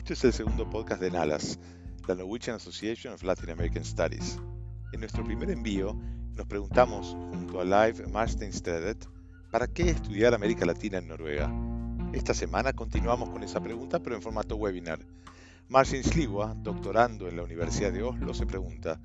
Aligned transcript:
Este 0.00 0.14
es 0.14 0.24
el 0.24 0.32
segundo 0.32 0.68
podcast 0.68 1.02
de 1.02 1.10
NALAS, 1.10 1.58
la 2.08 2.14
Norwegian 2.14 2.56
Association 2.56 3.12
of 3.12 3.22
Latin 3.22 3.50
American 3.50 3.84
Studies. 3.84 4.38
En 4.92 5.00
nuestro 5.00 5.22
primer 5.22 5.50
envío 5.50 5.94
nos 6.34 6.46
preguntamos, 6.46 7.14
junto 7.30 7.60
a 7.60 7.64
Live 7.64 8.06
Marsteinstedet, 8.06 9.06
¿para 9.50 9.66
qué 9.66 9.90
estudiar 9.90 10.32
América 10.32 10.64
Latina 10.64 10.96
en 10.96 11.08
Noruega? 11.08 11.52
Esta 12.14 12.32
semana 12.32 12.72
continuamos 12.72 13.28
con 13.28 13.42
esa 13.42 13.60
pregunta, 13.60 14.00
pero 14.00 14.16
en 14.16 14.22
formato 14.22 14.56
webinar. 14.56 15.00
Martin 15.68 16.02
Sliwa, 16.02 16.54
doctorando 16.56 17.28
en 17.28 17.36
la 17.36 17.42
Universidad 17.42 17.92
de 17.92 18.02
Oslo, 18.02 18.32
se 18.32 18.46
pregunta, 18.46 18.98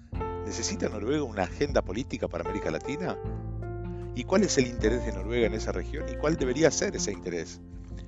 ¿necesita 0.46 0.88
Noruega 0.88 1.24
una 1.24 1.44
agenda 1.44 1.82
política 1.82 2.30
para 2.30 2.46
América 2.46 2.72
Latina? 2.72 3.18
¿Y 4.16 4.24
cuál 4.24 4.44
es 4.44 4.58
el 4.58 4.68
interés 4.68 5.06
de 5.06 5.12
Noruega 5.12 5.48
en 5.48 5.56
esa 5.56 5.74
región 5.74 6.06
y 6.08 6.16
cuál 6.16 6.38
debería 6.38 6.72
ser 6.72 6.96
ese 6.96 7.12
interés? 7.12 7.60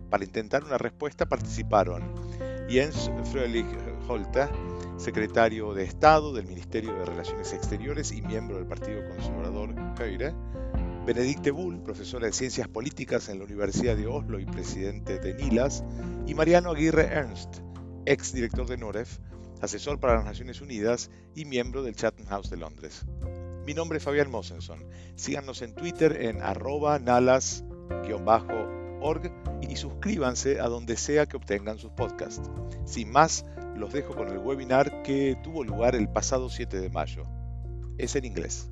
Para 0.09 0.23
intentar 0.23 0.63
una 0.63 0.77
respuesta 0.77 1.25
participaron 1.25 2.46
Jens 2.69 3.09
Frölich 3.31 3.65
Holte, 4.09 4.49
secretario 4.97 5.73
de 5.73 5.85
Estado 5.85 6.33
del 6.33 6.47
Ministerio 6.47 6.93
de 6.93 7.05
Relaciones 7.05 7.53
Exteriores 7.53 8.11
y 8.11 8.21
miembro 8.21 8.57
del 8.57 8.65
Partido 8.65 9.07
Conservador 9.07 9.73
Høyre, 9.97 10.33
Benedicte 11.05 11.51
Bull, 11.51 11.81
profesora 11.81 12.25
de 12.25 12.33
Ciencias 12.33 12.67
Políticas 12.67 13.29
en 13.29 13.39
la 13.39 13.45
Universidad 13.45 13.95
de 13.95 14.07
Oslo 14.07 14.37
y 14.37 14.45
presidente 14.45 15.17
de 15.17 15.33
NILAS, 15.35 15.85
y 16.25 16.33
Mariano 16.33 16.71
Aguirre 16.71 17.05
Ernst, 17.05 17.59
ex 18.05 18.33
director 18.33 18.67
de 18.67 18.77
NOREF, 18.77 19.17
asesor 19.61 20.01
para 20.01 20.15
las 20.15 20.25
Naciones 20.25 20.59
Unidas 20.59 21.09
y 21.35 21.45
miembro 21.45 21.83
del 21.83 21.95
Chatham 21.95 22.25
House 22.25 22.49
de 22.49 22.57
Londres. 22.57 23.05
Mi 23.65 23.73
nombre 23.73 23.99
es 23.99 24.03
Fabián 24.03 24.29
Mosenson. 24.29 24.83
Síganos 25.15 25.61
en 25.61 25.73
Twitter 25.73 26.21
en 26.21 26.41
arroba 26.41 26.99
nalas-bajo 26.99 28.86
y 29.61 29.75
suscríbanse 29.77 30.59
a 30.59 30.67
donde 30.67 30.97
sea 30.97 31.25
que 31.25 31.37
obtengan 31.37 31.77
sus 31.77 31.91
podcasts. 31.91 32.51
Sin 32.85 33.09
más, 33.09 33.45
los 33.77 33.93
dejo 33.93 34.13
con 34.13 34.27
el 34.29 34.39
webinar 34.39 35.01
que 35.03 35.37
tuvo 35.43 35.63
lugar 35.63 35.95
el 35.95 36.09
pasado 36.09 36.49
7 36.49 36.79
de 36.79 36.89
mayo. 36.89 37.25
Es 37.97 38.15
en 38.15 38.25
inglés. 38.25 38.69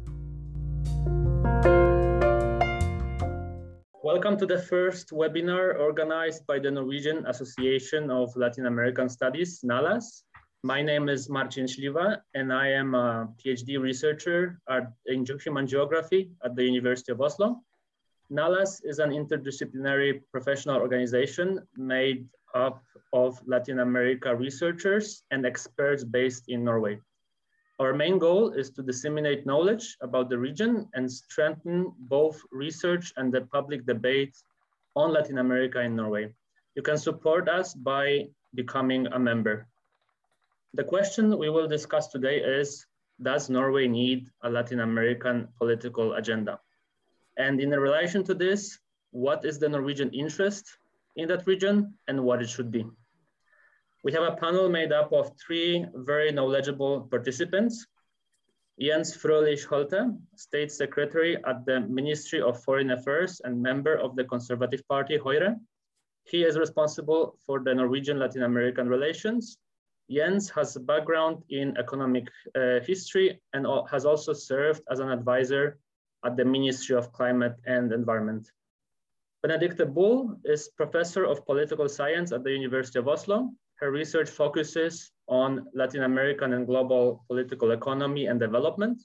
Welcome 4.04 4.38
to 4.38 4.46
the 4.46 4.58
first 4.58 5.12
webinar 5.12 5.80
organized 5.80 6.46
by 6.46 6.60
the 6.60 6.70
Norwegian 6.70 7.26
Association 7.28 8.12
of 8.12 8.36
Latin 8.36 8.66
American 8.66 9.10
Studies, 9.10 9.64
NALAS. 9.64 10.26
My 10.64 10.84
name 10.84 11.10
is 11.10 11.30
Marcin 11.30 11.66
Śliwa, 11.66 12.18
and 12.34 12.52
I 12.52 12.74
am 12.74 12.94
a 12.94 13.30
PhD 13.38 13.80
researcher 13.80 14.60
in 15.06 15.26
human 15.44 15.66
geography 15.66 16.32
at 16.44 16.56
the 16.56 16.64
University 16.64 17.14
of 17.14 17.22
Oslo. 17.22 17.64
NALAS 18.32 18.82
is 18.84 18.98
an 18.98 19.12
interdisciplinary 19.12 20.22
professional 20.32 20.78
organization 20.78 21.62
made 21.78 22.28
up 22.56 22.84
of 23.14 23.40
Latin 23.46 23.82
America 23.82 24.36
researchers 24.36 25.22
and 25.30 25.46
experts 25.46 26.04
based 26.04 26.50
in 26.50 26.64
Norway. 26.64 27.00
Our 27.78 27.94
main 27.94 28.18
goal 28.18 28.54
is 28.54 28.72
to 28.72 28.82
disseminate 28.82 29.46
knowledge 29.46 29.98
about 30.02 30.30
the 30.30 30.40
region 30.40 30.88
and 30.96 31.12
strengthen 31.12 31.94
both 32.00 32.42
research 32.52 33.14
and 33.18 33.32
the 33.32 33.42
public 33.42 33.86
debate 33.86 34.36
on 34.96 35.14
Latin 35.14 35.38
America 35.38 35.82
in 35.82 35.96
Norway. 35.96 36.34
You 36.76 36.82
can 36.82 36.98
support 36.98 37.48
us 37.48 37.76
by 37.76 38.30
becoming 38.56 39.06
a 39.08 39.20
member. 39.20 39.68
The 40.74 40.84
question 40.84 41.38
we 41.38 41.50
will 41.50 41.68
discuss 41.68 42.08
today 42.08 42.38
is, 42.40 42.88
does 43.22 43.50
Norway 43.50 43.88
need 43.88 44.30
a 44.42 44.50
Latin 44.50 44.80
American 44.80 45.50
political 45.60 46.14
agenda? 46.14 46.60
And 47.38 47.60
in 47.60 47.70
relation 47.70 48.24
to 48.26 48.34
this, 48.34 48.80
what 49.12 49.46
is 49.46 49.60
the 49.60 49.70
Norwegian 49.70 50.12
interest 50.12 50.78
in 51.16 51.28
that 51.30 51.48
region 51.48 51.94
and 52.08 52.24
what 52.24 52.42
it 52.42 52.50
should 52.50 52.72
be? 52.72 52.86
We 54.04 54.12
have 54.14 54.24
a 54.24 54.36
panel 54.36 54.70
made 54.70 54.92
up 54.92 55.12
of 55.12 55.32
three 55.40 55.86
very 55.96 56.32
knowledgeable 56.32 57.08
participants. 57.10 57.88
Jens 58.80 59.16
Frølich 59.16 59.66
Holte, 59.66 60.16
State 60.36 60.72
Secretary 60.72 61.38
at 61.46 61.66
the 61.66 61.80
Ministry 61.80 62.42
of 62.42 62.62
Foreign 62.64 62.92
Affairs 62.92 63.42
and 63.44 63.62
member 63.62 63.96
of 63.96 64.16
the 64.16 64.26
Conservative 64.26 64.86
Party, 64.88 65.18
Høyre. 65.18 65.56
He 66.26 66.44
is 66.44 66.58
responsible 66.58 67.38
for 67.46 67.62
the 67.62 67.74
Norwegian 67.74 68.20
Latin 68.20 68.44
American 68.44 68.90
relations. 68.90 69.58
Jens 70.10 70.50
has 70.50 70.76
a 70.76 70.80
background 70.80 71.44
in 71.50 71.76
economic 71.78 72.28
uh, 72.56 72.80
history 72.82 73.42
and 73.54 73.66
has 73.90 74.06
also 74.06 74.34
served 74.34 74.82
as 74.92 75.00
an 75.00 75.10
advisor 75.10 75.80
at 76.26 76.36
the 76.36 76.44
Ministry 76.46 76.96
of 76.96 77.12
Climate 77.14 77.56
and 77.66 77.92
Environment. 77.94 78.52
Benedicte 79.44 79.94
Bull 79.94 80.40
is 80.44 80.70
professor 80.70 81.24
of 81.24 81.46
political 81.46 81.88
science 81.88 82.32
at 82.32 82.44
the 82.44 82.52
University 82.52 82.98
of 82.98 83.08
Oslo. 83.08 83.52
Her 83.76 83.92
research 83.92 84.30
focuses 84.30 85.12
on 85.28 85.68
Latin 85.74 86.04
American 86.04 86.54
and 86.54 86.66
global 86.66 87.24
political 87.28 87.72
economy 87.72 88.26
and 88.26 88.40
development. 88.40 89.04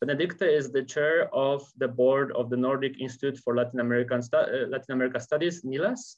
Benedicta 0.00 0.48
is 0.48 0.70
the 0.70 0.82
chair 0.82 1.28
of 1.34 1.62
the 1.76 1.88
board 1.88 2.32
of 2.32 2.48
the 2.48 2.56
Nordic 2.56 3.00
Institute 3.00 3.38
for 3.38 3.54
Latin, 3.54 3.80
American 3.80 4.20
uh, 4.32 4.46
Latin 4.68 4.92
America 4.92 5.20
Studies, 5.20 5.62
NILAS, 5.62 6.16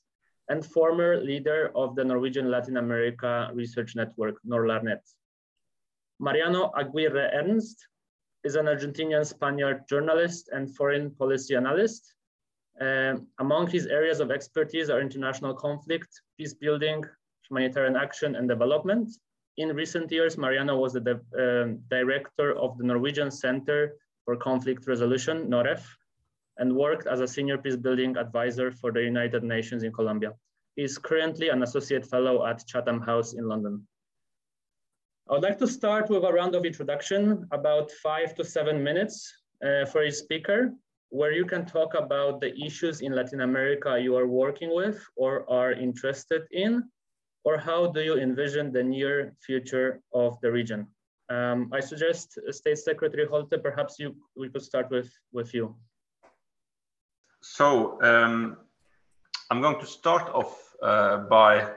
and 0.48 0.64
former 0.64 1.20
leader 1.20 1.70
of 1.74 1.94
the 1.94 2.04
Norwegian 2.04 2.50
Latin 2.50 2.76
America 2.76 3.50
Research 3.54 3.96
Network, 3.96 4.36
NORLARNET. 4.44 5.00
Mariano 6.20 6.72
Aguirre 6.76 7.30
Ernst 7.34 7.86
is 8.44 8.54
an 8.54 8.66
Argentinian 8.66 9.26
Spaniard 9.26 9.82
journalist 9.88 10.48
and 10.52 10.74
foreign 10.76 11.10
policy 11.10 11.54
analyst. 11.56 12.14
Um, 12.80 13.26
among 13.40 13.68
his 13.68 13.86
areas 13.86 14.20
of 14.20 14.30
expertise 14.30 14.88
are 14.90 15.00
international 15.00 15.54
conflict, 15.54 16.08
peace 16.36 16.54
building, 16.54 17.04
humanitarian 17.48 17.96
action, 17.96 18.36
and 18.36 18.48
development. 18.48 19.10
In 19.56 19.74
recent 19.74 20.12
years, 20.12 20.38
Mariano 20.38 20.78
was 20.78 20.92
the 20.92 21.20
um, 21.36 21.80
director 21.90 22.56
of 22.56 22.78
the 22.78 22.84
Norwegian 22.84 23.30
Center 23.30 23.96
for 24.24 24.36
Conflict 24.36 24.86
Resolution, 24.86 25.48
NOREF, 25.48 25.82
and 26.58 26.74
worked 26.76 27.08
as 27.08 27.20
a 27.20 27.26
senior 27.26 27.58
peace 27.58 27.76
building 27.76 28.16
advisor 28.16 28.70
for 28.70 28.92
the 28.92 29.02
United 29.02 29.42
Nations 29.42 29.82
in 29.82 29.92
Colombia. 29.92 30.32
He 30.76 30.84
is 30.84 30.96
currently 30.98 31.48
an 31.48 31.64
associate 31.64 32.06
fellow 32.06 32.46
at 32.46 32.64
Chatham 32.66 33.00
House 33.00 33.32
in 33.32 33.48
London. 33.48 33.84
I 35.28 35.34
would 35.34 35.42
like 35.42 35.58
to 35.58 35.66
start 35.66 36.08
with 36.08 36.24
a 36.24 36.32
round 36.32 36.54
of 36.54 36.64
introduction, 36.64 37.46
about 37.52 37.90
five 38.02 38.34
to 38.36 38.44
seven 38.44 38.82
minutes 38.82 39.30
uh, 39.62 39.84
for 39.84 40.02
each 40.02 40.14
speaker, 40.14 40.72
where 41.10 41.32
you 41.32 41.44
can 41.44 41.66
talk 41.66 41.92
about 41.94 42.40
the 42.40 42.56
issues 42.58 43.02
in 43.02 43.12
Latin 43.12 43.42
America 43.42 44.00
you 44.00 44.16
are 44.16 44.26
working 44.26 44.74
with 44.74 45.04
or 45.16 45.44
are 45.50 45.72
interested 45.72 46.44
in, 46.52 46.82
or 47.44 47.58
how 47.58 47.88
do 47.88 48.00
you 48.00 48.16
envision 48.18 48.72
the 48.72 48.82
near 48.82 49.34
future 49.44 50.00
of 50.14 50.40
the 50.40 50.50
region. 50.50 50.86
Um, 51.28 51.70
I 51.74 51.80
suggest 51.80 52.38
uh, 52.38 52.50
State 52.50 52.78
Secretary 52.78 53.26
Holte, 53.26 53.62
perhaps 53.62 53.98
you 53.98 54.16
we 54.34 54.48
could 54.48 54.62
start 54.62 54.88
with, 54.90 55.10
with 55.32 55.52
you. 55.52 55.76
So 57.42 58.00
um, 58.02 58.56
I'm 59.50 59.60
going 59.60 59.78
to 59.78 59.86
start 59.86 60.30
off 60.30 60.74
uh, 60.82 61.18
by 61.18 61.68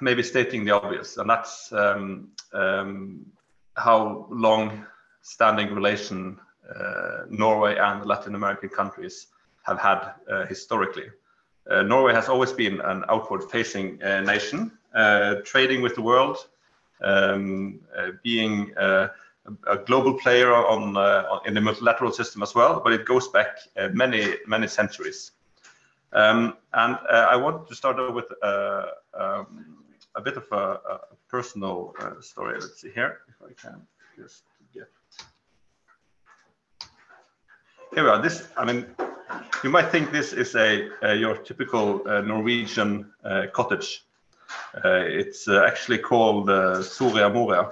maybe 0.00 0.22
stating 0.22 0.64
the 0.64 0.72
obvious, 0.72 1.16
and 1.16 1.28
that's 1.28 1.72
um, 1.72 2.28
um, 2.52 3.26
how 3.74 4.26
long-standing 4.30 5.74
relation 5.74 6.38
uh, 6.74 7.24
Norway 7.28 7.76
and 7.76 8.06
Latin 8.06 8.34
American 8.34 8.68
countries 8.68 9.28
have 9.62 9.78
had 9.78 10.12
uh, 10.30 10.46
historically. 10.46 11.10
Uh, 11.70 11.82
Norway 11.82 12.14
has 12.14 12.28
always 12.28 12.52
been 12.52 12.80
an 12.80 13.04
outward-facing 13.08 14.02
uh, 14.02 14.20
nation, 14.20 14.72
uh, 14.94 15.36
trading 15.44 15.82
with 15.82 15.94
the 15.94 16.02
world, 16.02 16.36
um, 17.02 17.80
uh, 17.96 18.10
being 18.22 18.72
a 18.76 19.76
global 19.86 20.14
player 20.14 20.52
on, 20.52 21.42
in 21.46 21.54
the 21.54 21.60
multilateral 21.60 22.12
system 22.12 22.42
as 22.42 22.54
well, 22.54 22.80
but 22.84 22.92
it 22.92 23.04
goes 23.04 23.28
back 23.28 23.58
many 23.92 24.34
many 24.46 24.68
centuries. 24.68 25.32
Um, 26.12 26.56
and 26.72 26.98
I 27.10 27.36
want 27.36 27.66
to 27.68 27.74
start 27.74 27.98
off 27.98 28.14
with 28.14 28.30
um, 29.14 29.79
a 30.14 30.20
bit 30.20 30.36
of 30.36 30.46
a, 30.52 30.56
a 30.56 31.00
personal 31.28 31.94
uh, 32.00 32.20
story. 32.20 32.54
Let's 32.54 32.80
see 32.80 32.90
here 32.90 33.18
if 33.28 33.36
I 33.42 33.52
can 33.60 33.80
just 34.16 34.42
get. 34.74 34.88
Here 37.94 38.04
we 38.04 38.10
are. 38.10 38.22
This, 38.22 38.48
I 38.56 38.64
mean, 38.64 38.86
you 39.64 39.70
might 39.70 39.90
think 39.90 40.12
this 40.12 40.32
is 40.32 40.54
a, 40.54 40.88
a 41.02 41.14
your 41.14 41.36
typical 41.36 42.02
uh, 42.06 42.20
Norwegian 42.20 43.12
uh, 43.24 43.46
cottage. 43.52 44.04
Uh, 44.74 45.04
it's 45.06 45.48
uh, 45.48 45.64
actually 45.66 45.98
called 45.98 46.50
uh, 46.50 46.82
Soria 46.82 47.28
Moria, 47.28 47.70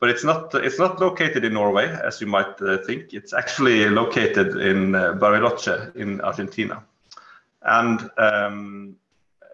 but 0.00 0.10
it's 0.10 0.24
not. 0.24 0.54
It's 0.54 0.78
not 0.78 1.00
located 1.00 1.44
in 1.44 1.54
Norway, 1.54 1.88
as 1.88 2.20
you 2.20 2.26
might 2.26 2.58
think. 2.86 3.14
It's 3.14 3.32
actually 3.32 3.88
located 3.88 4.56
in 4.56 4.92
Bariloche 4.92 5.94
in 5.94 6.20
Argentina, 6.20 6.82
and 7.62 8.10
um, 8.18 8.96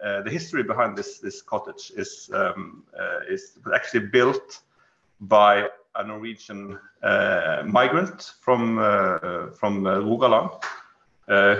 uh, 0.03 0.21
the 0.21 0.29
history 0.29 0.63
behind 0.63 0.97
this 0.97 1.19
this 1.19 1.41
cottage 1.41 1.91
is 1.95 2.29
um, 2.33 2.83
uh, 2.99 3.19
is 3.29 3.57
actually 3.73 4.05
built 4.07 4.61
by 5.21 5.67
a 5.95 6.03
Norwegian 6.03 6.77
uh, 7.01 7.63
migrant 7.65 8.33
from 8.41 8.77
from 9.59 9.83
Rogaland 9.83 10.63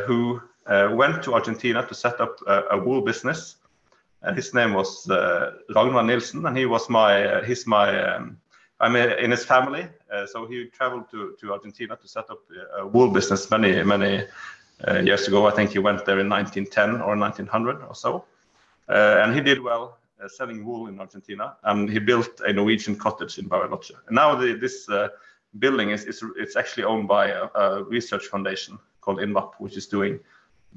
who 0.07 0.41
went 0.67 1.23
to 1.23 1.33
Argentina 1.33 1.85
to 1.87 1.93
set 1.93 2.19
up 2.19 2.37
a, 2.47 2.63
a 2.71 2.77
wool 2.77 3.01
business. 3.01 3.57
And 4.23 4.35
his 4.37 4.53
name 4.53 4.73
was 4.73 5.09
uh, 5.09 5.51
Ragnar 5.75 6.03
Nilsen, 6.03 6.45
and 6.45 6.57
he 6.57 6.65
was 6.65 6.89
my 6.89 7.25
uh, 7.25 7.43
he's 7.43 7.67
my 7.67 7.87
um, 8.03 8.37
I'm 8.79 8.95
in 8.95 9.31
his 9.31 9.45
family, 9.45 9.87
uh, 10.13 10.25
so 10.25 10.45
he 10.45 10.65
traveled 10.65 11.09
to, 11.11 11.35
to 11.39 11.53
Argentina 11.53 11.95
to 11.95 12.07
set 12.07 12.29
up 12.29 12.39
a 12.77 12.85
wool 12.85 13.09
business 13.09 13.49
many 13.51 13.83
many 13.83 14.25
uh, 14.87 14.99
years 14.99 15.27
ago. 15.27 15.45
I 15.47 15.51
think 15.51 15.71
he 15.71 15.79
went 15.79 16.05
there 16.05 16.19
in 16.19 16.29
1910 16.29 17.01
or 17.01 17.15
1900 17.15 17.83
or 17.83 17.95
so, 17.95 18.17
uh, 18.17 18.19
and 18.87 19.33
he 19.33 19.41
did 19.41 19.61
well 19.61 19.97
uh, 20.23 20.27
selling 20.27 20.65
wool 20.65 20.87
in 20.87 20.99
Argentina, 20.99 21.55
and 21.63 21.89
he 21.89 21.99
built 21.99 22.41
a 22.41 22.53
Norwegian 22.53 22.95
cottage 22.95 23.37
in 23.37 23.49
Bariloche. 23.49 23.91
And 24.07 24.15
now 24.15 24.35
the, 24.35 24.53
this 24.53 24.87
building 25.59 25.91
is, 25.91 26.05
is 26.05 26.23
it's 26.37 26.55
actually 26.55 26.83
owned 26.83 27.07
by 27.07 27.27
a, 27.27 27.43
a 27.55 27.83
research 27.83 28.25
foundation 28.27 28.79
called 29.01 29.19
INVAP, 29.19 29.53
which 29.59 29.77
is 29.77 29.87
doing 29.87 30.19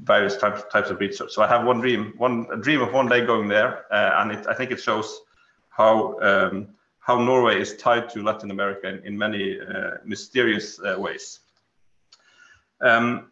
various 0.03 0.37
types 0.37 0.63
types 0.71 0.91
of 0.91 1.01
research. 1.01 1.33
So 1.33 1.43
I 1.43 1.47
have 1.47 1.65
one 1.65 1.81
dream, 1.81 2.13
one 2.19 2.45
dream 2.61 2.83
of 2.83 2.93
one 2.93 3.09
day 3.09 3.25
going 3.25 3.49
there, 3.49 3.91
uh, 3.93 4.21
and 4.21 4.33
it, 4.33 4.47
I 4.47 4.55
think 4.55 4.71
it 4.71 4.81
shows 4.81 5.23
how 5.69 6.21
um, 6.21 6.69
how 7.01 7.19
Norway 7.19 7.61
is 7.61 7.77
tied 7.77 8.11
to 8.11 8.23
Latin 8.23 8.51
America 8.51 8.89
in, 8.89 8.99
in 9.05 9.17
many 9.17 9.61
uh, 9.61 9.99
mysterious 10.05 10.81
uh, 10.81 10.97
ways. 10.99 11.41
Um, 12.81 13.31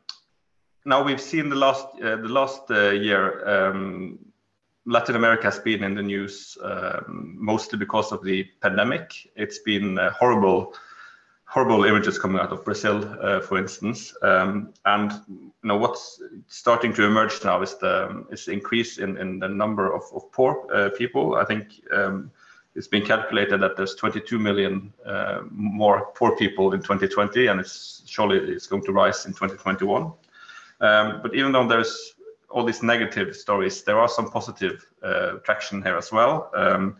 now 0.84 1.02
we've 1.02 1.20
seen 1.20 1.48
the 1.48 1.56
last 1.56 1.86
uh, 2.02 2.16
the 2.16 2.28
last 2.28 2.70
uh, 2.70 2.90
year. 2.90 3.46
Um, 3.48 4.18
Latin 4.86 5.16
America 5.16 5.44
has 5.44 5.58
been 5.58 5.82
in 5.82 5.94
the 5.94 6.02
news 6.02 6.58
um, 6.62 7.36
mostly 7.38 7.78
because 7.78 8.12
of 8.12 8.22
the 8.22 8.44
pandemic. 8.60 9.30
It's 9.36 9.60
been 9.60 9.98
horrible 10.18 10.74
horrible 11.54 11.84
images 11.84 12.18
coming 12.18 12.40
out 12.40 12.50
of 12.50 12.64
Brazil, 12.64 13.16
uh, 13.20 13.40
for 13.40 13.58
instance. 13.58 14.12
Um, 14.22 14.74
and 14.86 15.12
you 15.28 15.52
know 15.62 15.76
what's 15.76 16.20
starting 16.48 16.92
to 16.94 17.04
emerge 17.04 17.44
now 17.44 17.62
is 17.62 17.78
the 17.78 18.26
is 18.30 18.46
the 18.46 18.52
increase 18.52 18.98
in, 18.98 19.16
in 19.18 19.38
the 19.38 19.48
number 19.48 19.94
of, 19.94 20.02
of 20.12 20.32
poor 20.32 20.66
uh, 20.74 20.90
people. 20.98 21.36
I 21.36 21.44
think 21.44 21.80
um, 21.92 22.32
it's 22.74 22.88
been 22.88 23.06
calculated 23.06 23.60
that 23.60 23.76
there's 23.76 23.94
22 23.94 24.36
million 24.36 24.92
uh, 25.06 25.42
more 25.50 26.06
poor 26.16 26.36
people 26.36 26.74
in 26.74 26.80
2020, 26.80 27.46
and 27.46 27.60
it's 27.60 28.02
surely 28.04 28.38
it's 28.38 28.66
going 28.66 28.82
to 28.84 28.92
rise 28.92 29.24
in 29.26 29.32
2021. 29.32 30.12
Um, 30.80 31.20
but 31.22 31.34
even 31.36 31.52
though 31.52 31.68
there's 31.68 32.13
all 32.54 32.64
these 32.64 32.84
negative 32.84 33.34
stories, 33.34 33.82
there 33.82 33.98
are 33.98 34.08
some 34.08 34.30
positive 34.30 34.86
uh, 35.02 35.32
traction 35.44 35.82
here 35.82 35.96
as 35.96 36.12
well. 36.12 36.50
Um, 36.54 36.96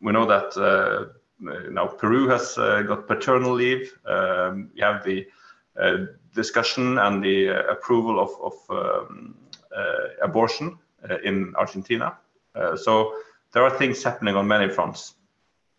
we 0.00 0.12
know 0.12 0.24
that 0.26 0.56
uh, 0.56 1.06
uh, 1.50 1.70
now 1.70 1.86
Peru 1.86 2.28
has 2.28 2.56
uh, 2.56 2.82
got 2.82 3.08
paternal 3.08 3.52
leave. 3.52 3.92
Um, 4.06 4.70
you 4.74 4.84
have 4.84 5.02
the 5.02 5.26
uh, 5.76 6.06
discussion 6.36 6.98
and 6.98 7.22
the 7.22 7.48
approval 7.68 8.20
of, 8.20 8.30
of 8.40 8.54
um, 8.70 9.34
abortion 10.22 10.78
in 11.24 11.52
Argentina. 11.56 12.16
so 12.76 13.14
there 13.52 13.64
are 13.64 13.78
things 13.78 14.04
happening 14.04 14.36
on 14.36 14.46
many 14.46 14.68
fronts. 14.72 15.14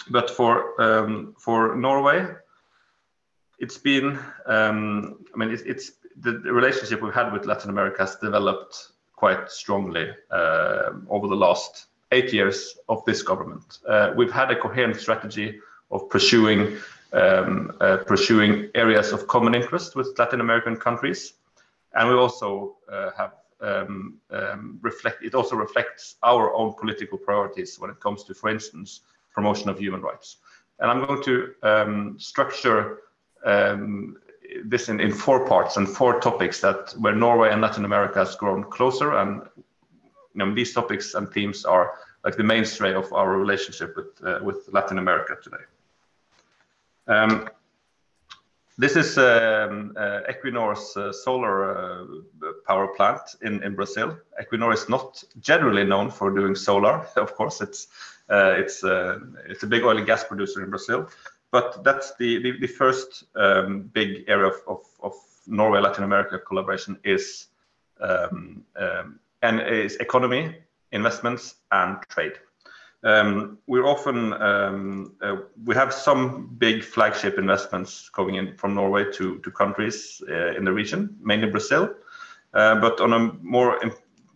But 0.10 0.30
for 0.30 0.82
um, 0.82 1.36
for 1.38 1.76
Norway, 1.76 2.26
it's 3.60 3.78
been 3.78 4.20
um, 4.48 5.20
I 5.34 5.38
mean 5.38 5.52
it's 5.52 5.92
the, 6.22 6.34
the, 6.34 6.54
relationship 6.54 7.02
we've 7.02 7.14
had 7.14 7.32
with 7.34 7.46
Latin 7.46 7.70
America 7.70 8.02
has 8.02 8.16
developed 8.16 8.92
quite 9.16 9.52
strongly 9.52 10.10
uh, 10.32 10.92
over 11.10 11.28
the 11.28 11.36
last 11.36 11.88
eight 12.12 12.34
years 12.34 12.78
of 12.90 13.04
this 13.06 13.22
government. 13.22 13.80
Uh, 13.88 14.14
we've 14.16 14.32
had 14.32 14.52
a 14.52 14.56
coherent 14.56 14.98
strategy 14.98 15.60
of 15.90 16.10
pursuing 16.10 16.78
um, 17.14 17.76
uh, 17.82 17.98
pursuing 17.98 18.70
areas 18.74 19.12
of 19.12 19.28
common 19.28 19.54
interest 19.54 19.96
with 19.96 20.18
Latin 20.18 20.40
American 20.40 20.78
countries, 20.78 21.34
and 21.94 22.08
we 22.08 22.16
also 22.16 22.78
uh, 22.90 23.12
have 23.18 23.34
um, 23.60 24.18
um, 24.32 24.80
reflect. 24.82 25.24
It 25.24 25.36
also 25.36 25.56
reflects 25.56 26.16
our 26.24 26.54
own 26.54 26.74
political 26.74 27.18
priorities 27.18 27.80
when 27.80 27.90
it 27.90 28.00
comes 28.00 28.24
to, 28.26 28.34
for 28.34 28.50
instance, 28.50 29.02
promotion 29.34 29.70
of 29.70 29.78
human 29.78 30.02
rights. 30.02 30.38
And 30.80 30.90
I'm 30.90 31.06
going 31.06 31.22
to 31.24 31.54
um, 31.64 32.16
structure 32.18 33.00
um, 33.46 34.18
this 34.66 34.90
in, 34.90 35.00
in 35.00 35.12
four 35.12 35.48
parts 35.48 35.78
and 35.78 35.88
four 35.88 36.20
topics 36.20 36.62
that 36.62 36.94
where 37.00 37.16
Norway 37.16 37.52
and 37.52 37.62
Latin 37.62 37.86
America 37.86 38.20
has 38.20 38.36
grown 38.36 38.64
closer, 38.64 39.18
and 39.18 39.42
you 39.56 40.46
know, 40.46 40.54
these 40.54 40.74
topics 40.74 41.14
and 41.14 41.32
themes 41.32 41.66
are 41.66 41.94
like 42.24 42.36
the 42.36 42.44
mainstay 42.44 42.94
of 42.94 43.12
our 43.14 43.38
relationship 43.38 43.96
with 43.96 44.22
uh, 44.26 44.40
with 44.44 44.68
Latin 44.72 44.98
America 44.98 45.36
today. 45.44 45.64
Um, 47.08 47.50
this 48.78 48.96
is 48.96 49.18
um, 49.18 49.94
uh, 49.98 50.22
Equinor's 50.30 50.96
uh, 50.98 51.12
solar 51.12 51.76
uh, 51.76 52.06
power 52.66 52.88
plant 52.88 53.22
in, 53.42 53.62
in 53.64 53.76
Brazil. 53.76 54.18
Equinor 54.42 54.74
is 54.74 54.90
not 54.90 55.24
generally 55.40 55.84
known 55.84 56.10
for 56.10 56.32
doing 56.32 56.56
solar. 56.56 57.06
Of 57.16 57.36
course, 57.36 57.62
it's 57.62 57.88
uh, 58.30 58.54
it's 58.58 58.84
uh, 58.84 59.20
it's 59.48 59.64
a 59.64 59.68
big 59.68 59.84
oil 59.84 59.98
and 59.98 60.06
gas 60.06 60.24
producer 60.24 60.64
in 60.64 60.70
Brazil, 60.70 61.10
but 61.52 61.84
that's 61.84 62.16
the 62.16 62.42
the, 62.42 62.60
the 62.60 62.68
first 62.68 63.26
um, 63.36 63.90
big 63.94 64.24
area 64.28 64.48
of, 64.48 64.56
of, 64.68 64.80
of, 65.04 65.14
Norway 65.48 65.82
Latin 65.82 66.04
America 66.04 66.38
collaboration 66.38 67.00
is 67.04 67.48
um, 68.00 68.64
um 68.76 69.20
and 69.42 69.60
is 69.60 69.96
economy, 69.96 70.56
investments, 70.92 71.56
and 71.72 71.98
trade. 72.10 72.34
Um, 73.04 73.58
we're 73.66 73.88
often 73.88 74.34
um, 74.34 75.16
uh, 75.22 75.38
we 75.66 75.74
have 75.74 75.92
some 75.92 76.56
big 76.60 76.84
flagship 76.84 77.40
investments 77.40 78.10
coming 78.10 78.36
in 78.36 78.56
from 78.56 78.76
Norway 78.76 79.12
to 79.14 79.40
to 79.40 79.52
countries 79.52 80.22
uh, 80.30 80.56
in 80.58 80.64
the 80.64 80.72
region, 80.72 81.18
mainly 81.22 81.50
Brazil. 81.50 81.90
Uh, 82.54 82.76
but 82.80 83.02
on 83.02 83.14
a 83.14 83.34
more 83.42 83.80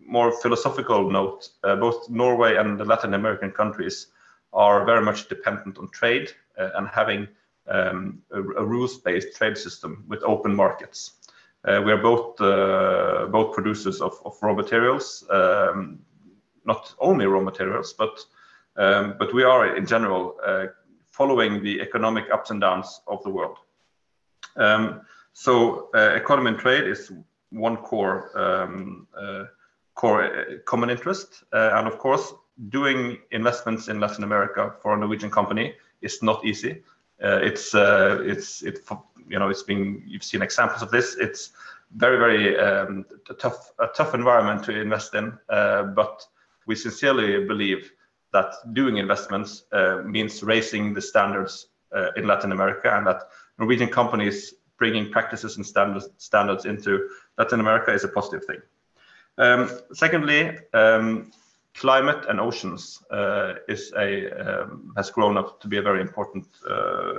more 0.08 0.32
philosophical 0.42 1.12
note, 1.12 1.50
uh, 1.64 1.76
both 1.76 2.10
Norway 2.10 2.56
and 2.56 2.80
the 2.80 2.86
Latin 2.86 3.14
American 3.14 3.52
countries 3.52 4.08
are 4.56 4.86
very 4.86 5.02
much 5.02 5.30
dependent 5.30 5.78
on 5.78 5.90
trade 5.90 6.32
uh, 6.58 6.70
and 6.76 6.88
having 6.88 7.28
um, 7.68 8.22
a, 8.32 8.42
a 8.42 8.66
rules-based 8.66 9.38
trade 9.38 9.58
system 9.58 10.06
with 10.08 10.24
open 10.24 10.56
markets. 10.56 11.12
Uh, 11.68 11.82
we 11.86 11.92
are 11.92 12.02
both 12.02 12.38
both 13.32 13.56
producers 13.56 14.02
of, 14.02 14.14
of 14.24 14.38
raw 14.42 14.54
materials, 14.54 15.24
um, 15.32 16.00
not 16.64 16.94
only 17.00 17.26
raw 17.26 17.42
materials, 17.42 17.94
but 17.94 18.26
um, 18.78 19.16
but 19.18 19.34
we 19.34 19.44
are, 19.44 19.76
in 19.76 19.86
general, 19.86 20.36
uh, 20.46 20.66
following 21.12 21.64
the 21.64 21.82
economic 21.82 22.26
ups 22.32 22.52
and 22.52 22.62
downs 22.62 23.02
of 23.08 23.24
the 23.24 23.30
world. 23.30 23.58
Um, 24.58 25.02
so 25.34 25.90
uh, 25.96 26.14
economy 26.16 26.50
and 26.52 26.60
trade 26.60 26.88
is 26.88 27.12
one 27.52 27.78
core 27.78 28.32
um, 28.36 29.08
uh, 29.18 29.46
core 29.94 30.24
uh, 30.24 30.44
common 30.66 30.90
interest, 30.90 31.44
uh, 31.54 31.72
and 31.76 31.88
of 31.88 31.98
course, 31.98 32.34
doing 32.70 33.20
investments 33.32 33.88
in 33.88 34.00
Latin 34.00 34.24
America 34.24 34.74
for 34.82 34.94
a 34.94 34.98
Norwegian 34.98 35.32
company 35.32 35.74
is 36.02 36.22
not 36.22 36.46
easy. 36.46 36.84
Uh, 37.24 37.40
it's 37.42 37.74
it's 37.74 38.62
it 38.64 38.80
you 39.28 39.40
know 39.40 39.50
it's 39.50 39.64
been 39.64 40.04
you've 40.06 40.24
seen 40.24 40.42
examples 40.42 40.82
of 40.82 40.92
this. 40.92 41.16
It's 41.16 41.52
very 41.96 42.18
very 42.18 42.60
um, 42.60 43.06
tough 43.40 43.72
a 43.80 43.88
tough 43.88 44.14
environment 44.14 44.64
to 44.66 44.80
invest 44.80 45.16
in, 45.16 45.38
but 45.48 46.26
we 46.66 46.76
sincerely 46.76 47.46
believe 47.46 47.92
that 48.36 48.54
doing 48.74 48.98
investments 48.98 49.64
uh, 49.72 50.02
means 50.06 50.44
raising 50.44 50.94
the 50.94 51.02
standards 51.02 51.68
uh, 51.96 52.12
in 52.18 52.28
Latin 52.28 52.52
America 52.52 52.96
and 52.96 53.08
that 53.08 53.22
Norwegian 53.58 53.88
companies 53.88 54.56
bringing 54.78 55.10
practices 55.10 55.56
and 55.56 55.66
standards, 55.66 56.10
standards 56.18 56.66
into 56.66 57.08
Latin 57.38 57.62
America 57.62 57.94
is 57.94 58.04
a 58.04 58.10
positive 58.10 58.44
thing. 58.46 58.62
Um, 59.38 59.70
secondly, 59.94 60.58
um, 60.74 61.32
climate 61.76 62.26
and 62.30 62.40
oceans 62.40 63.04
uh, 63.12 63.54
is 63.68 63.92
a 63.98 64.10
um, 64.32 64.94
has 64.96 65.10
grown 65.12 65.38
up 65.38 65.60
to 65.62 65.68
be 65.68 65.78
a 65.78 65.82
very 65.82 66.02
important 66.02 66.48
uh, 66.70 67.14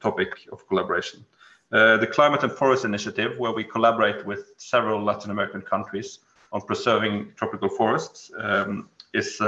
topic 0.00 0.46
of 0.52 0.66
collaboration. 0.68 1.24
Uh, 1.72 1.96
the 1.96 2.06
Climate 2.06 2.42
and 2.42 2.52
Forest 2.52 2.84
Initiative, 2.84 3.38
where 3.38 3.52
we 3.52 3.64
collaborate 3.64 4.24
with 4.26 4.52
several 4.58 5.02
Latin 5.02 5.30
American 5.30 5.62
countries 5.62 6.20
on 6.52 6.60
preserving 6.60 7.32
tropical 7.34 7.68
forests, 7.68 8.30
um, 8.38 8.88
is 9.12 9.40
uh, 9.40 9.46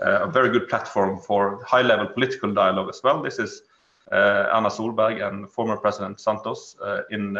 uh, 0.00 0.20
a 0.22 0.30
very 0.30 0.50
good 0.50 0.68
platform 0.68 1.18
for 1.18 1.64
high-level 1.64 2.08
political 2.08 2.52
dialogue 2.52 2.88
as 2.88 3.00
well. 3.02 3.22
This 3.22 3.38
is 3.38 3.62
uh, 4.12 4.54
Erna 4.54 4.68
Solberg 4.68 5.26
and 5.26 5.50
former 5.50 5.76
President 5.76 6.20
Santos 6.20 6.76
in 7.10 7.36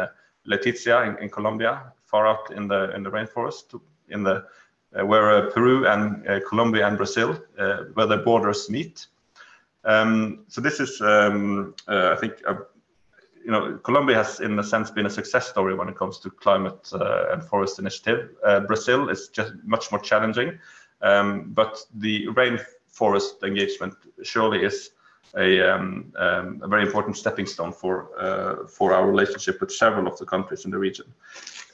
Leticia 0.46 1.06
in, 1.06 1.22
in, 1.22 1.28
Colombia, 1.28 1.92
far 2.04 2.26
out 2.26 2.50
in 2.50 2.66
the 2.66 2.94
in 2.96 3.02
the 3.02 3.10
rainforest, 3.10 3.78
in 4.08 4.24
the 4.24 4.44
where 4.92 5.50
Peru 5.50 5.86
and 5.86 6.24
Colombia 6.48 6.86
and 6.86 6.96
Brazil, 6.96 7.38
where 7.94 8.06
the 8.06 8.22
borders 8.24 8.70
meet. 8.70 9.06
Um, 9.84 10.44
so 10.48 10.60
this 10.60 10.80
is, 10.80 11.00
um, 11.00 11.74
I 11.86 12.16
think, 12.16 12.34
you 13.44 13.52
know, 13.52 13.78
Colombia 13.78 14.16
has, 14.16 14.40
in 14.40 14.58
a 14.58 14.62
sense, 14.62 14.90
been 14.90 15.06
a 15.06 15.10
success 15.10 15.48
story 15.48 15.74
when 15.74 15.88
it 15.88 15.96
comes 15.96 16.18
to 16.18 16.30
climate 16.30 16.90
uh, 16.92 17.32
and 17.32 17.42
forest 17.42 17.78
initiative. 17.78 18.30
Uh, 18.44 18.60
Brazil 18.60 19.08
is 19.08 19.28
just 19.28 19.52
much 19.64 19.90
more 19.90 20.00
challenging. 20.00 20.58
Um, 21.00 21.52
but 21.54 21.78
the 21.94 22.26
rainforest 22.26 23.42
engagement 23.42 23.94
surely 24.22 24.64
is 24.64 24.90
a, 25.36 25.60
um, 25.60 26.12
um, 26.16 26.60
a 26.62 26.68
very 26.68 26.82
important 26.82 27.16
stepping 27.16 27.46
stone 27.46 27.72
for 27.72 28.10
uh, 28.18 28.66
for 28.66 28.92
our 28.92 29.06
relationship 29.06 29.60
with 29.60 29.70
several 29.70 30.06
of 30.06 30.18
the 30.18 30.26
countries 30.26 30.64
in 30.64 30.70
the 30.70 30.78
region. 30.78 31.06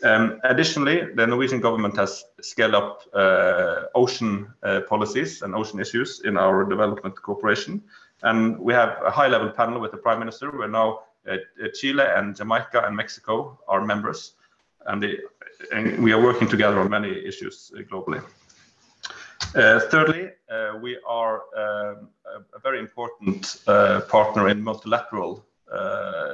Um, 0.05 0.39
additionally, 0.45 1.15
the 1.15 1.27
Norwegian 1.27 1.61
government 1.61 1.97
has 1.97 2.25
scaled 2.43 2.75
up 2.75 3.01
uh, 3.15 3.85
ocean 3.95 4.53
uh, 4.63 4.83
policies 4.87 5.41
and 5.41 5.55
ocean 5.55 5.81
issues 5.81 6.21
in 6.25 6.37
our 6.37 6.65
development 6.65 7.21
cooperation. 7.23 7.83
And 8.23 8.59
we 8.59 8.75
have 8.75 8.99
a 9.05 9.11
high 9.11 9.29
level 9.29 9.49
panel 9.49 9.81
with 9.81 9.93
the 9.93 9.97
Prime 9.97 10.19
Minister 10.19 10.51
where 10.51 10.69
now 10.69 11.01
uh, 11.27 11.37
Chile 11.73 12.05
and 12.17 12.37
Jamaica 12.37 12.85
and 12.87 12.95
Mexico 12.95 13.59
are 13.67 13.83
members. 13.83 14.33
And, 14.87 15.03
and, 15.73 16.03
we 16.05 16.13
are 16.13 16.23
working 16.23 16.49
together 16.49 16.79
on 16.81 16.91
many 16.91 17.11
issues 17.27 17.73
uh, 17.75 17.81
globally. 17.83 18.23
Uh, 19.55 19.81
thirdly, 19.89 20.31
uh, 20.51 20.77
we 20.83 20.99
are 21.07 21.45
um, 21.57 22.09
a, 22.55 22.59
very 22.63 22.79
important 22.79 23.57
partner 24.09 24.51
in 24.51 24.63
multilateral 24.63 25.47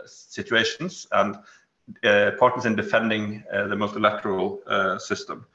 situations 0.06 1.06
and 1.12 1.36
uh, 1.36 1.38
partners 2.38 2.66
in 2.66 2.76
defending 2.76 3.44
uh, 3.52 3.66
the 3.68 3.76
multilateral 3.76 4.60
uh, 4.66 4.98
system. 4.98 5.46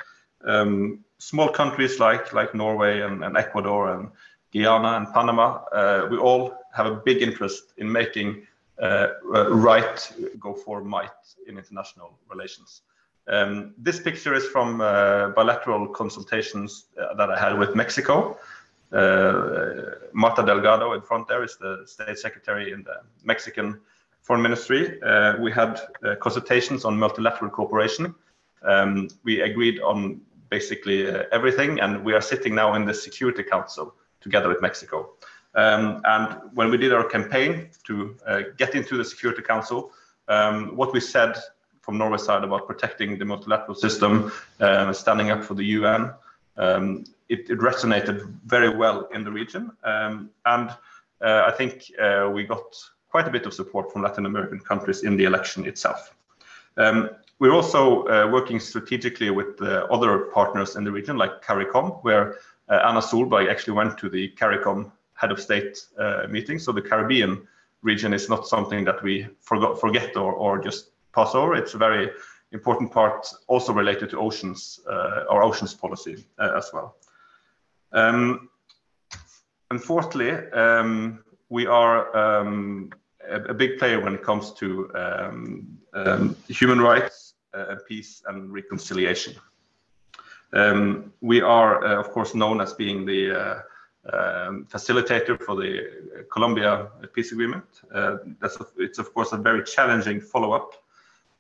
Um, 0.46 1.04
small 1.18 1.50
countries 1.50 2.00
like 2.00 2.34
like 2.34 2.54
Norway 2.54 3.02
and, 3.02 3.24
and, 3.24 3.38
Ecuador 3.38 3.94
and 3.94 4.10
Guyana 4.54 4.98
and 4.98 5.14
Panama, 5.14 5.60
we 6.10 6.18
all 6.18 6.54
have 6.74 6.86
a 6.86 6.96
big 6.96 7.22
interest 7.22 7.74
in 7.78 7.92
making 7.92 8.46
right 9.50 10.14
go 10.40 10.54
for 10.54 10.84
might 10.84 11.10
in 11.48 11.58
international 11.58 12.20
relations. 12.30 12.82
Um, 13.28 13.74
this 13.78 14.00
picture 14.00 14.34
is 14.36 14.46
from 14.48 14.82
uh, 14.82 15.30
bilateral 15.30 15.88
consultations 15.88 16.86
uh, 17.00 17.16
that 17.16 17.32
I 17.32 17.40
had 17.40 17.58
with 17.58 17.76
Mexico. 17.76 18.38
Uh, 18.92 19.96
Martha 20.14 20.46
Delgado 20.46 20.94
in 20.94 21.02
front 21.02 21.28
there 21.28 21.44
is 21.44 21.58
the 21.58 21.84
state 21.86 22.20
secretary 22.20 22.72
in 22.72 22.84
the 22.84 22.98
Mexican 23.24 23.82
Foreign 24.26 24.42
Ministry, 24.42 25.00
uh, 25.04 25.38
we 25.40 25.52
had 25.52 25.80
uh, 26.04 26.16
consultations 26.16 26.84
on 26.84 26.98
multilateral 26.98 27.52
cooperation. 27.52 28.16
Um, 28.64 29.08
we 29.24 29.42
agreed 29.42 29.80
on 29.82 30.20
basically 30.50 31.08
uh, 31.08 31.26
everything, 31.32 31.80
and 31.80 32.04
we 32.04 32.14
are 32.14 32.22
sitting 32.22 32.56
now 32.56 32.74
in 32.74 32.86
the 32.86 32.94
Security 32.94 33.44
Council 33.44 33.94
together 34.22 34.50
with 34.50 34.64
Mexico. 34.64 35.12
Um, 35.54 36.02
and 36.06 36.42
when 36.56 36.72
we 36.72 36.78
did 36.78 36.92
our 36.92 37.04
campaign 37.04 37.70
to 37.84 38.16
uh, 38.26 38.42
get 38.58 38.74
into 38.74 38.98
the 38.98 39.06
Security 39.06 39.44
Council, 39.44 39.92
um, 40.28 40.76
what 40.76 40.92
we 40.92 41.02
said 41.02 41.38
from 41.82 42.00
Norway's 42.00 42.24
side 42.24 42.44
about 42.44 42.66
protecting 42.66 43.20
the 43.20 43.26
multilateral 43.26 43.76
system, 43.76 44.32
uh, 44.60 44.92
standing 44.92 45.30
up 45.30 45.44
for 45.44 45.54
the 45.54 45.66
UN, 45.66 46.12
um, 46.58 47.04
it, 47.30 47.48
it, 47.52 47.60
resonated 47.60 48.26
very 48.44 48.76
well 48.76 49.08
in 49.14 49.24
the 49.24 49.32
region. 49.32 49.72
Um, 49.84 50.32
and 50.48 50.72
uh, 51.22 51.44
I 51.46 51.52
think 51.52 51.92
we 52.34 52.44
got 52.44 52.76
quite 53.16 53.30
a 53.30 53.32
bit 53.32 53.46
of 53.46 53.54
support 53.54 53.86
from 53.94 54.02
Latin 54.02 54.26
American 54.26 54.60
countries 54.60 55.04
in 55.04 55.16
the 55.16 55.24
election 55.24 55.66
itself. 55.66 56.14
Um, 56.76 56.98
we're 57.40 57.56
also 57.60 57.84
uh, 58.08 58.28
working 58.30 58.60
strategically 58.60 59.30
with 59.30 59.62
uh, 59.62 59.88
other 59.96 60.12
partners 60.38 60.76
in 60.76 60.84
the 60.84 60.92
region, 60.92 61.16
like 61.16 61.42
CARICOM, 61.42 62.04
where 62.04 62.24
uh, 62.68 62.88
Erna 62.88 63.00
Solberg 63.00 63.50
actually 63.50 63.78
went 63.82 63.98
to 64.00 64.10
the 64.10 64.24
CARICOM 64.40 64.92
head 65.14 65.32
of 65.32 65.40
state 65.40 65.74
uh, 65.98 66.28
meeting. 66.30 66.60
So 66.60 66.74
the 66.74 66.82
Caribbean 66.82 67.48
region 67.84 68.14
is 68.14 68.28
not 68.28 68.48
something 68.48 68.84
that 68.84 69.02
we 69.02 69.28
forgot, 69.40 69.80
forget 69.80 70.18
or, 70.18 70.34
or 70.34 70.62
just 70.62 70.92
pass 71.14 71.36
over. 71.36 71.56
It's 71.56 71.74
a 71.74 71.78
very 71.78 72.10
important 72.52 72.92
part 72.92 73.26
also 73.48 73.72
related 73.72 74.10
to 74.10 74.20
oceans, 74.20 74.82
uh, 74.90 75.24
our 75.30 75.42
oceans 75.42 75.74
policy 75.74 76.26
uh, 76.38 76.52
as 76.58 76.70
well. 76.74 76.98
Um, 77.94 78.50
and 79.72 79.82
fourthly, 79.82 80.32
um, 80.52 81.24
we 81.50 81.68
are 81.68 82.00
um, 82.16 82.92
a, 83.30 83.54
big 83.54 83.78
player 83.80 84.00
when 84.00 84.14
it 84.16 84.24
comes 84.24 84.52
to 84.54 84.92
um, 84.96 85.78
um, 85.94 86.36
human 86.48 86.80
rights, 86.80 87.34
uh, 87.54 87.76
peace, 87.88 88.24
and 88.28 88.52
reconciliation. 88.52 89.36
Um, 90.54 91.12
we 91.22 91.42
are, 91.42 91.84
uh, 91.84 92.00
of 92.00 92.12
course, 92.12 92.34
known 92.34 92.62
as 92.62 92.74
being 92.74 93.06
the 93.06 93.22
uh, 93.32 93.62
um, 94.14 94.68
facilitator 94.70 95.42
for 95.42 95.56
the 95.56 96.26
Colombia 96.32 96.90
peace 97.14 97.32
agreement. 97.32 97.66
Uh, 97.94 98.18
that's 98.40 98.58
a, 98.58 98.66
it's 98.78 99.00
of 99.00 99.14
course 99.14 99.32
a 99.34 99.38
very 99.38 99.64
challenging 99.64 100.22
follow-up, 100.22 100.72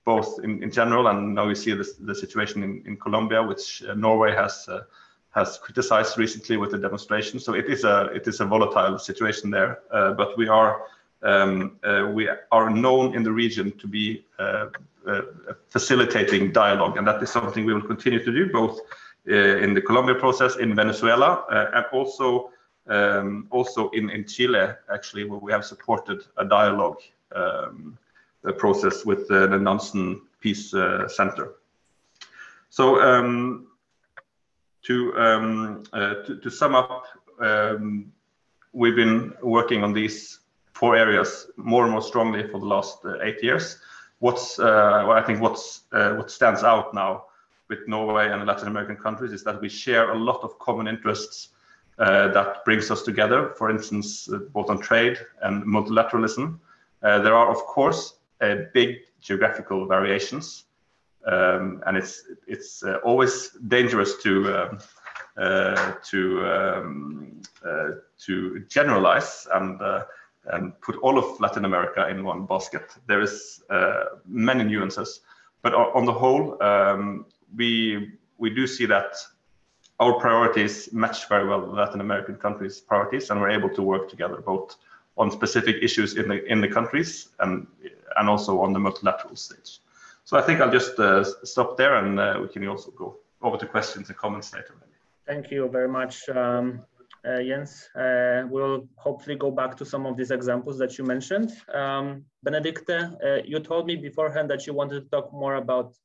both 0.04 0.40
in, 0.44 0.64
in, 0.64 0.72
general 0.72 1.08
and 1.08 1.36
now 1.36 1.48
we 1.48 1.56
see 1.56 1.74
this, 1.74 1.94
the 1.94 2.14
situation 2.14 2.64
in, 2.64 2.84
in 2.86 2.98
Colombia, 2.98 3.42
which 3.42 3.84
uh, 3.84 3.94
Norway 3.94 4.34
has 4.34 4.68
uh, 4.68 4.82
has 5.30 5.58
criticized 5.58 6.18
recently 6.18 6.56
with 6.56 6.72
the 6.72 6.78
demonstration. 6.78 7.40
So 7.40 7.54
it 7.54 7.66
is 7.66 7.84
a 7.84 8.06
it 8.14 8.28
is 8.28 8.40
a 8.40 8.46
volatile 8.46 8.98
situation 8.98 9.52
there, 9.52 9.80
but 9.92 10.38
we 10.38 10.48
are 10.48 10.82
um, 11.26 11.78
uh, 11.84 12.12
we 12.14 12.30
are 12.52 12.70
known 12.70 13.16
in 13.16 13.24
the 13.24 13.32
region 13.32 13.72
to 13.80 13.88
be 13.88 14.26
uh, 14.40 14.68
uh, 15.08 15.22
facilitating 15.68 16.52
dialogue, 16.52 16.98
and 16.98 17.06
that 17.08 17.22
is 17.22 17.30
something 17.30 17.66
we 17.66 17.74
will 17.74 17.88
continue 17.94 18.24
to 18.24 18.32
do 18.32 18.52
both 18.52 18.80
in 19.26 19.74
the 19.74 19.82
Colombia 19.82 20.14
process, 20.16 20.58
in 20.58 20.76
Venezuela, 20.76 21.44
and 21.74 21.86
also 21.92 22.52
um, 22.88 23.48
also 23.50 23.90
in, 23.90 24.12
in 24.12 24.26
Chile, 24.26 24.68
actually, 24.94 25.24
where 25.24 25.40
we 25.40 25.52
have 25.52 25.66
supported 25.66 26.24
a 26.38 26.46
dialogue 26.46 27.02
um, 27.36 27.98
a 28.46 28.54
process 28.54 29.06
with 29.06 29.28
the, 29.28 29.48
Nansen 29.48 30.22
Peace 30.40 30.74
uh, 30.74 31.08
Center. 31.08 31.56
So 32.70 33.02
um, 33.02 33.68
to, 34.84 35.18
um, 35.18 35.84
uh, 35.94 36.16
to, 36.26 36.40
to, 36.40 36.50
sum 36.52 36.76
up, 36.76 37.06
um, 37.40 38.12
we've 38.74 38.96
been 38.96 39.34
working 39.42 39.84
on 39.84 39.94
these 39.94 40.40
four 40.76 40.96
areas 40.96 41.48
more 41.56 41.84
and 41.84 41.92
more 41.92 42.02
strongly 42.02 42.44
for 42.50 42.60
the 42.60 42.66
last 42.66 42.98
uh, 43.06 43.18
eight 43.22 43.42
years. 43.42 43.80
What's 44.20 44.60
uh, 44.60 45.06
well, 45.08 45.18
I 45.18 45.22
think 45.22 45.42
what's 45.42 45.84
uh, 45.94 46.16
what 46.16 46.30
stands 46.30 46.64
out 46.64 46.94
now 46.94 47.26
with 47.70 47.80
Norway 47.88 48.30
and 48.30 48.46
Latin 48.46 48.68
American 48.68 48.98
countries 48.98 49.32
is 49.32 49.44
that 49.46 49.60
we 49.62 49.70
share 49.70 50.12
a 50.12 50.18
lot 50.18 50.42
of 50.44 50.60
common 50.60 50.88
interests 50.88 51.50
uh, 51.98 52.28
that 52.34 52.66
brings 52.66 52.92
us 52.92 53.04
together. 53.04 53.54
For 53.58 53.70
instance, 53.70 54.30
uh, 54.30 54.40
both 54.54 54.70
on 54.70 54.80
trade 54.80 55.18
and 55.42 55.64
multilateralism. 55.64 56.60
Uh, 57.02 57.20
there 57.20 57.36
are, 57.36 57.50
of 57.50 57.58
course, 57.66 58.16
big 58.74 58.98
geographical 59.22 59.88
variations, 59.88 60.66
um, 61.26 61.82
and 61.88 61.98
it's 61.98 62.24
it's 62.48 62.84
always 63.04 63.52
dangerous 63.68 64.22
to 64.24 64.32
um, 64.58 64.80
to 66.04 66.22
um, 66.54 67.42
to 68.26 68.60
generalize 68.68 69.48
and 69.54 69.80
and 70.54 70.80
put 70.82 70.96
all 70.98 71.18
of 71.18 71.40
Latin 71.40 71.66
America 71.66 72.08
in 72.08 72.24
one 72.24 72.46
basket. 72.46 72.92
There 73.08 73.22
is 73.22 73.64
uh, 73.70 74.06
many 74.26 74.64
nuances, 74.64 75.22
but 75.62 75.74
on 75.74 76.06
the 76.06 76.14
whole, 76.14 76.62
um, 76.62 77.26
we 77.56 78.12
we 78.38 78.50
do 78.50 78.68
see 78.68 78.86
that 78.86 79.16
our 80.00 80.20
priorities 80.20 80.92
match 80.92 81.28
very 81.30 81.48
well 81.48 81.62
with 81.62 81.78
Latin 81.78 82.02
American 82.02 82.36
countries' 82.36 82.80
priorities, 82.80 83.30
and 83.30 83.40
we're 83.40 83.50
able 83.50 83.70
to 83.70 83.82
work 83.82 84.10
together 84.10 84.38
both 84.38 84.76
on 85.18 85.32
specific 85.32 85.78
issues 85.82 86.18
in 86.18 86.28
the 86.28 86.44
in 86.52 86.62
the 86.62 86.68
countries 86.68 87.30
and 87.40 87.68
and 88.18 88.30
also 88.30 88.60
on 88.62 88.74
the 88.74 88.80
multilateral 88.80 89.36
stage. 89.36 89.80
So 90.26 90.38
I 90.38 90.42
think 90.42 90.60
I'll 90.60 90.72
just 90.72 91.00
uh, 91.00 91.24
stop 91.46 91.78
there, 91.78 91.96
and 91.96 92.20
uh, 92.20 92.40
we 92.42 92.48
can 92.48 92.68
also 92.68 92.92
go 92.92 93.18
over 93.42 93.58
to 93.58 93.66
questions 93.66 94.10
and 94.10 94.18
comments 94.18 94.54
later. 94.54 94.76
Thank 95.26 95.52
you 95.52 95.68
very 95.70 95.88
much. 95.88 96.30
Um, 96.30 96.82
uh, 97.28 97.42
Jens. 97.42 97.90
Uh, 97.96 98.44
we'll 98.50 98.88
hopefully 98.98 99.36
go 99.36 99.52
back 99.52 99.76
to 99.78 99.86
some 99.86 100.06
of 100.06 100.16
these 100.18 100.32
examples 100.32 100.78
that 100.78 100.98
you 100.98 101.04
mentioned. 101.04 101.52
Um, 101.74 102.26
Benedicte, 102.44 102.90
uh, 102.90 103.42
you 103.44 103.60
told 103.60 103.88
me 103.88 103.96
beforehand 103.96 104.50
that 104.50 104.68
you 104.68 104.74
wanted 104.74 105.04
to 105.04 105.10
talk 105.10 105.34
more 105.34 105.56
about 105.56 105.96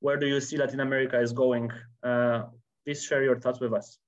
where 0.00 0.16
do 0.16 0.26
you 0.26 0.40
see 0.40 0.56
Latin 0.56 0.80
America 0.80 1.18
is 1.20 1.32
going. 1.32 1.70
please 2.84 3.02
share 3.02 3.22
your 3.24 3.38
thoughts 3.40 3.60
with 3.60 3.72
us. 3.72 3.98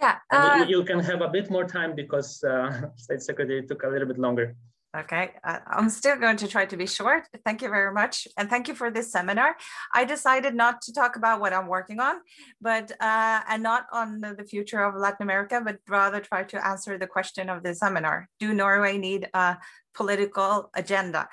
Yeah. 0.00 0.16
Uh, 0.30 0.64
you, 0.66 0.78
you, 0.78 0.84
can 0.84 0.98
have 1.00 1.20
a 1.20 1.28
bit 1.28 1.50
more 1.50 1.64
time 1.64 1.94
because 1.94 2.42
uh, 2.42 2.88
State 2.96 3.22
Secretary 3.22 3.66
took 3.66 3.82
a 3.82 3.88
little 3.88 4.08
bit 4.08 4.18
longer. 4.18 4.56
Okay, 4.96 5.30
uh, 5.44 5.58
I'm 5.68 5.88
still 5.88 6.16
going 6.16 6.36
to 6.38 6.48
try 6.48 6.66
to 6.66 6.76
be 6.76 6.86
short. 6.86 7.22
Thank 7.44 7.62
you 7.62 7.68
very 7.68 7.94
much. 7.94 8.26
And 8.36 8.50
thank 8.50 8.66
you 8.66 8.74
for 8.74 8.90
this 8.90 9.12
seminar. 9.12 9.54
I 9.94 10.04
decided 10.04 10.56
not 10.56 10.82
to 10.82 10.92
talk 10.92 11.14
about 11.14 11.40
what 11.40 11.52
I'm 11.52 11.68
working 11.68 12.00
on, 12.00 12.16
but 12.60 12.90
uh, 13.00 13.40
and 13.48 13.62
not 13.62 13.86
on 13.92 14.18
the, 14.18 14.44
future 14.50 14.82
of 14.82 14.96
Latin 14.96 15.22
America, 15.22 15.62
but 15.64 15.78
rather 15.88 16.18
try 16.18 16.42
to 16.42 16.66
answer 16.66 16.98
the 16.98 17.06
question 17.06 17.48
of 17.48 17.62
the 17.62 17.72
seminar. 17.72 18.28
Do 18.40 18.52
Norway 18.52 18.98
need 18.98 19.28
a 19.32 19.58
political 19.94 20.70
agenda? 20.74 21.28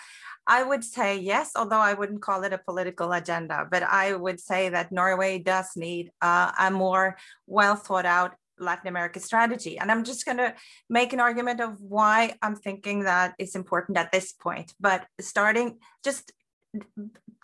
I 0.45 0.61
would 0.61 0.83
say 0.83 1.17
yes, 1.17 1.51
although 1.55 1.79
I 1.79 1.95
wouldn't 1.95 2.21
call 2.21 2.43
it 2.43 2.53
a 2.53 2.59
political 2.59 3.11
agenda, 3.11 3.65
but 3.71 3.81
I 3.81 4.13
would 4.13 4.39
say 4.39 4.69
that 4.69 4.91
Norway 4.91 5.39
does 5.39 5.71
need 5.75 6.11
uh, 6.21 6.51
a 6.59 6.69
more 6.69 7.17
well 7.47 7.75
thought 7.75 8.05
out 8.05 8.35
Latin 8.59 8.87
America 8.87 9.19
strategy. 9.19 9.77
And 9.77 9.91
I'm 9.91 10.03
just 10.03 10.25
going 10.25 10.37
to 10.37 10.53
make 10.89 11.13
an 11.13 11.19
argument 11.19 11.61
of 11.61 11.81
why 11.81 12.35
I'm 12.41 12.55
thinking 12.55 13.03
that 13.03 13.33
it's 13.39 13.55
important 13.55 13.97
at 13.97 14.11
this 14.11 14.33
point. 14.33 14.73
But 14.79 15.05
starting 15.19 15.79
just 16.03 16.31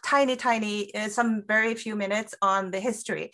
tiny, 0.03 0.35
tiny, 0.35 0.93
uh, 0.93 1.09
some 1.09 1.43
very 1.47 1.75
few 1.75 1.95
minutes 1.95 2.35
on 2.41 2.71
the 2.71 2.79
history. 2.79 3.31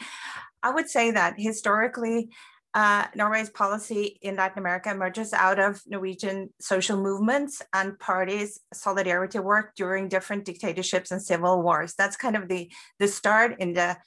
I 0.62 0.72
would 0.72 0.90
say 0.90 1.12
that 1.12 1.36
historically, 1.38 2.30
uh, 2.76 3.06
Norway's 3.16 3.50
policy 3.50 4.20
in 4.22 4.36
Latin 4.36 4.60
America 4.60 4.92
emerges 4.92 5.34
out 5.34 5.60
of 5.60 5.82
Norwegian 5.88 6.54
social 6.62 6.98
movements 6.98 7.64
and 7.74 7.98
parties' 7.98 8.60
solidarity 8.74 9.40
work 9.40 9.74
during 9.76 10.08
different 10.08 10.46
dictatorships 10.46 11.10
and 11.10 11.22
civil 11.22 11.64
wars. 11.64 11.96
That's 11.98 12.16
kind 12.16 12.36
of 12.36 12.48
the, 12.48 12.72
the 13.00 13.08
start 13.08 13.56
in 13.60 13.74
the 13.74 13.98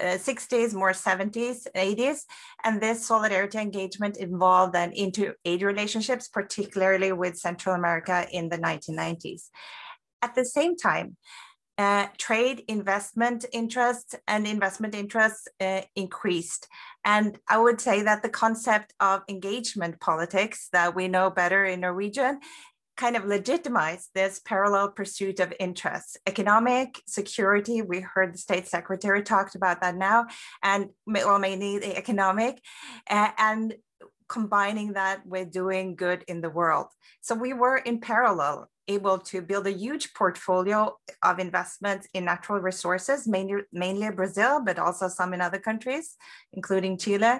uh, 0.00 0.18
60s, 0.18 0.74
more 0.74 0.92
70s, 0.92 1.66
80s. 1.76 2.20
And 2.64 2.80
this 2.80 3.06
solidarity 3.06 3.58
engagement 3.58 4.16
involved 4.16 4.72
then 4.72 4.92
into 4.92 5.34
aid 5.44 5.62
relationships, 5.62 6.28
particularly 6.28 7.12
with 7.12 7.38
Central 7.38 7.74
America 7.74 8.26
in 8.32 8.48
the 8.48 8.58
1990s. 8.58 9.48
At 10.22 10.34
the 10.34 10.44
same 10.44 10.76
time, 10.76 11.16
uh, 11.78 12.08
trade 12.18 12.62
investment 12.68 13.46
interests 13.52 14.14
and 14.28 14.46
investment 14.46 14.94
interests 14.94 15.48
uh, 15.60 15.80
increased. 15.96 16.68
And 17.06 17.38
I 17.48 17.56
would 17.56 17.80
say 17.80 18.02
that 18.02 18.22
the 18.22 18.28
concept 18.28 18.92
of 19.00 19.22
engagement 19.30 19.98
politics 19.98 20.68
that 20.74 20.94
we 20.94 21.08
know 21.08 21.30
better 21.30 21.64
in 21.64 21.80
Norwegian 21.80 22.40
kind 23.00 23.16
of 23.16 23.24
legitimized 23.24 24.10
this 24.14 24.40
parallel 24.44 24.90
pursuit 24.90 25.40
of 25.40 25.54
interests. 25.58 26.18
Economic 26.26 27.00
security, 27.06 27.80
we 27.80 28.00
heard 28.00 28.34
the 28.34 28.38
state 28.38 28.68
secretary 28.68 29.22
talked 29.22 29.54
about 29.54 29.80
that 29.80 29.96
now, 29.96 30.26
and 30.62 30.90
well, 31.06 31.38
mainly 31.38 31.78
the 31.78 31.96
economic, 31.96 32.60
and 33.08 33.74
combining 34.30 34.92
that 34.92 35.26
with 35.26 35.50
doing 35.50 35.96
good 35.96 36.24
in 36.28 36.40
the 36.40 36.48
world. 36.48 36.86
So 37.20 37.34
we 37.34 37.52
were 37.52 37.78
in 37.78 38.00
parallel 38.00 38.70
able 38.88 39.18
to 39.18 39.40
build 39.42 39.66
a 39.66 39.72
huge 39.72 40.14
portfolio 40.14 40.96
of 41.22 41.38
investments 41.38 42.08
in 42.14 42.24
natural 42.24 42.58
resources, 42.60 43.26
mainly, 43.26 43.62
mainly 43.72 44.10
Brazil, 44.10 44.62
but 44.64 44.78
also 44.78 45.06
some 45.08 45.32
in 45.34 45.40
other 45.40 45.58
countries, 45.58 46.16
including 46.52 46.98
Chile, 46.98 47.34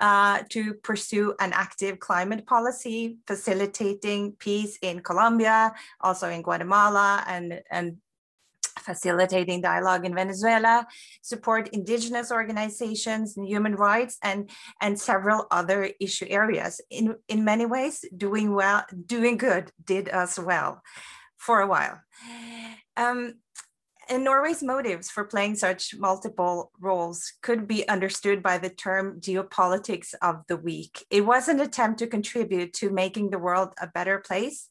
uh, 0.00 0.42
to 0.50 0.74
pursue 0.88 1.34
an 1.40 1.52
active 1.52 1.98
climate 1.98 2.46
policy, 2.46 3.18
facilitating 3.26 4.32
peace 4.38 4.78
in 4.80 5.00
Colombia, 5.00 5.74
also 6.00 6.28
in 6.30 6.40
Guatemala 6.42 7.24
and, 7.26 7.60
and 7.70 7.96
facilitating 8.78 9.60
dialogue 9.60 10.04
in 10.04 10.14
Venezuela, 10.14 10.86
support 11.22 11.68
indigenous 11.68 12.30
organizations 12.30 13.36
and 13.36 13.46
human 13.46 13.74
rights, 13.74 14.18
and, 14.22 14.50
and 14.80 14.98
several 14.98 15.46
other 15.50 15.90
issue 16.00 16.26
areas. 16.28 16.80
In, 16.90 17.16
in 17.28 17.44
many 17.44 17.66
ways, 17.66 18.04
doing 18.16 18.54
well, 18.54 18.84
doing 19.06 19.36
good 19.36 19.70
did 19.84 20.08
us 20.08 20.38
well 20.38 20.82
for 21.36 21.60
a 21.60 21.66
while. 21.66 22.00
Um, 22.96 23.34
and 24.08 24.22
Norway's 24.22 24.62
motives 24.62 25.10
for 25.10 25.24
playing 25.24 25.56
such 25.56 25.94
multiple 25.98 26.70
roles 26.80 27.32
could 27.42 27.66
be 27.66 27.88
understood 27.88 28.40
by 28.40 28.58
the 28.58 28.70
term 28.70 29.20
geopolitics 29.20 30.14
of 30.22 30.44
the 30.46 30.56
weak. 30.56 31.04
It 31.10 31.26
was 31.26 31.48
an 31.48 31.60
attempt 31.60 31.98
to 31.98 32.06
contribute 32.06 32.72
to 32.74 32.90
making 32.90 33.30
the 33.30 33.38
world 33.38 33.74
a 33.80 33.88
better 33.88 34.18
place 34.20 34.68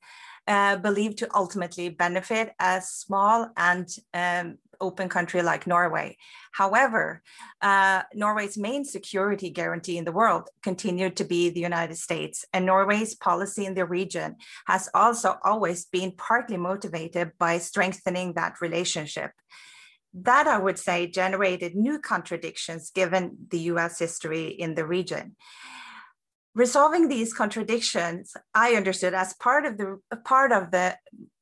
uh, 0.47 0.77
believed 0.77 1.17
to 1.19 1.35
ultimately 1.35 1.89
benefit 1.89 2.53
a 2.59 2.81
small 2.81 3.49
and 3.57 3.87
um, 4.13 4.57
open 4.81 5.09
country 5.09 5.41
like 5.41 5.67
Norway. 5.67 6.17
However, 6.51 7.21
uh, 7.61 8.03
Norway's 8.13 8.57
main 8.57 8.83
security 8.85 9.49
guarantee 9.49 9.97
in 9.97 10.05
the 10.05 10.11
world 10.11 10.49
continued 10.61 11.15
to 11.17 11.23
be 11.23 11.49
the 11.49 11.61
United 11.61 11.97
States, 11.97 12.45
and 12.53 12.65
Norway's 12.65 13.15
policy 13.15 13.65
in 13.65 13.73
the 13.73 13.85
region 13.85 14.35
has 14.67 14.89
also 14.93 15.37
always 15.43 15.85
been 15.85 16.11
partly 16.11 16.57
motivated 16.57 17.31
by 17.39 17.57
strengthening 17.57 18.33
that 18.33 18.61
relationship. 18.61 19.31
That 20.13 20.47
I 20.47 20.57
would 20.57 20.79
say 20.79 21.07
generated 21.07 21.75
new 21.75 21.99
contradictions 21.99 22.89
given 22.89 23.37
the 23.49 23.59
US 23.71 23.99
history 23.99 24.47
in 24.47 24.75
the 24.75 24.85
region 24.85 25.35
resolving 26.55 27.07
these 27.07 27.33
contradictions 27.33 28.35
i 28.53 28.73
understood 28.73 29.13
as 29.13 29.33
part 29.33 29.65
of 29.65 29.77
the 29.77 29.99
part 30.23 30.51
of 30.51 30.71
the 30.71 30.97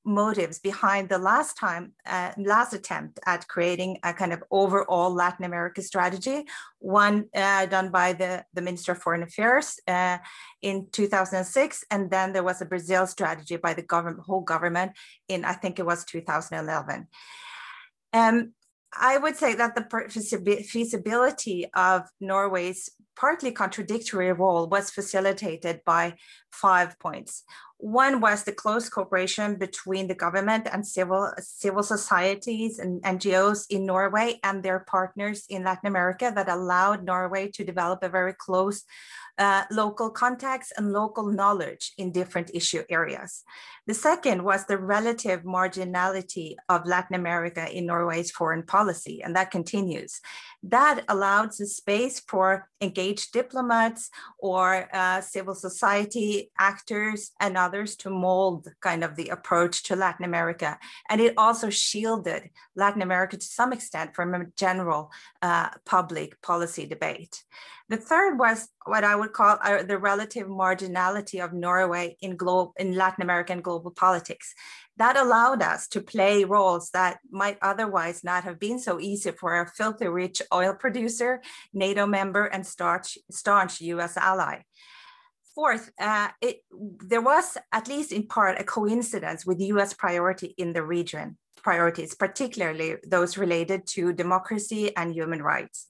motives 0.05 0.60
behind 0.60 1.08
the 1.08 1.17
last 1.17 1.58
time 1.58 1.93
uh, 2.05 2.32
last 2.38 2.74
attempt 2.74 3.20
at 3.25 3.48
creating 3.48 3.98
a 4.03 4.13
kind 4.13 4.34
of 4.34 4.43
overall 4.51 5.13
latin 5.13 5.46
america 5.46 5.82
strategy 5.82 6.46
one 6.79 7.25
uh, 7.34 7.65
done 7.67 7.89
by 7.89 8.12
the, 8.12 8.43
the 8.53 8.62
minister 8.62 8.91
of 8.91 9.02
foreign 9.02 9.23
affairs 9.23 9.80
uh, 9.88 10.17
in 10.62 10.88
2006 10.91 11.86
and 11.89 12.12
then 12.12 12.34
there 12.34 12.43
was 12.43 12.62
a 12.62 12.65
brazil 12.65 13.08
strategy 13.08 13.56
by 13.56 13.73
the 13.73 13.84
government 13.84 14.26
whole 14.26 14.41
government 14.41 14.91
in 15.30 15.45
i 15.45 15.54
think 15.54 15.80
it 15.80 15.86
was 15.86 16.04
2011 16.04 17.08
um, 18.13 18.54
I 18.99 19.17
would 19.17 19.38
say 19.38 19.56
that 19.56 19.75
the 19.75 20.63
feasibility 20.67 21.67
of 21.75 22.10
Norway's 22.19 22.89
partly 23.15 23.51
contradictory 23.51 24.32
role 24.32 24.67
was 24.67 24.89
facilitated 24.89 25.82
by 25.86 26.15
five 26.51 26.97
points. 26.99 27.43
One 27.77 28.21
was 28.21 28.43
the 28.43 28.53
close 28.53 28.88
cooperation 28.88 29.55
between 29.55 30.07
the 30.07 30.15
government 30.15 30.67
and 30.71 30.88
civil, 30.88 31.31
civil 31.39 31.83
societies 31.83 32.79
and 32.79 33.01
NGOs 33.03 33.65
in 33.69 33.86
Norway 33.86 34.39
and 34.43 34.63
their 34.63 34.79
partners 34.79 35.45
in 35.49 35.65
Latin 35.65 35.88
America 35.88 36.31
that 36.33 36.47
allowed 36.47 37.03
Norway 37.03 37.49
to 37.51 37.63
develop 37.63 38.01
a 38.01 38.09
very 38.09 38.33
close 38.33 38.83
uh, 39.38 39.63
local 39.71 40.12
contacts 40.12 40.71
and 40.77 40.93
local 40.93 41.25
knowledge 41.31 41.93
in 41.97 42.12
different 42.12 42.51
issue 42.53 42.83
areas. 42.89 43.43
The 43.88 43.93
second 43.93 44.43
was 44.43 44.65
the 44.65 44.77
relative 44.77 45.43
marginality 45.43 46.55
of 46.69 46.86
Latin 46.86 47.15
America 47.15 47.67
in 47.69 47.88
Norway's 47.88 48.31
foreign 48.31 48.63
policy, 48.63 49.21
and 49.23 49.36
that 49.36 49.51
continues. 49.51 50.21
That 50.63 51.04
allowed 51.10 51.52
the 51.58 51.67
space 51.67 52.21
for 52.21 52.69
engaged 52.80 53.34
diplomats 53.34 54.10
or 54.39 54.88
uh, 54.93 55.19
civil 55.19 55.56
society 55.56 56.52
actors 56.58 57.32
and 57.39 57.58
others 57.58 57.97
to 57.97 58.10
mold 58.10 58.69
kind 58.82 59.04
of 59.04 59.15
the 59.15 59.30
approach 59.30 59.84
to 59.84 59.95
Latin 59.97 60.23
America. 60.23 60.80
And 61.10 61.19
it 61.19 61.34
also 61.38 61.69
shielded 61.69 62.49
Latin 62.76 63.02
America 63.02 63.36
to 63.36 63.45
some 63.45 63.73
extent 63.73 64.15
from 64.15 64.34
a 64.34 64.45
general 64.56 65.12
uh, 65.41 65.69
public 65.86 66.41
policy 66.41 66.86
debate. 66.86 67.43
The 67.89 67.97
third 67.97 68.39
was 68.39 68.69
what 68.86 69.04
I 69.04 69.15
would 69.15 69.34
call 69.34 69.58
uh, 69.62 69.84
the 69.84 69.97
relative 69.97 70.47
marginality 70.47 71.43
of 71.43 71.54
Norway 71.54 72.17
in, 72.21 72.38
in 72.78 72.95
Latin 72.95 73.21
American 73.21 73.62
global 73.62 73.91
politics. 73.91 74.54
That 74.97 75.17
allowed 75.17 75.62
us 75.63 75.88
to 75.89 76.01
play 76.01 76.43
roles 76.43 76.91
that 76.91 77.19
might 77.32 77.58
otherwise 77.62 78.23
not 78.23 78.43
have 78.43 78.60
been 78.60 78.77
so 78.77 78.99
easy 78.99 79.32
for 79.32 79.60
a 79.60 79.67
filthy 79.67 80.08
rich 80.08 80.41
oil 80.53 80.73
producer, 80.73 81.41
NATO 81.73 82.06
member, 82.06 82.45
and 82.45 82.65
staunch, 82.65 83.17
staunch 83.32 83.82
US 83.82 84.17
ally. 84.17 84.62
Fourth, 85.56 85.91
uh, 85.99 86.29
it, 86.41 86.63
there 86.71 87.21
was, 87.21 87.58
at 87.71 87.88
least 87.88 88.12
in 88.12 88.27
part, 88.27 88.60
a 88.60 88.63
coincidence 88.63 89.45
with 89.45 89.60
US 89.62 89.93
priority 89.93 90.53
in 90.58 90.73
the 90.73 90.84
region 90.84 91.38
priorities, 91.63 92.13
particularly 92.13 92.97
those 93.08 93.38
related 93.38 93.88
to 93.88 94.13
democracy 94.13 94.95
and 94.95 95.13
human 95.13 95.41
rights. 95.41 95.88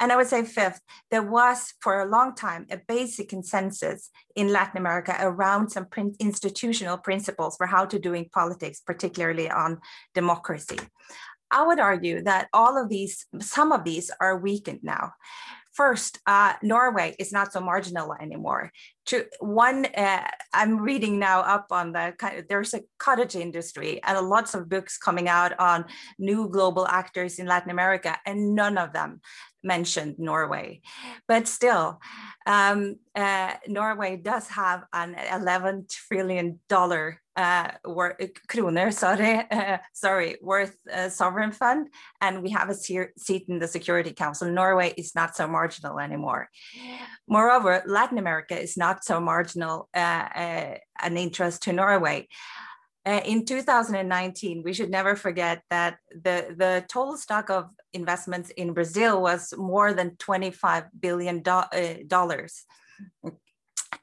And 0.00 0.10
I 0.10 0.16
would 0.16 0.26
say 0.26 0.44
fifth, 0.44 0.80
there 1.10 1.22
was 1.22 1.74
for 1.80 2.00
a 2.00 2.10
long 2.10 2.34
time 2.34 2.66
a 2.70 2.80
basic 2.88 3.28
consensus 3.28 4.10
in 4.34 4.48
Latin 4.48 4.78
America 4.78 5.16
around 5.20 5.70
some 5.70 5.86
institutional 6.18 6.98
principles 6.98 7.56
for 7.56 7.66
how 7.66 7.84
to 7.86 7.98
doing 7.98 8.28
politics, 8.32 8.80
particularly 8.80 9.48
on 9.50 9.78
democracy. 10.14 10.78
I 11.50 11.64
would 11.64 11.78
argue 11.78 12.22
that 12.22 12.48
all 12.52 12.76
of 12.76 12.88
these, 12.88 13.26
some 13.40 13.70
of 13.70 13.84
these 13.84 14.10
are 14.20 14.38
weakened 14.38 14.80
now. 14.82 15.12
First, 15.72 16.20
uh, 16.26 16.54
Norway 16.62 17.16
is 17.18 17.32
not 17.32 17.52
so 17.52 17.60
marginal 17.60 18.14
anymore. 18.20 18.70
To 19.06 19.26
one, 19.40 19.86
uh, 19.86 20.22
I'm 20.52 20.78
reading 20.78 21.18
now 21.18 21.40
up 21.40 21.66
on 21.72 21.92
the 21.92 22.14
there's 22.48 22.74
a 22.74 22.82
cottage 22.98 23.34
industry 23.34 24.00
and 24.04 24.28
lots 24.28 24.54
of 24.54 24.68
books 24.68 24.96
coming 24.96 25.28
out 25.28 25.58
on 25.58 25.86
new 26.16 26.48
global 26.48 26.86
actors 26.86 27.40
in 27.40 27.46
Latin 27.46 27.72
America, 27.72 28.16
and 28.24 28.54
none 28.54 28.78
of 28.78 28.92
them 28.92 29.20
mentioned 29.64 30.18
Norway. 30.18 30.82
But 31.26 31.48
still, 31.48 32.00
um, 32.46 32.96
uh, 33.14 33.54
Norway 33.66 34.16
does 34.16 34.48
have 34.48 34.84
an 34.92 35.16
11 35.32 35.86
trillion 35.88 36.60
dollar 36.68 37.20
uh, 37.36 37.70
worth, 37.84 38.16
kroner, 38.48 38.90
sorry, 38.90 39.42
uh, 39.50 39.78
sorry, 39.92 40.36
worth 40.40 40.76
uh, 40.92 41.08
sovereign 41.08 41.52
fund, 41.52 41.88
and 42.20 42.42
we 42.42 42.50
have 42.50 42.70
a 42.70 42.74
seat 42.74 43.44
in 43.48 43.58
the 43.58 43.68
Security 43.68 44.12
Council. 44.12 44.48
Norway 44.50 44.94
is 44.96 45.14
not 45.14 45.34
so 45.34 45.46
marginal 45.46 45.98
anymore. 45.98 46.48
Moreover, 47.26 47.82
Latin 47.86 48.18
America 48.18 48.56
is 48.60 48.76
not 48.76 49.04
so 49.04 49.20
marginal 49.20 49.88
uh, 49.94 49.98
uh, 50.34 50.74
an 51.02 51.16
interest 51.16 51.62
to 51.62 51.72
Norway. 51.72 52.28
Uh, 53.06 53.20
in 53.24 53.44
2019, 53.44 54.62
we 54.64 54.72
should 54.72 54.90
never 54.90 55.14
forget 55.14 55.62
that 55.68 55.98
the, 56.10 56.54
the 56.56 56.84
total 56.88 57.16
stock 57.18 57.50
of 57.50 57.68
investments 57.92 58.48
in 58.50 58.72
Brazil 58.72 59.20
was 59.20 59.52
more 59.58 59.92
than 59.92 60.12
$25 60.12 60.88
billion. 60.98 61.42
Uh, 61.46 61.94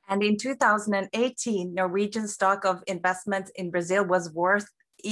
and 0.07 0.23
in 0.23 0.37
2018, 0.37 1.73
Norwegian 1.73 2.27
stock 2.27 2.65
of 2.65 2.83
investments 2.85 3.51
in 3.55 3.71
Brazil 3.71 4.05
was 4.05 4.31
worth 4.33 4.67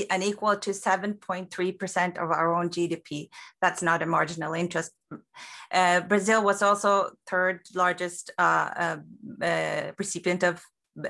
and 0.09 0.23
equal 0.23 0.55
to 0.55 0.69
7.3% 0.69 2.17
of 2.17 2.31
our 2.31 2.53
own 2.53 2.69
GDP. 2.69 3.29
That's 3.61 3.81
not 3.81 4.03
a 4.03 4.05
marginal 4.05 4.53
interest. 4.53 4.91
Uh, 5.71 6.01
Brazil 6.01 6.43
was 6.43 6.61
also 6.61 7.11
third 7.27 7.61
largest 7.73 8.31
uh, 8.37 8.69
uh, 8.75 8.97
uh 9.43 9.91
recipient 9.97 10.43
of 10.43 10.61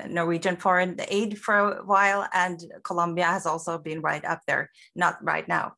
Norwegian 0.08 0.56
foreign 0.56 1.00
aid 1.08 1.38
for 1.38 1.56
a 1.56 1.84
while, 1.84 2.26
and 2.32 2.60
Colombia 2.84 3.26
has 3.26 3.46
also 3.46 3.78
been 3.78 4.00
right 4.00 4.24
up 4.24 4.40
there, 4.46 4.70
not 4.94 5.22
right 5.22 5.46
now. 5.46 5.74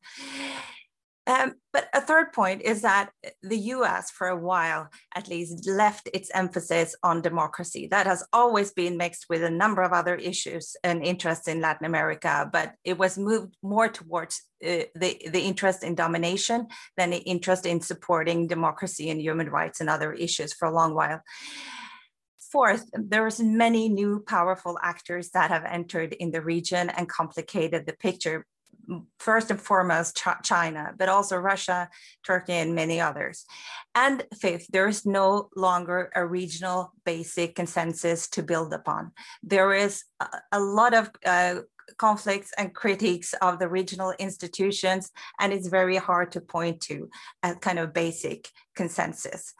Um, 1.25 1.53
but 1.71 1.87
a 1.93 2.01
third 2.01 2.33
point 2.33 2.63
is 2.63 2.81
that 2.81 3.11
the 3.41 3.57
US, 3.57 4.11
for 4.11 4.27
a 4.27 4.35
while 4.35 4.89
at 5.15 5.29
least, 5.29 5.67
left 5.67 6.09
its 6.13 6.29
emphasis 6.33 6.95
on 7.01 7.21
democracy. 7.21 7.87
That 7.87 8.07
has 8.07 8.25
always 8.33 8.71
been 8.71 8.97
mixed 8.97 9.27
with 9.29 9.41
a 9.41 9.49
number 9.49 9.83
of 9.83 9.93
other 9.93 10.15
issues 10.15 10.75
and 10.83 11.01
interests 11.01 11.47
in 11.47 11.61
Latin 11.61 11.85
America, 11.85 12.49
but 12.51 12.73
it 12.83 12.97
was 12.97 13.17
moved 13.17 13.55
more 13.63 13.87
towards 13.87 14.41
uh, 14.65 14.83
the, 14.95 15.29
the 15.31 15.41
interest 15.41 15.83
in 15.83 15.95
domination 15.95 16.67
than 16.97 17.11
the 17.11 17.17
interest 17.19 17.65
in 17.65 17.79
supporting 17.79 18.47
democracy 18.47 19.09
and 19.09 19.21
human 19.21 19.49
rights 19.49 19.79
and 19.79 19.89
other 19.89 20.11
issues 20.11 20.51
for 20.51 20.67
a 20.67 20.73
long 20.73 20.93
while. 20.93 21.21
Fourth, 22.53 22.87
there's 22.93 23.39
many 23.39 23.89
new 23.89 24.23
powerful 24.27 24.77
actors 24.83 25.31
that 25.31 25.49
have 25.49 25.65
entered 25.65 26.13
in 26.13 26.29
the 26.29 26.43
region 26.43 26.91
and 26.91 27.09
complicated 27.09 27.87
the 27.87 27.93
picture 27.93 28.45
first 29.17 29.49
and 29.49 29.59
foremost 29.59 30.23
China, 30.43 30.93
but 30.95 31.09
also 31.09 31.35
Russia, 31.37 31.89
Turkey, 32.23 32.53
and 32.53 32.75
many 32.75 33.01
others. 33.01 33.45
And 33.95 34.23
fifth, 34.39 34.67
there 34.69 34.87
is 34.87 35.03
no 35.03 35.49
longer 35.55 36.11
a 36.15 36.23
regional 36.27 36.93
basic 37.05 37.55
consensus 37.55 38.29
to 38.29 38.43
build 38.43 38.71
upon. 38.71 39.13
There 39.41 39.73
is 39.73 40.03
a, 40.51 40.59
lot 40.59 40.93
of 40.93 41.09
uh, 41.25 41.61
conflicts 41.97 42.51
and 42.55 42.75
critiques 42.75 43.33
of 43.41 43.57
the 43.57 43.67
regional 43.67 44.13
institutions, 44.19 45.09
and 45.39 45.51
it's 45.51 45.69
very 45.69 45.97
hard 45.97 46.31
to 46.33 46.41
point 46.41 46.81
to 46.81 47.09
a 47.41 47.55
kind 47.55 47.79
of 47.79 47.93
basic 47.93 48.49
consensus. 48.75 49.55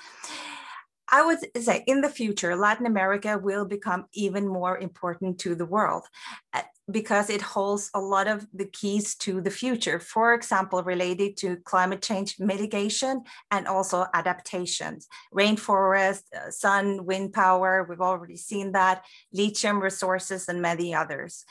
I 1.13 1.21
would 1.21 1.63
say 1.63 1.83
in 1.85 2.01
the 2.01 2.09
future, 2.09 2.55
Latin 2.55 2.87
America 2.87 3.37
will 3.37 3.65
become 3.65 4.05
even 4.13 4.47
more 4.47 4.79
important 4.79 5.37
to 5.41 5.53
the 5.53 5.67
world 5.67 6.07
uh, 6.53 6.63
because 6.89 7.29
it 7.29 7.39
holds 7.39 7.91
a 7.93 7.99
lot 7.99 8.27
of 8.27 8.47
the 8.51 8.65
keys 8.65 9.13
to 9.17 9.39
the 9.39 9.51
future, 9.51 9.99
for 9.99 10.33
example, 10.33 10.81
related 10.81 11.37
to 11.37 11.57
climate 11.57 12.01
change 12.01 12.39
mitigation 12.39 13.21
and 13.51 13.67
also 13.67 14.07
adaptations. 14.15 15.07
Rainforest, 15.31 16.23
uh, 16.35 16.49
sun, 16.49 17.05
wind 17.05 17.31
power, 17.31 17.85
we've 17.87 18.01
already 18.01 18.35
seen 18.35 18.71
that, 18.71 19.05
lithium 19.31 19.79
resources, 19.79 20.49
and 20.49 20.63
many 20.63 20.95
others. 20.95 21.45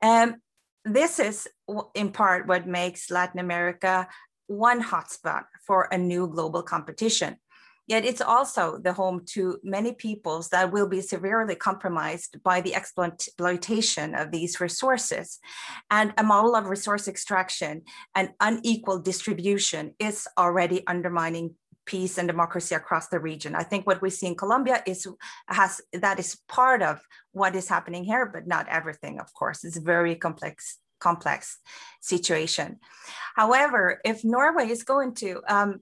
Um, 0.00 0.36
this 0.86 1.18
is 1.18 1.46
in 1.94 2.10
part 2.10 2.46
what 2.46 2.66
makes 2.66 3.10
Latin 3.10 3.38
America 3.38 4.08
one 4.46 4.82
hotspot 4.82 5.44
for 5.66 5.88
a 5.90 5.98
new 5.98 6.26
global 6.26 6.62
competition. 6.62 7.36
Yet 7.86 8.04
it's 8.04 8.20
also 8.20 8.78
the 8.78 8.94
home 8.94 9.22
to 9.34 9.58
many 9.62 9.92
peoples 9.92 10.48
that 10.48 10.72
will 10.72 10.88
be 10.88 11.00
severely 11.00 11.54
compromised 11.54 12.42
by 12.42 12.60
the 12.60 12.74
exploitation 12.74 14.14
of 14.14 14.30
these 14.30 14.60
resources. 14.60 15.38
And 15.90 16.14
a 16.16 16.22
model 16.22 16.56
of 16.56 16.66
resource 16.66 17.08
extraction 17.08 17.82
and 18.14 18.30
unequal 18.40 19.00
distribution 19.00 19.94
is 19.98 20.26
already 20.38 20.86
undermining 20.86 21.56
peace 21.86 22.16
and 22.16 22.26
democracy 22.26 22.74
across 22.74 23.08
the 23.08 23.20
region. 23.20 23.54
I 23.54 23.62
think 23.62 23.86
what 23.86 24.00
we 24.00 24.08
see 24.10 24.26
in 24.26 24.34
Colombia 24.34 24.82
is 24.86 25.06
has 25.48 25.82
that 25.92 26.18
is 26.18 26.38
part 26.48 26.82
of 26.82 27.00
what 27.32 27.54
is 27.54 27.68
happening 27.68 28.04
here, 28.04 28.26
but 28.26 28.46
not 28.46 28.68
everything, 28.68 29.20
of 29.20 29.32
course. 29.34 29.64
It's 29.64 29.76
a 29.76 29.82
very 29.82 30.14
complex 30.16 30.78
complex 31.00 31.58
situation. 32.00 32.78
However, 33.36 34.00
if 34.04 34.24
Norway 34.24 34.70
is 34.70 34.84
going 34.84 35.14
to 35.16 35.42
um, 35.48 35.80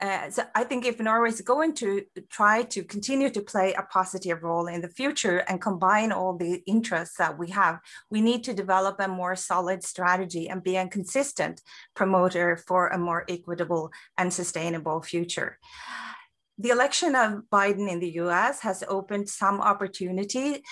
uh, 0.00 0.28
so 0.28 0.42
I 0.54 0.64
think 0.64 0.84
if 0.84 0.98
Norway 0.98 1.28
is 1.28 1.40
going 1.40 1.74
to 1.76 2.02
try 2.28 2.64
to 2.64 2.82
continue 2.82 3.30
to 3.30 3.40
play 3.40 3.72
a 3.74 3.82
positive 3.82 4.42
role 4.42 4.66
in 4.66 4.80
the 4.80 4.88
future 4.88 5.38
and 5.48 5.60
combine 5.60 6.10
all 6.10 6.36
the 6.36 6.62
interests 6.66 7.16
that 7.18 7.38
we 7.38 7.50
have, 7.50 7.78
we 8.10 8.20
need 8.20 8.42
to 8.44 8.54
develop 8.54 8.96
a 8.98 9.08
more 9.08 9.36
solid 9.36 9.84
strategy 9.84 10.48
and 10.48 10.62
be 10.62 10.76
a 10.76 10.88
consistent 10.88 11.62
promoter 11.94 12.56
for 12.56 12.88
a 12.88 12.98
more 12.98 13.24
equitable 13.28 13.92
and 14.18 14.32
sustainable 14.32 15.00
future. 15.00 15.58
The 16.58 16.70
election 16.70 17.14
of 17.14 17.42
Biden 17.52 17.90
in 17.90 18.00
the 18.00 18.14
US 18.20 18.60
has 18.60 18.84
opened 18.88 19.28
some 19.28 19.60
opportunity 19.60 20.62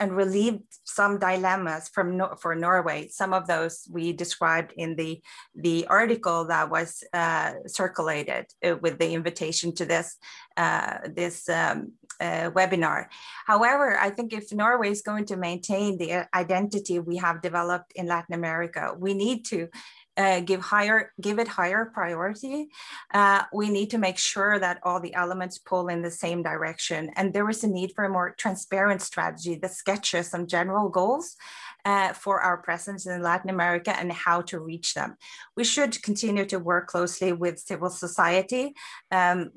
and 0.00 0.16
relieved 0.16 0.64
some 0.84 1.18
dilemmas 1.18 1.88
from 1.88 2.20
for 2.40 2.54
Norway. 2.54 3.08
Some 3.08 3.32
of 3.32 3.46
those 3.46 3.86
we 3.90 4.12
described 4.12 4.72
in 4.76 4.96
the 4.96 5.22
the 5.54 5.86
article 5.86 6.46
that 6.46 6.70
was 6.70 7.04
uh, 7.12 7.52
circulated 7.66 8.46
uh, 8.64 8.76
with 8.82 8.98
the 8.98 9.14
invitation 9.14 9.74
to 9.76 9.84
this 9.86 10.16
uh, 10.56 10.98
this 11.14 11.48
um, 11.48 11.92
uh, 12.20 12.50
webinar. 12.50 13.06
However, 13.46 13.96
I 13.98 14.10
think 14.10 14.32
if 14.32 14.52
Norway 14.52 14.90
is 14.90 15.02
going 15.02 15.24
to 15.26 15.36
maintain 15.36 15.98
the 15.98 16.26
identity 16.34 16.98
we 16.98 17.16
have 17.16 17.40
developed 17.40 17.92
in 17.94 18.06
Latin 18.06 18.34
America, 18.34 18.94
we 18.98 19.14
need 19.14 19.44
to 19.46 19.68
uh, 20.16 20.40
give 20.40 20.60
higher 20.60 21.12
give 21.20 21.38
it 21.38 21.48
higher 21.48 21.90
priority 21.94 22.68
uh, 23.14 23.42
we 23.52 23.70
need 23.70 23.90
to 23.90 23.98
make 23.98 24.18
sure 24.18 24.58
that 24.58 24.78
all 24.82 25.00
the 25.00 25.14
elements 25.14 25.58
pull 25.58 25.88
in 25.88 26.02
the 26.02 26.10
same 26.10 26.42
direction 26.42 27.10
and 27.16 27.32
there 27.32 27.48
is 27.48 27.64
a 27.64 27.68
need 27.68 27.92
for 27.94 28.04
a 28.04 28.08
more 28.08 28.34
transparent 28.38 29.00
strategy 29.00 29.54
that 29.54 29.72
sketches 29.72 30.28
some 30.28 30.46
general 30.46 30.88
goals 30.88 31.36
uh, 31.84 32.12
for 32.12 32.40
our 32.40 32.58
presence 32.58 33.06
in 33.06 33.22
Latin 33.22 33.50
America 33.50 33.96
and 33.96 34.12
how 34.12 34.42
to 34.42 34.58
reach 34.58 34.94
them. 34.94 35.16
We 35.56 35.64
should 35.64 36.02
continue 36.02 36.44
to 36.46 36.58
work 36.58 36.88
closely 36.88 37.32
with 37.32 37.58
civil 37.58 37.90
society 37.90 38.74
um, 39.10 39.50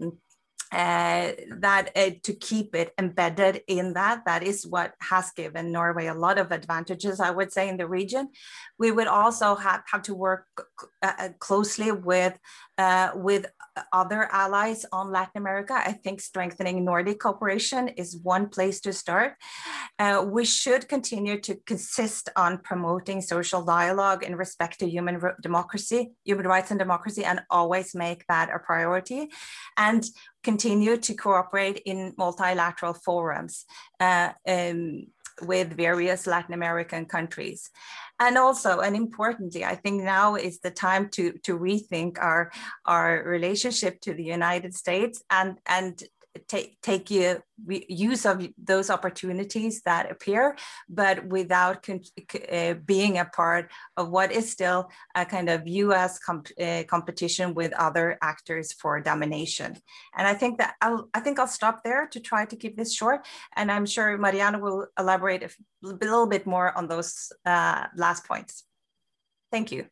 uh, 0.73 1.31
that 1.59 1.91
uh, 1.95 2.09
to 2.23 2.33
keep 2.33 2.73
it 2.73 2.93
embedded 2.97 3.61
in 3.67 3.93
that 3.93 4.25
that 4.25 4.41
is 4.41 4.65
what 4.65 4.93
has 4.99 5.29
given 5.31 5.71
norway 5.71 6.07
a 6.07 6.13
lot 6.13 6.39
of 6.39 6.51
advantages 6.51 7.19
i 7.19 7.29
would 7.29 7.51
say 7.53 7.69
in 7.69 7.77
the 7.77 7.87
region. 7.87 8.29
We 8.79 8.91
would 8.91 9.07
also 9.07 9.55
have, 9.55 9.83
have 9.91 10.01
to 10.03 10.15
work 10.15 10.45
uh, 11.01 11.13
uh, 11.19 11.29
closely 11.39 11.91
with 11.91 12.37
with 13.15 13.45
other 13.91 14.27
allies 14.31 14.85
on 14.91 15.11
latin 15.11 15.37
america. 15.37 15.73
I 15.73 15.93
think 15.93 16.19
strengthening 16.21 16.83
nordic 16.83 17.19
cooperation 17.19 17.87
is 17.89 18.17
one 18.17 18.49
place 18.49 18.81
to 18.81 18.93
start. 18.93 19.35
We 20.25 20.43
should 20.45 20.89
continue 20.89 21.39
to 21.41 21.55
consist 21.67 22.29
on 22.35 22.57
promoting 22.57 23.21
social 23.21 23.63
dialogue 23.63 24.23
in 24.23 24.35
respect 24.35 24.79
to 24.79 24.89
human 24.89 25.21
democracy 25.41 26.13
human 26.25 26.47
rights 26.47 26.71
and 26.71 26.79
democracy 26.79 27.23
and 27.23 27.41
always 27.49 27.93
make 27.93 28.25
that 28.27 28.49
a 28.53 28.59
priority. 28.59 29.29
And 29.77 30.03
continue 30.43 30.97
to 30.97 31.13
cooperate 31.13 31.81
in 31.85 32.13
multilateral 32.17 32.93
forums 32.93 33.65
uh, 33.99 34.31
um, 34.47 35.07
with 35.41 35.75
various 35.75 36.27
Latin 36.27 36.53
American 36.53 37.05
countries. 37.05 37.69
And 38.19 38.37
also, 38.37 38.79
and 38.79 38.95
importantly, 38.95 39.65
I 39.65 39.75
think 39.75 40.03
now 40.03 40.35
is 40.35 40.59
the 40.59 40.71
time 40.71 41.09
to, 41.09 41.33
to 41.43 41.57
rethink 41.57 42.19
our, 42.19 42.51
our 42.85 43.23
relationship 43.25 43.99
to 44.01 44.13
the 44.13 44.23
United 44.23 44.75
States 44.75 45.23
and, 45.29 45.57
and 45.65 46.01
take 46.47 46.81
take 46.81 47.09
use 47.67 48.25
of 48.25 48.47
those 48.57 48.89
opportunities 48.89 49.81
that 49.83 50.11
appear, 50.11 50.57
but 50.89 51.25
without 51.27 51.87
uh, 51.89 52.73
being 52.85 53.17
a 53.17 53.25
part 53.25 53.71
of 53.97 54.09
what 54.09 54.31
is 54.31 54.49
still 54.49 54.89
a 55.15 55.25
kind 55.25 55.49
of 55.49 55.67
U.S. 55.67 56.19
Comp 56.19 56.47
uh, 56.59 56.83
competition 56.87 57.53
with 57.53 57.73
other 57.73 58.17
actors 58.21 58.73
for 58.73 58.99
domination. 58.99 59.77
And 60.17 60.27
I 60.27 60.33
think 60.33 60.57
that 60.57 60.75
I'll 60.81 61.09
I 61.13 61.19
think 61.19 61.39
I'll 61.39 61.47
stop 61.47 61.83
there 61.83 62.07
to 62.07 62.19
try 62.19 62.45
to 62.45 62.55
keep 62.55 62.77
this 62.77 62.93
short, 62.93 63.25
and 63.55 63.71
I'm 63.71 63.85
sure 63.85 64.17
Mariano 64.17 64.59
will 64.59 64.87
elaborate 64.99 65.43
a 65.43 65.49
little 65.83 66.27
bit 66.27 66.45
more 66.45 66.75
on 66.77 66.87
those 66.87 67.31
uh, 67.45 67.85
last 67.95 68.25
points. 68.25 68.63
Thank 69.51 69.71
you. 69.71 69.85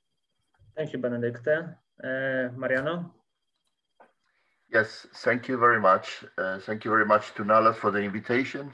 Thank 0.75 0.93
you, 0.93 0.99
Benedicta. 0.99 1.77
Uh, 2.03 2.49
Mariano. 2.57 3.20
Yes, 4.71 5.05
thank 5.15 5.49
you 5.49 5.57
very 5.57 5.81
much. 5.81 6.23
Uh, 6.37 6.59
thank 6.59 6.85
you 6.85 6.91
very 6.91 7.05
much 7.05 7.33
to 7.35 7.43
Nala 7.43 7.73
for 7.73 7.91
the 7.91 7.99
invitation. 7.99 8.73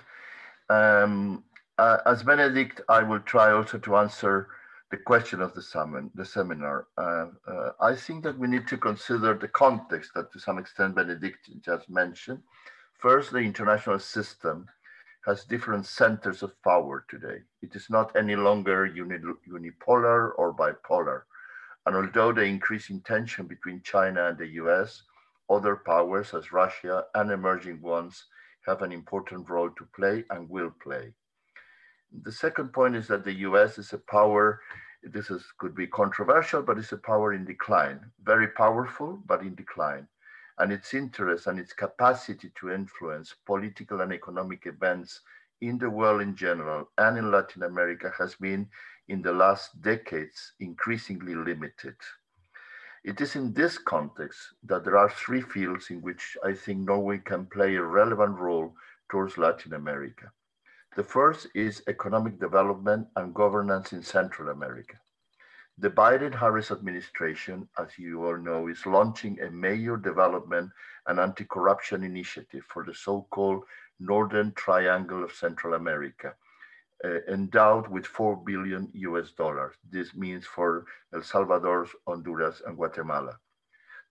Um, 0.70 1.44
uh, 1.80 1.98
as 2.06 2.22
Benedict, 2.22 2.82
I 2.88 3.02
will 3.02 3.20
try 3.22 3.52
also 3.52 3.80
to 3.80 3.98
answer 3.98 4.48
the 4.92 4.98
question 4.98 5.42
of 5.42 5.56
the, 5.56 5.62
summon, 5.62 6.12
the 6.14 6.24
seminar. 6.24 6.86
Uh, 7.00 7.28
uh, 7.48 7.72
I 7.82 7.96
think 7.96 8.24
that 8.26 8.38
we 8.38 8.48
need 8.48 8.68
to 8.68 8.78
consider 8.78 9.34
the 9.34 9.48
context 9.48 10.12
that 10.14 10.32
to 10.34 10.40
some 10.40 10.60
extent 10.60 10.96
Benedict 10.96 11.50
just 11.62 11.90
mentioned. 11.90 12.44
First, 13.00 13.32
the 13.32 13.40
international 13.40 13.98
system 13.98 14.68
has 15.26 15.46
different 15.46 15.88
centers 15.88 16.44
of 16.44 16.62
power 16.62 17.06
today. 17.10 17.40
It 17.64 17.76
is 17.76 17.90
not 17.90 18.16
any 18.16 18.36
longer 18.36 18.86
uni 18.86 19.18
unipolar 19.50 20.32
or 20.38 20.54
bipolar. 20.54 21.24
And 21.88 21.96
although 21.96 22.34
the 22.34 22.44
increasing 22.44 23.02
tension 23.02 23.48
between 23.48 23.82
China 23.82 24.28
and 24.28 24.38
the 24.38 24.48
US 24.64 25.02
other 25.50 25.76
powers 25.76 26.34
as 26.34 26.52
Russia 26.52 27.06
and 27.16 27.32
emerging 27.32 27.82
ones 27.82 28.26
have 28.66 28.82
an 28.82 28.92
important 28.92 29.50
role 29.50 29.70
to 29.72 29.88
play 29.96 30.24
and 30.30 30.50
will 30.50 30.72
play. 30.82 31.14
The 32.24 32.32
second 32.32 32.74
point 32.74 32.96
is 32.96 33.08
that 33.08 33.24
the 33.24 33.40
US 33.48 33.78
is 33.78 33.94
a 33.94 33.98
power 33.98 34.62
this 35.04 35.30
is, 35.30 35.46
could 35.58 35.76
be 35.76 35.88
controversial, 35.88 36.62
but 36.62 36.78
it's 36.78 36.92
a 36.92 36.98
power 36.98 37.34
in 37.34 37.46
decline, 37.46 38.00
very 38.24 38.48
powerful, 38.50 39.20
but 39.26 39.42
in 39.42 39.56
decline. 39.56 40.08
And 40.58 40.72
its 40.72 40.94
interest 40.94 41.48
and 41.48 41.60
its 41.60 41.74
capacity 41.74 42.52
to 42.60 42.72
influence 42.72 43.36
political 43.46 44.02
and 44.02 44.12
economic 44.12 44.66
events 44.66 45.22
in 45.62 45.78
the 45.78 45.90
world 45.90 46.22
in 46.22 46.36
general 46.36 46.90
and 46.98 47.18
in 47.18 47.32
Latin 47.32 47.64
America 47.64 48.12
has 48.18 48.36
been 48.36 48.68
in 49.08 49.22
the 49.22 49.32
last 49.32 49.82
decades 49.82 50.54
increasingly 50.60 51.36
limited. 51.36 51.96
It 53.04 53.22
is 53.22 53.36
in 53.36 53.54
this 53.54 53.78
context 53.78 54.40
that 54.64 54.84
there 54.84 54.98
are 54.98 55.10
three 55.10 55.42
fields 55.42 55.90
in 55.90 56.02
which 56.02 56.38
I 56.44 56.54
think 56.54 56.80
Norway 56.80 57.20
can 57.20 57.46
play 57.46 57.76
a 57.76 57.84
relevant 57.84 58.38
role 58.38 58.76
towards 59.10 59.38
Latin 59.38 59.74
America. 59.74 60.32
The 60.96 61.04
first 61.04 61.48
is 61.54 61.84
economic 61.88 62.40
development 62.40 63.08
and 63.16 63.34
governance 63.34 63.94
in 63.94 64.02
Central 64.02 64.50
America. 64.50 65.00
The 65.78 65.92
Biden-Harris 65.92 66.72
administration, 66.72 67.70
as 67.78 68.00
you 68.00 68.26
all 68.26 68.38
know, 68.38 68.68
is 68.68 68.86
launching 68.88 69.40
a 69.40 69.52
major 69.52 69.96
development 69.96 70.72
and 71.06 71.20
anti-corruption 71.20 72.04
initiative 72.04 72.64
for 72.68 72.84
the 72.84 72.96
so-called 72.96 73.64
Northern 74.00 74.54
Triangle 74.54 75.24
of 75.24 75.34
Central 75.34 75.76
America, 75.76 76.34
uh, 77.04 77.22
endowed 77.32 77.88
with 77.88 78.06
4 78.06 78.38
billion 78.38 78.90
US 78.94 79.32
dollars. 79.32 79.76
This 79.90 80.16
means 80.16 80.46
for 80.46 80.86
El 81.14 81.22
Salvador, 81.22 81.88
Honduras, 82.08 82.62
and 82.66 82.76
Guatemala. 82.76 83.38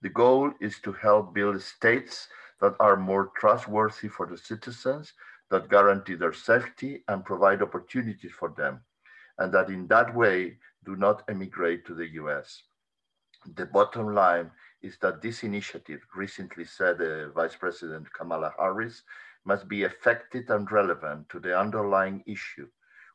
The 0.03 0.11
goal 0.11 0.53
is 0.61 0.79
to 0.81 0.92
help 0.92 1.35
build 1.35 1.61
states 1.62 2.29
that 2.61 2.77
are 2.81 2.96
more 2.96 3.33
trustworthy 3.37 4.09
for 4.09 4.27
the 4.27 4.38
citizens, 4.38 5.12
that 5.51 5.68
guarantee 5.68 6.14
their 6.14 6.33
safety 6.33 7.05
and 7.09 7.25
provide 7.25 7.62
opportunities 7.62 8.33
for 8.33 8.55
them, 8.57 8.81
and 9.38 9.53
that 9.53 9.68
in 9.68 9.87
that 9.88 10.14
way 10.14 10.59
do 10.85 10.96
not 10.96 11.22
emigrate 11.29 11.85
to 11.87 11.94
the 11.94 12.09
US. 12.22 12.62
The 13.55 13.66
bottom 13.66 14.14
line 14.14 14.51
is 14.83 14.99
that 14.99 15.22
this 15.22 15.42
initiative, 15.42 16.01
recently 16.14 16.64
said 16.64 17.01
uh, 17.01 17.31
Vice 17.31 17.57
President 17.57 18.12
Kamala 18.12 18.53
Harris, 18.59 19.03
must 19.44 19.68
be 19.68 19.85
effective 19.85 20.51
and 20.51 20.70
relevant 20.70 21.29
to 21.29 21.38
the 21.38 21.57
underlying 21.59 22.22
issue, 22.27 22.68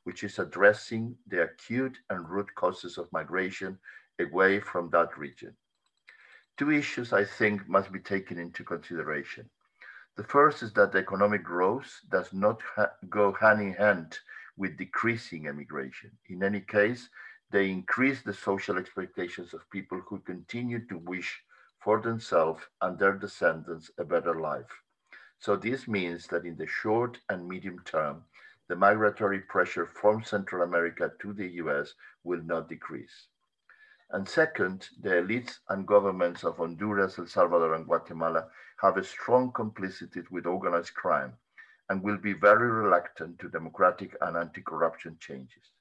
which 0.04 0.24
is 0.24 0.40
addressing 0.40 1.16
the 1.28 1.44
acute 1.44 1.98
and 2.10 2.30
root 2.30 2.54
causes 2.56 2.98
of 2.98 3.12
migration 3.12 3.78
away 4.20 4.60
from 4.60 4.90
that 4.90 5.18
region. 5.18 5.56
Two 6.58 6.72
issues 6.72 7.14
I 7.14 7.26
think 7.26 7.68
must 7.68 7.92
be 7.92 8.00
taken 8.00 8.38
into 8.38 8.64
consideration. 8.64 9.50
The 10.18 10.24
first 10.24 10.62
is 10.62 10.74
that 10.74 10.96
economic 10.96 11.44
growth 11.44 12.02
does 12.10 12.34
not 12.34 12.62
ha 12.76 12.88
go 13.10 13.32
hand 13.34 13.62
in 13.62 13.74
hand 13.74 14.20
with 14.58 14.78
decreasing 14.78 15.46
immigration. 15.46 16.12
In 16.28 16.44
any 16.44 16.62
case, 16.62 17.10
they 17.52 17.70
increase 17.70 18.22
the 18.22 18.34
social 18.34 18.78
expectations 18.78 19.54
of 19.54 19.70
people 19.70 20.02
who 20.08 20.20
continue 20.20 20.86
to 20.88 20.98
wish 20.98 21.42
for 21.80 22.02
themselves 22.02 22.62
and 22.82 22.98
their 22.98 23.14
descendants 23.14 23.90
a 23.98 24.04
better 24.04 24.40
life. 24.40 24.72
So 25.40 25.56
this 25.56 25.88
means 25.88 26.28
that 26.28 26.46
in 26.46 26.56
the 26.56 26.68
short 26.68 27.18
and 27.30 27.48
medium 27.48 27.80
term, 27.86 28.24
the 28.72 28.78
migratory 28.78 29.42
pressure 29.42 29.86
from 29.86 30.24
Central 30.24 30.62
America 30.62 31.12
to 31.20 31.34
the 31.34 31.46
US 31.64 31.94
will 32.24 32.42
not 32.42 32.70
decrease. 32.70 33.28
And 34.12 34.26
second, 34.26 34.88
the 35.02 35.10
elites 35.10 35.58
and 35.68 35.86
governments 35.86 36.46
of 36.46 36.56
Honduras, 36.56 37.20
El 37.20 37.26
Salvador, 37.26 37.74
and 37.74 37.86
Guatemala 37.86 38.48
have 38.78 38.96
a 38.96 39.04
strong 39.04 39.52
complicity 39.52 40.22
with 40.32 40.46
organized 40.46 40.94
crime 40.94 41.34
and 41.90 42.02
will 42.02 42.16
be 42.16 42.32
very 42.32 42.72
reluctant 42.72 43.40
to 43.40 43.50
democratic 43.50 44.16
and 44.22 44.38
anti-corruption 44.38 45.18
changes. 45.20 45.72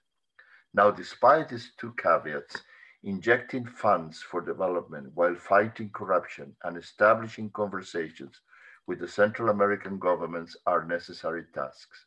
Now, 0.74 0.90
despite 0.90 1.48
these 1.48 1.70
two 1.78 1.92
caveats, 1.92 2.60
injecting 3.04 3.66
funds 3.66 4.20
for 4.20 4.40
development 4.40 5.12
while 5.14 5.36
fighting 5.36 5.90
corruption 5.90 6.56
and 6.64 6.76
establishing 6.76 7.50
conversations 7.50 8.40
with 8.88 8.98
the 8.98 9.06
Central 9.06 9.50
American 9.50 10.00
governments 10.00 10.56
are 10.66 10.84
necessary 10.84 11.44
tasks. 11.54 12.06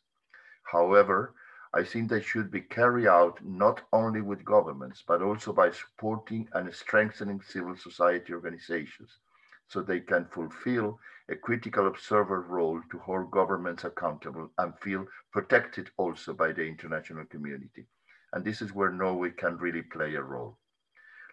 However, 0.64 1.34
I 1.72 1.84
think 1.84 2.08
they 2.08 2.20
should 2.20 2.50
be 2.50 2.60
carried 2.60 3.06
out 3.06 3.44
not 3.44 3.82
only 3.92 4.20
with 4.20 4.44
governments, 4.44 5.02
but 5.06 5.22
also 5.22 5.52
by 5.52 5.70
supporting 5.70 6.48
and 6.52 6.72
strengthening 6.74 7.40
civil 7.42 7.76
society 7.76 8.32
organizations 8.32 9.18
so 9.68 9.82
they 9.82 10.00
can 10.00 10.26
fulfill 10.26 11.00
a 11.28 11.36
critical 11.36 11.86
observer 11.86 12.42
role 12.42 12.80
to 12.90 12.98
hold 12.98 13.30
governments 13.30 13.84
accountable 13.84 14.50
and 14.58 14.78
feel 14.78 15.06
protected 15.32 15.90
also 15.96 16.32
by 16.32 16.52
the 16.52 16.64
international 16.64 17.24
community. 17.26 17.86
And 18.32 18.44
this 18.44 18.60
is 18.62 18.72
where 18.72 18.90
Norway 18.90 19.30
can 19.30 19.56
really 19.58 19.82
play 19.82 20.14
a 20.14 20.22
role. 20.22 20.58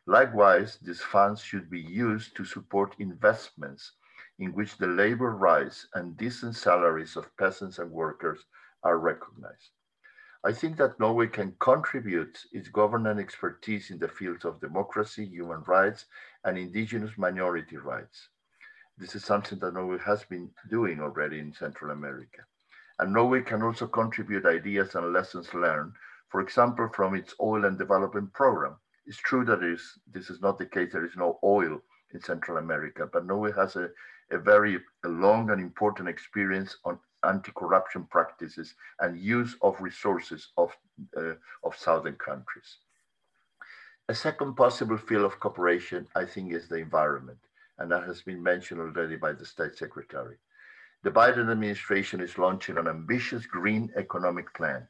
Likewise, 0.07 0.77
these 0.81 1.01
funds 1.01 1.41
should 1.41 1.69
be 1.69 1.81
used 1.81 2.35
to 2.35 2.45
support 2.45 2.95
investments 2.99 3.93
in 4.39 4.53
which 4.53 4.77
the 4.77 4.87
labor 4.87 5.31
rights 5.35 5.87
and 5.93 6.17
decent 6.17 6.55
salaries 6.55 7.15
of 7.15 7.35
peasants 7.37 7.77
and 7.77 7.91
workers 7.91 8.45
are 8.83 8.97
recognized. 8.97 9.71
I 10.43 10.51
think 10.53 10.77
that 10.77 10.99
Norway 10.99 11.27
can 11.27 11.55
contribute 11.59 12.37
its 12.51 12.67
governance 12.67 13.19
expertise 13.19 13.91
in 13.91 13.99
the 13.99 14.07
fields 14.07 14.43
of 14.43 14.59
democracy, 14.59 15.25
human 15.25 15.61
rights, 15.67 16.05
and 16.43 16.57
indigenous 16.57 17.15
minority 17.15 17.77
rights. 17.77 18.29
This 18.97 19.15
is 19.15 19.23
something 19.23 19.59
that 19.59 19.75
Norway 19.75 19.99
has 19.99 20.23
been 20.23 20.49
doing 20.69 20.99
already 20.99 21.39
in 21.39 21.53
Central 21.53 21.91
America. 21.91 22.41
And 22.97 23.13
Norway 23.13 23.41
can 23.41 23.61
also 23.61 23.87
contribute 23.87 24.45
ideas 24.45 24.95
and 24.95 25.13
lessons 25.13 25.53
learned, 25.53 25.93
for 26.29 26.41
example, 26.41 26.89
from 26.93 27.13
its 27.13 27.35
oil 27.39 27.65
and 27.65 27.77
development 27.77 28.33
program. 28.33 28.77
It's 29.05 29.17
true 29.17 29.45
that 29.45 29.63
is, 29.63 29.99
this 30.11 30.29
is 30.29 30.41
not 30.41 30.57
the 30.57 30.65
case, 30.65 30.91
there 30.93 31.05
is 31.05 31.15
no 31.15 31.39
oil 31.43 31.81
in 32.13 32.21
Central 32.21 32.57
America, 32.57 33.07
but 33.11 33.25
Norway 33.25 33.51
has 33.53 33.75
a, 33.75 33.89
a 34.31 34.37
very 34.37 34.79
a 35.03 35.07
long 35.07 35.49
and 35.51 35.61
important 35.61 36.09
experience 36.09 36.77
on 36.85 36.99
anti-corruption 37.23 38.05
practices 38.05 38.75
and 38.99 39.19
use 39.19 39.55
of 39.61 39.79
resources 39.81 40.49
of, 40.57 40.75
uh, 41.17 41.33
of 41.63 41.75
southern 41.75 42.15
countries. 42.15 42.77
A 44.09 44.15
second 44.15 44.55
possible 44.55 44.97
field 44.97 45.25
of 45.25 45.39
cooperation, 45.39 46.07
I 46.15 46.25
think, 46.25 46.53
is 46.53 46.67
the 46.67 46.77
environment, 46.77 47.39
and 47.77 47.91
that 47.91 48.03
has 48.03 48.21
been 48.21 48.43
mentioned 48.43 48.81
already 48.81 49.15
by 49.15 49.33
the 49.33 49.45
State 49.45 49.77
Secretary. 49.77 50.37
The 51.03 51.11
Biden 51.11 51.49
administration 51.49 52.21
is 52.21 52.37
launching 52.37 52.77
an 52.77 52.87
ambitious 52.87 53.45
green 53.45 53.91
economic 53.95 54.53
plan, 54.53 54.87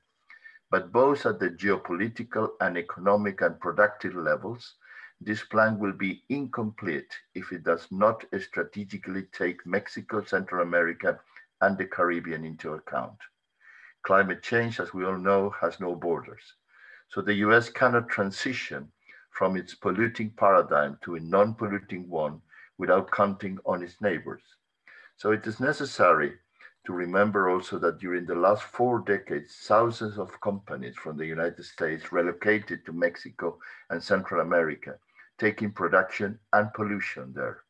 but 0.70 0.92
both 0.92 1.26
at 1.26 1.40
the 1.40 1.50
geopolitical 1.50 2.50
and 2.62 2.78
economic 2.78 3.42
and 3.42 3.60
productive 3.60 4.16
levels, 4.16 4.76
this 5.20 5.44
plan 5.44 5.78
will 5.78 5.94
be 5.94 6.24
incomplete 6.30 7.14
if 7.36 7.52
it 7.52 7.64
does 7.64 7.88
not 7.92 8.26
strategically 8.40 9.24
take 9.32 9.66
Mexico, 9.68 10.24
Central 10.24 10.64
America, 10.64 11.20
and 11.62 11.78
the 11.78 11.86
Caribbean 11.86 12.44
into 12.44 12.74
account. 12.74 13.18
Climate 14.04 14.42
change, 14.44 14.80
as 14.80 14.94
we 14.94 15.06
all 15.06 15.18
know, 15.18 15.50
has 15.62 15.80
no 15.80 15.96
borders. 15.96 16.56
So 17.10 17.22
the 17.22 17.36
US 17.46 17.70
cannot 17.70 18.10
transition 18.10 18.92
from 19.32 19.56
its 19.56 19.76
polluting 19.76 20.32
paradigm 20.32 20.98
to 21.04 21.16
a 21.16 21.20
non-polluting 21.20 22.10
one 22.10 22.42
without 22.78 23.12
counting 23.12 23.60
on 23.66 23.84
its 23.84 24.02
neighbors. 24.02 24.42
So 25.18 25.32
it 25.32 25.46
is 25.46 25.60
necessary 25.60 26.34
to 26.86 26.94
remember 26.94 27.50
also 27.50 27.78
that 27.80 28.00
during 28.00 28.26
the 28.26 28.36
last 28.36 28.64
four 28.64 29.00
decades, 29.00 29.56
thousands 29.68 30.18
of 30.18 30.42
companies 30.42 30.96
from 30.96 31.16
the 31.16 31.26
United 31.26 31.64
States 31.64 32.12
relocated 32.12 32.86
to 32.86 32.94
Mexico 32.94 33.60
and 33.90 34.04
Central 34.04 34.42
America 34.42 34.98
taking 35.38 35.72
production 35.72 36.40
and 36.54 36.72
pollution 36.74 37.34
there. 37.34 37.64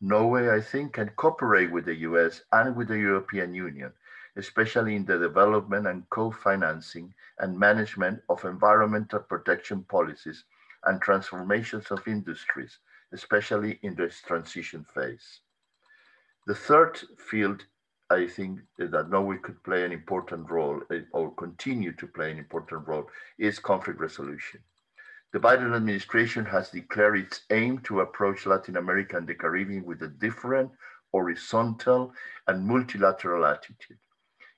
Norway, 0.00 0.48
I 0.48 0.60
think, 0.60 0.92
can 0.92 1.10
cooperate 1.10 1.72
with 1.72 1.84
the 1.84 1.96
US 1.96 2.42
and 2.52 2.76
with 2.76 2.88
the 2.88 2.98
European 2.98 3.52
Union, 3.52 3.92
especially 4.36 4.94
in 4.94 5.04
the 5.04 5.18
development 5.18 5.86
and 5.88 6.08
co-financing 6.10 7.12
and 7.38 7.58
management 7.58 8.22
of 8.28 8.44
environmental 8.44 9.18
protection 9.20 9.82
policies 9.84 10.44
and 10.84 11.02
transformations 11.02 11.90
of 11.90 12.06
industries, 12.06 12.78
especially 13.12 13.80
in 13.82 13.96
this 13.96 14.20
transition 14.22 14.84
phase. 14.84 15.40
The 16.46 16.54
third 16.54 16.98
field 17.18 17.64
I 18.10 18.26
think 18.26 18.60
that 18.78 19.10
Norway 19.10 19.36
could 19.38 19.62
play 19.64 19.84
an 19.84 19.92
important 19.92 20.50
role 20.50 20.80
eh, 20.90 21.02
or 21.12 21.34
continue 21.34 21.92
to 21.92 22.06
play 22.06 22.30
an 22.30 22.38
important 22.38 22.88
role 22.88 23.10
is 23.36 23.58
conflict 23.58 24.00
resolution. 24.00 24.60
The 25.30 25.38
Biden 25.38 25.76
administration 25.76 26.46
has 26.46 26.70
declared 26.70 27.18
its 27.18 27.42
aim 27.50 27.80
to 27.80 28.00
approach 28.00 28.46
Latin 28.46 28.78
America 28.78 29.18
and 29.18 29.26
the 29.26 29.34
Caribbean 29.34 29.84
with 29.84 30.02
a 30.02 30.08
different, 30.08 30.72
horizontal, 31.12 32.14
and 32.46 32.66
multilateral 32.66 33.44
attitude. 33.44 33.98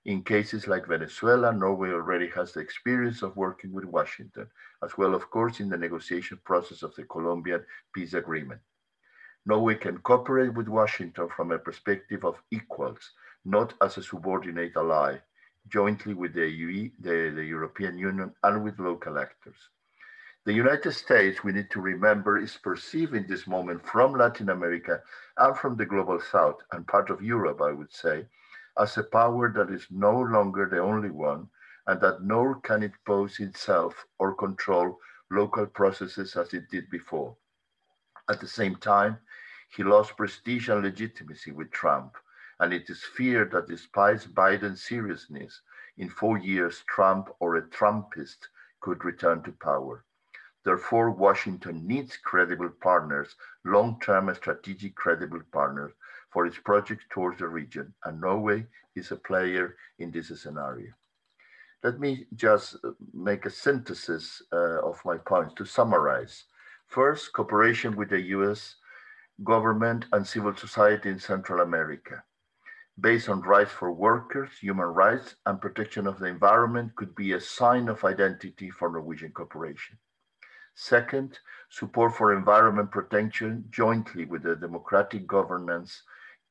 In 0.04 0.22
cases 0.22 0.68
like 0.68 0.87
Venezuela, 0.87 1.52
Norway 1.52 1.90
already 1.90 2.28
has 2.28 2.52
the 2.52 2.61
experience 2.61 3.22
of 3.22 3.37
working 3.37 3.72
with 3.72 3.85
Washington, 3.85 4.48
as 4.85 4.96
well, 4.96 5.12
of 5.12 5.28
course, 5.28 5.59
in 5.59 5.68
the 5.68 5.76
negotiation 5.76 6.38
process 6.44 6.85
of 6.85 6.94
the 6.94 7.02
Colombian 7.02 7.66
peace 7.92 8.14
agreement. 8.14 8.61
Norway 9.46 9.74
can 9.74 9.98
cooperate 9.98 10.54
with 10.54 10.68
Washington 10.68 11.28
from 11.30 11.50
a 11.50 11.59
perspective 11.59 12.24
of 12.24 12.40
equals, 12.52 13.11
not 13.44 13.74
as 13.83 13.98
a 13.98 14.04
subordinate 14.04 14.76
ally, 14.76 15.18
jointly 15.66 16.14
with 16.14 16.33
the, 16.33 16.48
UE, 16.48 16.92
the, 17.00 17.33
the 17.35 17.44
European 17.44 17.98
Union 17.98 18.33
and 18.44 18.62
with 18.62 18.78
local 18.78 19.18
actors. 19.18 19.68
The 20.46 20.55
United 20.55 20.92
States, 20.92 21.44
we 21.44 21.53
need 21.53 21.70
to 21.70 21.83
remember, 21.83 22.38
is 22.38 22.57
perceived 22.57 23.14
in 23.14 23.26
this 23.26 23.46
moment 23.46 23.87
from 23.87 24.14
Latin 24.14 24.48
America 24.48 25.03
and 25.37 25.55
from 25.55 25.76
the 25.76 25.85
global 25.85 26.18
south 26.18 26.62
and 26.72 26.88
part 26.88 27.11
of 27.11 27.20
Europe, 27.20 27.61
I 27.61 27.72
would 27.72 27.92
say, 27.92 28.26
as 28.79 28.96
a 28.96 29.05
power 29.05 29.53
that 29.53 29.70
is 29.70 29.87
no 29.90 30.18
longer 30.18 30.66
the 30.66 30.79
only 30.79 31.11
one 31.11 31.50
and 31.87 32.00
that 32.00 32.22
nor 32.22 32.59
can 32.61 32.83
it 32.83 32.92
pose 33.05 33.38
itself 33.38 34.07
or 34.18 34.35
control 34.35 34.98
local 35.31 35.66
processes 35.66 36.35
as 36.37 36.55
it 36.55 36.70
did 36.70 36.88
before. 36.88 37.37
At 38.31 38.40
the 38.40 38.48
same 38.48 38.76
time, 38.76 39.18
he 39.68 39.83
lost 39.83 40.16
prestige 40.16 40.70
and 40.70 40.83
legitimacy 40.83 41.53
with 41.53 41.70
Trump, 41.70 42.16
and 42.61 42.72
it 42.72 42.88
is 42.88 43.05
feared 43.05 43.53
that 43.53 43.68
despite 43.68 44.20
Biden's 44.35 44.85
seriousness, 44.85 45.61
in 45.98 46.09
four 46.09 46.38
years, 46.38 46.83
Trump 46.88 47.29
or 47.40 47.57
a 47.57 47.62
Trumpist 47.62 48.48
could 48.81 49.05
return 49.05 49.42
to 49.42 49.53
power. 49.53 50.03
Therefore, 50.64 51.11
Washington 51.11 51.87
needs 51.87 52.16
credible 52.16 52.68
partners, 52.68 53.35
long-term 53.64 54.35
strategic 54.35 54.94
credible 54.94 55.40
partners 55.53 55.92
for 56.31 56.46
its 56.46 56.59
project 56.59 57.05
towards 57.11 57.38
the 57.38 57.49
region, 57.49 57.94
and 58.05 58.20
Norway 58.20 58.66
is 58.94 59.11
a 59.11 59.16
player 59.16 59.77
in 59.99 60.11
this 60.11 60.29
scenario. 60.42 60.92
Let 61.83 61.99
me 61.99 62.27
just 62.35 62.77
uh, 62.85 62.90
make 63.14 63.46
a 63.46 63.51
synthesis 63.51 64.42
uh, 64.53 64.81
of 64.87 65.01
my 65.05 65.16
points 65.16 65.55
to 65.55 65.64
summarize. 65.64 66.44
First, 66.87 67.33
cooperation 67.33 67.96
with 67.96 68.11
the 68.11 68.20
US 68.37 68.77
government 69.42 70.05
and 70.12 70.27
civil 70.27 70.55
society 70.55 71.09
in 71.09 71.18
Central 71.18 71.61
America 71.61 72.23
based 73.01 73.29
on 73.29 73.40
rights 73.40 73.73
for 73.73 73.92
workers, 73.92 74.51
human 74.61 74.87
rights, 74.87 75.37
and 75.46 75.61
protection 75.61 76.07
of 76.07 76.18
the 76.18 76.27
environment 76.27 76.94
could 76.96 77.14
be 77.14 77.33
a 77.33 77.40
sign 77.40 77.88
of 77.88 78.05
identity 78.05 78.70
for 78.70 78.90
Norwegian 78.90 79.33
cooperation. 79.33 79.96
Second, 80.74 81.38
support 81.68 82.14
for 82.16 82.33
environment 82.35 82.90
protection 82.90 83.64
jointly 83.70 84.24
with 84.24 84.42
the 84.42 84.56
democratic 84.56 85.26
governance, 85.26 86.02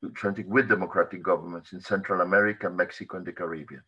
with 0.02 0.68
democratic 0.68 1.22
governments 1.22 1.72
in 1.72 1.80
Central 1.80 2.20
America, 2.20 2.70
Mexico, 2.70 3.18
and 3.18 3.26
the 3.26 3.32
Caribbean. 3.32 3.82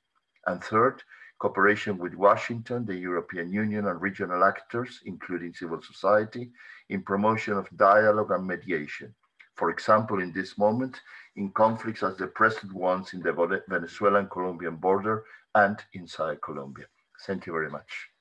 And 0.47 0.63
third, 0.63 1.03
cooperation 1.39 1.99
with 1.99 2.15
Washington, 2.15 2.85
the 2.85 2.97
European 2.97 3.53
Union, 3.53 3.87
and 3.87 4.01
regional 4.01 4.45
actors, 4.45 5.01
including 5.07 5.55
civil 5.55 5.81
society, 5.81 6.53
in 6.89 7.03
promotion 7.03 7.55
of 7.55 7.77
dialogue 7.77 8.31
and 8.31 8.47
mediation. 8.47 9.15
For 9.57 9.71
example, 9.71 10.21
in 10.21 10.33
this 10.33 10.57
moment, 10.59 11.01
in 11.37 11.51
conflicts 11.53 12.03
as 12.03 12.17
the 12.17 12.27
present 12.27 12.73
ones 12.73 13.13
in 13.13 13.21
the 13.21 13.63
Venezuelan-Colombian 13.69 14.77
border 14.77 15.25
and 15.55 15.83
inside 15.95 16.41
Colombia. 16.43 16.87
Thank 17.27 17.47
you 17.47 17.53
very 17.53 17.71
much. 17.71 18.12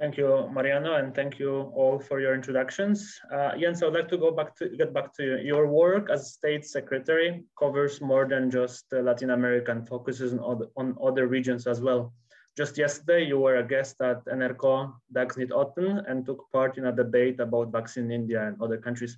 Thank 0.00 0.16
you, 0.16 0.50
Mariano, 0.52 0.96
and 0.96 1.14
thank 1.14 1.38
you 1.38 1.70
all 1.72 2.00
for 2.00 2.18
your 2.18 2.34
introductions. 2.34 3.20
Uh, 3.32 3.56
Jens, 3.56 3.80
I 3.80 3.86
would 3.86 3.94
like 3.94 4.08
to 4.08 4.18
go 4.18 4.32
back 4.32 4.56
to 4.56 4.68
get 4.76 4.92
back 4.92 5.14
to 5.14 5.22
you. 5.22 5.36
Your 5.38 5.68
work 5.68 6.10
as 6.10 6.32
state 6.32 6.66
secretary 6.66 7.44
covers 7.56 8.00
more 8.00 8.26
than 8.26 8.50
just 8.50 8.86
uh, 8.92 9.02
Latin 9.02 9.30
America 9.30 9.70
and 9.70 9.86
focuses 9.86 10.32
on 10.32 10.40
other, 10.40 10.66
on 10.76 10.96
other 11.00 11.28
regions 11.28 11.68
as 11.68 11.80
well. 11.80 12.12
Just 12.56 12.76
yesterday, 12.76 13.24
you 13.24 13.38
were 13.38 13.56
a 13.56 13.66
guest 13.66 14.00
at 14.00 14.24
NRK 14.26 14.92
Dagsnytt 15.12 15.52
18 15.54 16.06
and 16.08 16.26
took 16.26 16.50
part 16.50 16.76
in 16.76 16.86
a 16.86 16.92
debate 16.92 17.38
about 17.38 17.70
vaccine 17.70 18.06
in 18.06 18.22
India 18.22 18.48
and 18.48 18.60
other 18.60 18.78
countries. 18.78 19.16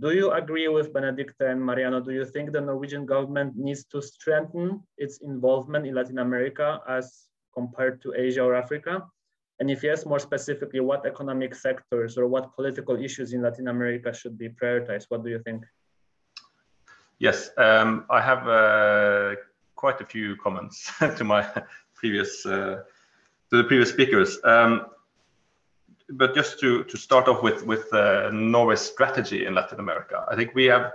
Do 0.00 0.10
you 0.10 0.32
agree 0.32 0.66
with 0.66 0.92
Benedicte 0.92 1.40
and 1.40 1.64
Mariano? 1.64 2.00
Do 2.00 2.10
you 2.10 2.24
think 2.24 2.50
the 2.50 2.60
Norwegian 2.60 3.06
government 3.06 3.56
needs 3.56 3.84
to 3.86 4.02
strengthen 4.02 4.82
its 4.98 5.18
involvement 5.18 5.86
in 5.86 5.94
Latin 5.94 6.18
America 6.18 6.80
as 6.88 7.28
compared 7.54 8.02
to 8.02 8.14
Asia 8.16 8.42
or 8.42 8.56
Africa? 8.56 9.06
And 9.60 9.70
if 9.70 9.84
yes, 9.84 10.06
more 10.06 10.18
specifically, 10.18 10.80
what 10.80 11.04
economic 11.04 11.54
sectors 11.54 12.16
or 12.16 12.26
what 12.26 12.56
political 12.56 12.96
issues 12.96 13.34
in 13.34 13.42
Latin 13.42 13.68
America 13.68 14.12
should 14.12 14.38
be 14.38 14.48
prioritized? 14.48 15.04
What 15.10 15.22
do 15.22 15.28
you 15.28 15.38
think? 15.38 15.64
Yes, 17.18 17.50
um, 17.58 18.06
I 18.08 18.22
have 18.22 18.48
uh, 18.48 19.36
quite 19.76 20.00
a 20.00 20.06
few 20.06 20.36
comments 20.36 20.90
to 21.18 21.24
my 21.24 21.46
previous 21.94 22.46
uh, 22.46 22.82
to 23.50 23.56
the 23.58 23.64
previous 23.64 23.90
speakers. 23.90 24.38
Um, 24.44 24.86
but 26.08 26.34
just 26.34 26.58
to 26.60 26.84
to 26.84 26.96
start 26.96 27.28
off 27.28 27.42
with 27.42 27.66
with 27.66 27.92
uh, 27.92 28.30
Norway's 28.32 28.80
strategy 28.80 29.44
in 29.44 29.54
Latin 29.54 29.78
America, 29.78 30.24
I 30.32 30.36
think 30.36 30.54
we 30.54 30.64
have 30.64 30.92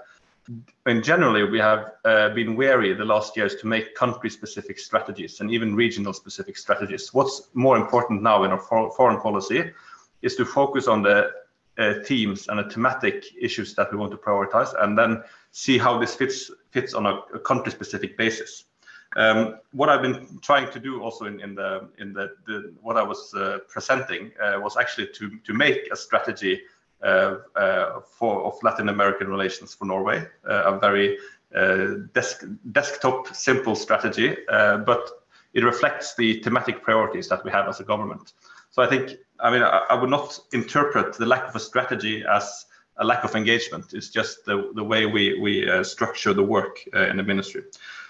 in 0.86 1.02
generally, 1.02 1.44
we 1.44 1.60
have 1.60 1.94
uh, 2.06 2.30
been 2.30 2.56
wary 2.56 2.94
the 2.94 3.06
last 3.06 3.36
years 3.36 3.56
to 3.56 3.68
make 3.68 3.96
country-specific 3.96 4.78
strategies 4.78 5.40
and 5.42 5.50
even 5.52 5.76
regional-specific 5.76 6.58
strategies. 6.58 7.14
What's 7.14 7.50
more 7.54 7.78
important 7.78 8.22
now 8.22 8.44
in 8.44 8.52
our 8.52 8.60
for 8.60 8.92
foreign 8.92 9.20
policy 9.20 9.72
is 10.22 10.36
to 10.36 10.46
focus 10.46 10.88
on 10.88 11.02
the 11.02 11.32
uh, 11.78 11.96
themes 12.06 12.48
and 12.48 12.60
the 12.60 12.70
thematic 12.70 13.26
issues 13.40 13.74
that 13.76 13.92
we 13.92 13.98
want 13.98 14.12
to 14.12 14.18
prioritize, 14.18 14.74
and 14.84 14.98
then 14.98 15.24
see 15.52 15.78
how 15.78 15.98
this 15.98 16.16
fits 16.16 16.52
fits 16.72 16.94
on 16.94 17.06
a, 17.06 17.22
a 17.34 17.40
country-specific 17.40 18.18
basis. 18.18 18.66
Um, 19.18 19.60
what 19.72 19.90
I've 19.90 20.02
been 20.02 20.40
trying 20.42 20.70
to 20.72 20.80
do 20.80 21.02
also 21.02 21.26
in, 21.26 21.40
in 21.40 21.56
the 21.56 21.90
in 21.98 22.14
the, 22.14 22.36
the 22.46 22.74
what 22.82 22.98
I 22.98 23.04
was 23.04 23.34
uh, 23.34 23.60
presenting 23.68 24.32
uh, 24.42 24.60
was 24.60 24.78
actually 24.78 25.08
to 25.08 25.40
to 25.40 25.54
make 25.54 25.90
a 25.92 25.96
strategy 25.96 26.62
for 27.02 28.46
of 28.46 28.62
Latin 28.64 28.90
American 28.90 29.28
relations 29.28 29.74
for 29.74 29.86
Norway. 29.86 30.26
Uh, 30.48 30.74
a 30.74 30.80
very 30.80 31.18
desk, 32.14 32.44
desktop 32.72 33.34
simple 33.34 33.76
strategy, 33.76 34.36
but 34.48 35.10
it 35.54 35.64
reflects 35.64 36.16
the 36.16 36.42
thematic 36.42 36.84
priorities 36.84 37.30
that 37.30 37.44
we 37.46 37.52
have 37.52 37.68
as 37.68 37.80
a 37.80 37.84
government. 37.84 38.34
So 38.72 38.84
I 38.84 38.88
think, 38.88 39.18
I 39.40 39.50
mean, 39.50 39.64
I, 39.64 39.86
I 39.90 39.96
would 39.96 40.10
not 40.10 40.38
interpret 40.52 41.14
the 41.14 41.26
lack 41.26 41.48
of 41.48 41.56
a 41.56 41.60
strategy 41.62 42.26
as 42.30 42.66
a 42.98 43.06
lack 43.06 43.24
of 43.24 43.36
engagement. 43.36 43.94
It's 43.94 44.10
just 44.10 44.46
the, 44.46 44.72
the 44.76 44.84
way 44.84 45.06
we, 45.06 45.40
we 45.40 45.70
uh, 45.70 45.84
structure 45.84 46.34
the 46.34 46.44
work 46.44 46.80
uh, 46.94 47.08
in 47.08 47.16
the 47.16 47.24
ministry. 47.24 47.64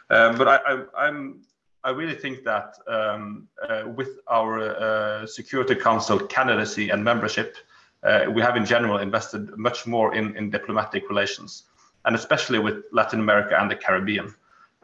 Um, 0.10 0.38
but 0.38 0.48
I, 0.48 0.84
I, 0.98 1.08
am 1.08 1.42
I 1.84 1.92
really 1.92 2.16
think 2.16 2.44
that 2.46 2.78
um, 2.88 3.48
uh, 3.70 3.84
with 3.96 4.20
our 4.28 5.28
Security 5.28 5.76
Council 5.76 6.20
candidacy 6.20 6.90
and 6.90 7.04
membership, 7.04 7.58
uh, 7.58 7.60
we 8.34 8.42
have 8.42 8.56
in 8.56 8.66
general 8.66 8.98
invested 9.00 9.58
much 9.58 9.88
more 9.88 10.14
in, 10.14 10.36
in 10.38 10.50
diplomatic 10.50 11.10
relations, 11.10 11.64
and 12.06 12.16
especially 12.16 12.60
with 12.60 12.84
Latin 12.92 13.20
America 13.20 13.60
and 13.60 13.70
the 13.70 13.76
Caribbean. 13.76 14.34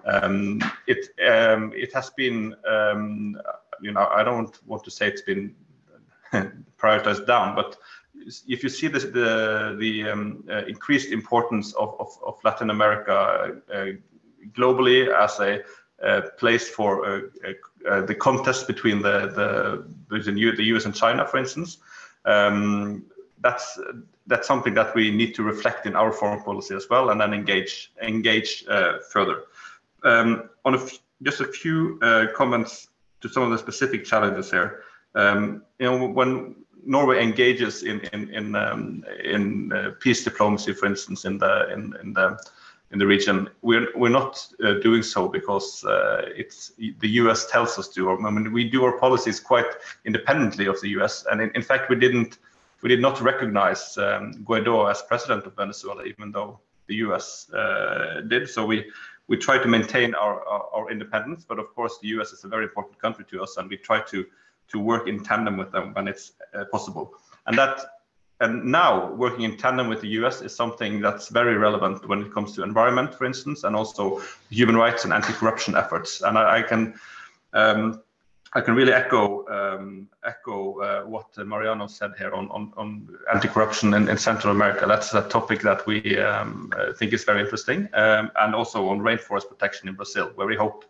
Um, 0.05 0.61
it 0.87 1.09
um, 1.29 1.71
it 1.75 1.93
has 1.93 2.09
been 2.11 2.55
um, 2.67 3.37
you 3.81 3.91
know 3.91 4.07
I 4.07 4.23
don't 4.23 4.57
want 4.65 4.83
to 4.83 4.91
say 4.91 5.07
it's 5.07 5.21
been 5.21 5.55
prioritized 6.77 7.27
down, 7.27 7.55
but 7.55 7.77
if 8.47 8.63
you 8.63 8.69
see 8.69 8.87
this, 8.87 9.03
the 9.03 9.75
the 9.79 10.09
um, 10.09 10.43
uh, 10.49 10.65
increased 10.65 11.11
importance 11.11 11.73
of, 11.73 11.95
of, 11.99 12.17
of 12.25 12.39
Latin 12.43 12.69
America 12.69 13.61
uh, 13.73 13.85
globally 14.57 15.07
as 15.13 15.39
a 15.39 15.61
uh, 16.03 16.21
place 16.37 16.67
for 16.67 17.05
uh, 17.05 17.21
uh, 17.89 18.01
the 18.01 18.15
contest 18.15 18.67
between 18.67 19.01
the 19.01 19.85
the, 20.09 20.19
the 20.19 20.63
US 20.75 20.85
and 20.85 20.95
China, 20.95 21.25
for 21.25 21.37
instance, 21.37 21.77
um, 22.25 23.05
that's 23.41 23.79
that's 24.27 24.47
something 24.47 24.73
that 24.75 24.93
we 24.95 25.11
need 25.11 25.35
to 25.35 25.43
reflect 25.43 25.85
in 25.85 25.95
our 25.95 26.11
foreign 26.11 26.41
policy 26.41 26.75
as 26.75 26.87
well, 26.89 27.09
and 27.09 27.19
then 27.19 27.33
engage 27.33 27.91
engage 28.01 28.65
uh, 28.69 28.99
further. 29.09 29.43
Um, 30.03 30.49
on 30.65 30.75
a 30.75 30.87
just 31.23 31.41
a 31.41 31.45
few 31.45 31.99
uh, 32.01 32.27
comments 32.35 32.87
to 33.21 33.29
some 33.29 33.43
of 33.43 33.51
the 33.51 33.57
specific 33.57 34.05
challenges 34.05 34.49
here. 34.49 34.83
Um, 35.15 35.63
you 35.79 35.85
know, 35.85 36.07
when 36.07 36.55
Norway 36.85 37.23
engages 37.23 37.83
in 37.83 37.99
in 38.13 38.29
in, 38.29 38.55
um, 38.55 39.03
in 39.23 39.71
uh, 39.73 39.91
peace 39.99 40.23
diplomacy, 40.23 40.73
for 40.73 40.85
instance, 40.85 41.25
in 41.25 41.37
the 41.37 41.71
in, 41.71 41.95
in 42.01 42.13
the 42.13 42.37
in 42.91 42.99
the 42.99 43.07
region, 43.07 43.49
we're 43.61 43.87
we're 43.95 44.09
not 44.09 44.45
uh, 44.63 44.73
doing 44.75 45.03
so 45.03 45.27
because 45.27 45.83
uh, 45.85 46.23
it's 46.35 46.71
the 46.77 47.09
U.S. 47.21 47.49
tells 47.49 47.77
us 47.77 47.87
to. 47.89 48.11
I 48.11 48.29
mean, 48.29 48.51
we 48.51 48.69
do 48.69 48.83
our 48.83 48.97
policies 48.97 49.39
quite 49.39 49.71
independently 50.05 50.65
of 50.67 50.79
the 50.81 50.89
U.S. 50.89 51.25
and 51.31 51.41
in, 51.41 51.51
in 51.55 51.61
fact, 51.61 51.89
we 51.89 51.95
didn't 51.95 52.37
we 52.81 52.89
did 52.89 53.01
not 53.01 53.21
recognize 53.21 53.97
um, 53.97 54.33
Guaido 54.45 54.89
as 54.89 55.01
president 55.01 55.45
of 55.45 55.55
Venezuela, 55.55 56.03
even 56.03 56.31
though 56.31 56.59
the 56.87 56.95
U.S. 56.95 57.49
Uh, 57.51 58.21
did. 58.27 58.49
So 58.49 58.65
we 58.65 58.91
we 59.27 59.37
try 59.37 59.57
to 59.57 59.67
maintain 59.67 60.13
our, 60.15 60.45
our, 60.45 60.67
our 60.73 60.91
independence, 60.91 61.45
but 61.47 61.57
of 61.59 61.73
course 61.73 61.97
the 62.01 62.09
U.S. 62.09 62.33
is 62.33 62.43
a 62.43 62.47
very 62.47 62.65
important 62.65 62.99
country 62.99 63.25
to 63.31 63.41
us, 63.41 63.57
and 63.57 63.69
we 63.69 63.77
try 63.77 64.01
to 64.01 64.25
to 64.69 64.79
work 64.79 65.07
in 65.07 65.23
tandem 65.23 65.57
with 65.57 65.71
them 65.71 65.93
when 65.93 66.07
it's 66.07 66.33
uh, 66.53 66.65
possible. 66.65 67.13
And 67.45 67.57
that 67.57 67.79
and 68.41 68.65
now 68.65 69.11
working 69.13 69.43
in 69.43 69.55
tandem 69.55 69.87
with 69.87 70.01
the 70.01 70.07
US 70.19 70.41
is 70.41 70.55
something 70.55 70.99
that's 70.99 71.29
very 71.29 71.57
relevant 71.57 72.07
when 72.07 72.23
it 72.23 72.33
comes 72.33 72.55
to 72.55 72.63
environment, 72.63 73.13
for 73.13 73.25
instance, 73.25 73.63
and 73.63 73.75
also 73.75 74.19
human 74.49 74.75
rights 74.75 75.03
and 75.03 75.13
anti-corruption 75.13 75.75
efforts. 75.75 76.21
And 76.21 76.37
I, 76.37 76.57
I 76.57 76.61
can 76.63 76.99
um, 77.53 78.01
I 78.53 78.59
can 78.59 78.75
really 78.75 78.91
echo 78.91 79.47
um, 79.47 80.09
echo 80.25 80.79
uh, 80.81 81.03
what 81.03 81.37
Mariano 81.37 81.87
said 81.87 82.11
here 82.17 82.33
on 82.33 82.49
on, 82.49 82.73
on 82.75 83.07
anti-corruption 83.33 83.93
in, 83.93 84.09
in, 84.09 84.17
Central 84.17 84.53
America. 84.53 84.85
That's 84.85 85.13
a 85.13 85.21
topic 85.21 85.61
that 85.61 85.85
we 85.87 86.19
um, 86.19 86.71
uh, 86.77 86.91
think 86.91 87.13
is 87.13 87.23
very 87.23 87.41
interesting, 87.41 87.87
um, 87.93 88.29
and 88.35 88.53
also 88.53 88.89
on 88.89 88.99
rainforest 88.99 89.47
protection 89.47 89.87
in 89.87 89.95
Brazil, 89.95 90.31
where 90.35 90.47
we 90.47 90.55
hope. 90.55 90.83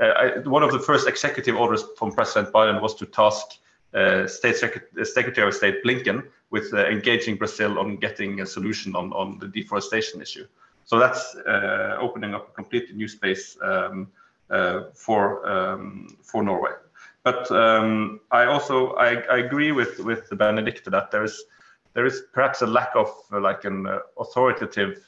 Uh, 0.00 0.04
I, 0.04 0.38
one 0.40 0.62
of 0.62 0.72
the 0.72 0.80
first 0.80 1.06
executive 1.06 1.56
orders 1.56 1.84
from 1.96 2.12
President 2.12 2.52
Biden 2.52 2.82
was 2.82 2.94
to 2.96 3.06
task 3.06 3.46
uh, 3.94 4.26
State 4.26 4.56
Secretary 4.56 5.46
of 5.46 5.54
State 5.54 5.82
Blinken 5.84 6.26
with 6.50 6.74
uh, 6.74 6.86
engaging 6.86 7.36
Brazil 7.36 7.78
on 7.78 7.96
getting 7.96 8.40
a 8.40 8.46
solution 8.46 8.94
on, 8.94 9.12
on 9.12 9.38
the 9.38 9.48
deforestation 9.48 10.20
issue. 10.20 10.46
So 10.84 10.98
that's 10.98 11.34
uh, 11.36 11.96
opening 12.00 12.34
up 12.34 12.48
a 12.48 12.52
completely 12.52 12.94
new 12.94 13.08
space 13.08 13.56
um, 13.62 14.08
uh, 14.50 14.82
for 14.94 15.48
um, 15.48 16.16
for 16.22 16.42
Norway. 16.42 16.72
But 17.26 17.50
um, 17.50 18.20
I 18.30 18.44
also 18.44 18.92
I, 18.92 19.14
I, 19.34 19.38
agree 19.38 19.72
with 19.72 19.98
with 19.98 20.30
Benedicte 20.38 20.84
that 20.84 21.10
there 21.10 21.24
is 21.24 21.44
there 21.92 22.06
is 22.06 22.22
perhaps 22.32 22.62
a 22.62 22.66
lack 22.68 22.92
of 22.94 23.10
uh, 23.32 23.40
like 23.40 23.64
an 23.64 23.84
uh, 23.88 23.98
authoritative 24.16 25.04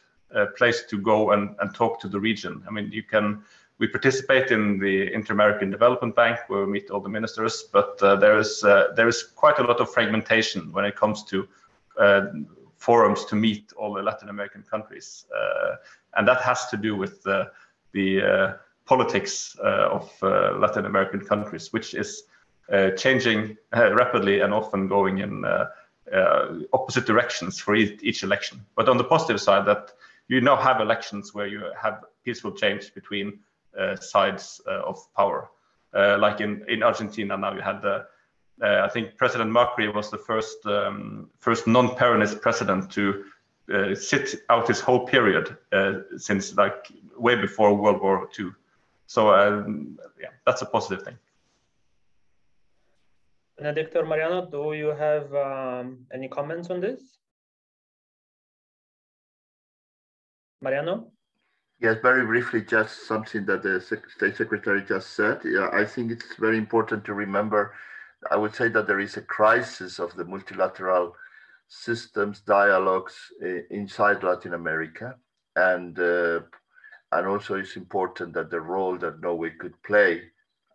place 0.57 0.83
to 0.91 0.99
go 0.99 1.31
and, 1.31 1.55
and 1.61 1.73
talk 1.75 2.01
to 2.01 2.09
the 2.09 2.19
region. 2.19 2.65
I 2.67 2.73
mean, 2.73 2.91
you 2.91 3.05
can 3.05 3.45
we 3.79 3.87
participate 3.87 4.51
in 4.51 4.81
the 4.81 5.13
Inter-American 5.13 5.71
Development 5.71 6.15
Bank, 6.17 6.41
where 6.49 6.67
we 6.67 6.73
meet 6.73 6.91
all 6.91 7.01
the 7.01 7.09
ministers. 7.09 7.67
But 7.73 8.03
uh, 8.03 8.17
there 8.17 8.37
is 8.37 8.65
uh, 8.65 8.89
there 8.97 9.07
is 9.07 9.23
quite 9.23 9.61
a 9.61 9.63
lot 9.63 9.81
of 9.81 9.89
fragmentation 9.89 10.73
when 10.73 10.85
it 10.85 10.97
comes 10.97 11.23
to 11.27 11.49
uh, 12.01 12.23
forums 12.79 13.25
to 13.27 13.37
meet 13.37 13.73
all 13.77 13.95
the 13.95 14.03
Latin 14.03 14.29
American 14.29 14.63
countries, 14.63 15.27
uh, 15.33 15.77
and 16.17 16.27
that 16.27 16.41
has 16.41 16.67
to 16.71 16.77
do 16.77 16.97
with 16.97 17.23
the 17.23 17.53
the 17.93 18.23
uh, 18.23 18.53
politics 18.89 19.57
uh, 19.63 19.99
of 19.99 20.11
Latin 20.23 20.87
American 20.87 21.21
countries, 21.21 21.73
which 21.73 21.95
is 21.95 22.25
changing 22.97 23.57
rapidly 23.73 24.41
and 24.41 24.53
often 24.53 24.89
going 24.89 25.19
in 25.19 25.45
opposite 26.73 27.07
directions 27.07 27.61
for 27.61 27.75
each, 27.77 28.03
each 28.03 28.23
election. 28.23 28.65
But 28.75 28.89
on 28.89 28.97
the 28.97 29.05
positive 29.05 29.41
side, 29.41 29.67
that 29.67 29.93
you 30.29 30.41
now 30.41 30.57
have 30.57 30.81
elections 30.81 31.35
where 31.35 31.47
you 31.47 31.63
have 31.81 32.05
peaceful 32.25 32.53
change 32.53 32.95
between 32.95 33.41
uh, 33.79 33.97
sides 33.97 34.61
uh, 34.67 34.81
of 34.81 34.99
power. 35.15 35.51
Uh, 35.95 36.19
like 36.19 36.41
in, 36.41 36.65
in 36.69 36.83
Argentina 36.83 37.37
now 37.37 37.53
you 37.55 37.61
had 37.61 37.81
the 37.83 38.07
I 38.61 38.89
think 38.89 39.17
President 39.17 39.53
Macri 39.53 39.95
was 39.95 40.11
the 40.11 40.19
first 40.19 40.67
um, 40.67 41.31
first 41.39 41.69
non-Peronist 41.69 42.41
president 42.41 42.91
to 42.93 43.25
sit 43.95 44.35
out 44.51 44.67
his 44.67 44.81
whole 44.81 45.07
period 45.07 45.57
since 46.17 46.57
like 46.57 46.89
way 47.17 47.37
before 47.37 47.73
World 47.77 48.03
War 48.03 48.29
II. 48.37 48.51
So 49.09 49.31
um, 49.35 49.97
yeah, 50.21 50.29
that's 50.45 50.61
a 50.61 50.67
positive 50.67 51.05
thing. 51.05 51.17
Benedictor 53.57 54.05
Mariano, 54.05 54.47
do 54.47 54.75
you 54.75 54.89
have 54.89 55.35
um, 55.35 56.07
any 56.13 56.29
comments 56.29 56.69
on 56.71 56.81
this? 56.81 57.01
Mariano? 60.61 61.11
Yes, 61.81 61.97
very 62.03 62.27
briefly, 62.27 62.63
just 62.63 63.07
something 63.07 63.47
that 63.47 63.63
the 63.63 63.81
State 63.81 64.37
Secretary 64.37 64.85
just 64.87 65.15
said. 65.15 65.41
Yeah, 65.45 65.71
I 65.73 65.85
think 65.87 66.13
it's 66.13 66.37
very 66.39 66.59
important 66.59 67.05
to 67.07 67.15
remember. 67.15 67.75
I 68.31 68.37
would 68.37 68.55
say 68.55 68.69
that 68.69 68.87
there 68.87 69.01
is 69.01 69.17
a 69.17 69.23
crisis 69.23 69.99
of 69.99 70.15
the 70.17 70.25
multilateral 70.25 71.15
systems, 71.69 72.41
dialogues 72.41 73.15
uh, 73.43 73.63
inside 73.71 74.23
Latin 74.23 74.55
America, 74.55 75.17
and 75.57 75.99
uh, 75.99 76.41
and 77.13 77.27
also 77.27 77.55
it's 77.55 77.77
important 77.77 78.35
that 78.35 78.51
the 78.51 78.61
role 78.61 78.97
that 78.99 79.21
Norway 79.21 79.51
could 79.51 79.81
play, 79.83 80.23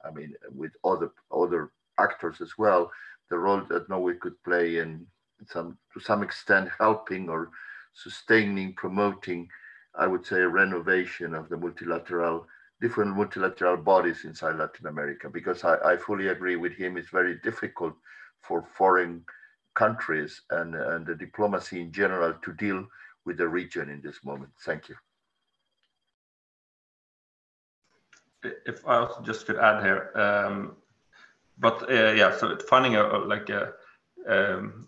I 0.05 0.11
mean, 0.11 0.33
with 0.53 0.71
other 0.83 1.11
other 1.31 1.71
actors 1.99 2.41
as 2.41 2.57
well, 2.57 2.91
the 3.29 3.37
role 3.37 3.61
that 3.69 3.89
Norway 3.89 4.15
could 4.15 4.41
play 4.43 4.77
in 4.77 5.05
some 5.47 5.77
to 5.93 5.99
some 5.99 6.23
extent 6.23 6.69
helping 6.79 7.29
or 7.29 7.49
sustaining, 7.93 8.73
promoting 8.73 9.49
I 9.95 10.07
would 10.07 10.25
say, 10.25 10.41
a 10.41 10.47
renovation 10.47 11.35
of 11.35 11.49
the 11.49 11.57
multilateral, 11.57 12.47
different 12.81 13.15
multilateral 13.15 13.77
bodies 13.77 14.25
inside 14.25 14.55
Latin 14.55 14.87
America, 14.87 15.29
because 15.29 15.63
I, 15.63 15.75
I 15.93 15.97
fully 15.97 16.29
agree 16.29 16.55
with 16.55 16.73
him. 16.73 16.97
It's 16.97 17.09
very 17.09 17.35
difficult 17.43 17.95
for 18.41 18.65
foreign 18.75 19.23
countries 19.75 20.41
and, 20.49 20.75
and 20.75 21.05
the 21.05 21.15
diplomacy 21.15 21.81
in 21.81 21.91
general 21.91 22.33
to 22.43 22.53
deal 22.53 22.87
with 23.25 23.37
the 23.37 23.47
region 23.47 23.89
in 23.89 24.01
this 24.01 24.23
moment. 24.23 24.51
Thank 24.65 24.89
you. 24.89 24.95
If 28.65 28.85
I 28.87 28.97
also 28.97 29.21
just 29.21 29.45
could 29.45 29.57
add 29.57 29.83
here, 29.83 30.11
um, 30.15 30.75
but 31.57 31.89
uh, 31.89 32.11
yeah, 32.11 32.35
so 32.37 32.57
finding 32.69 32.95
a 32.95 33.03
like 33.03 33.49
a 33.49 33.73
um, 34.27 34.87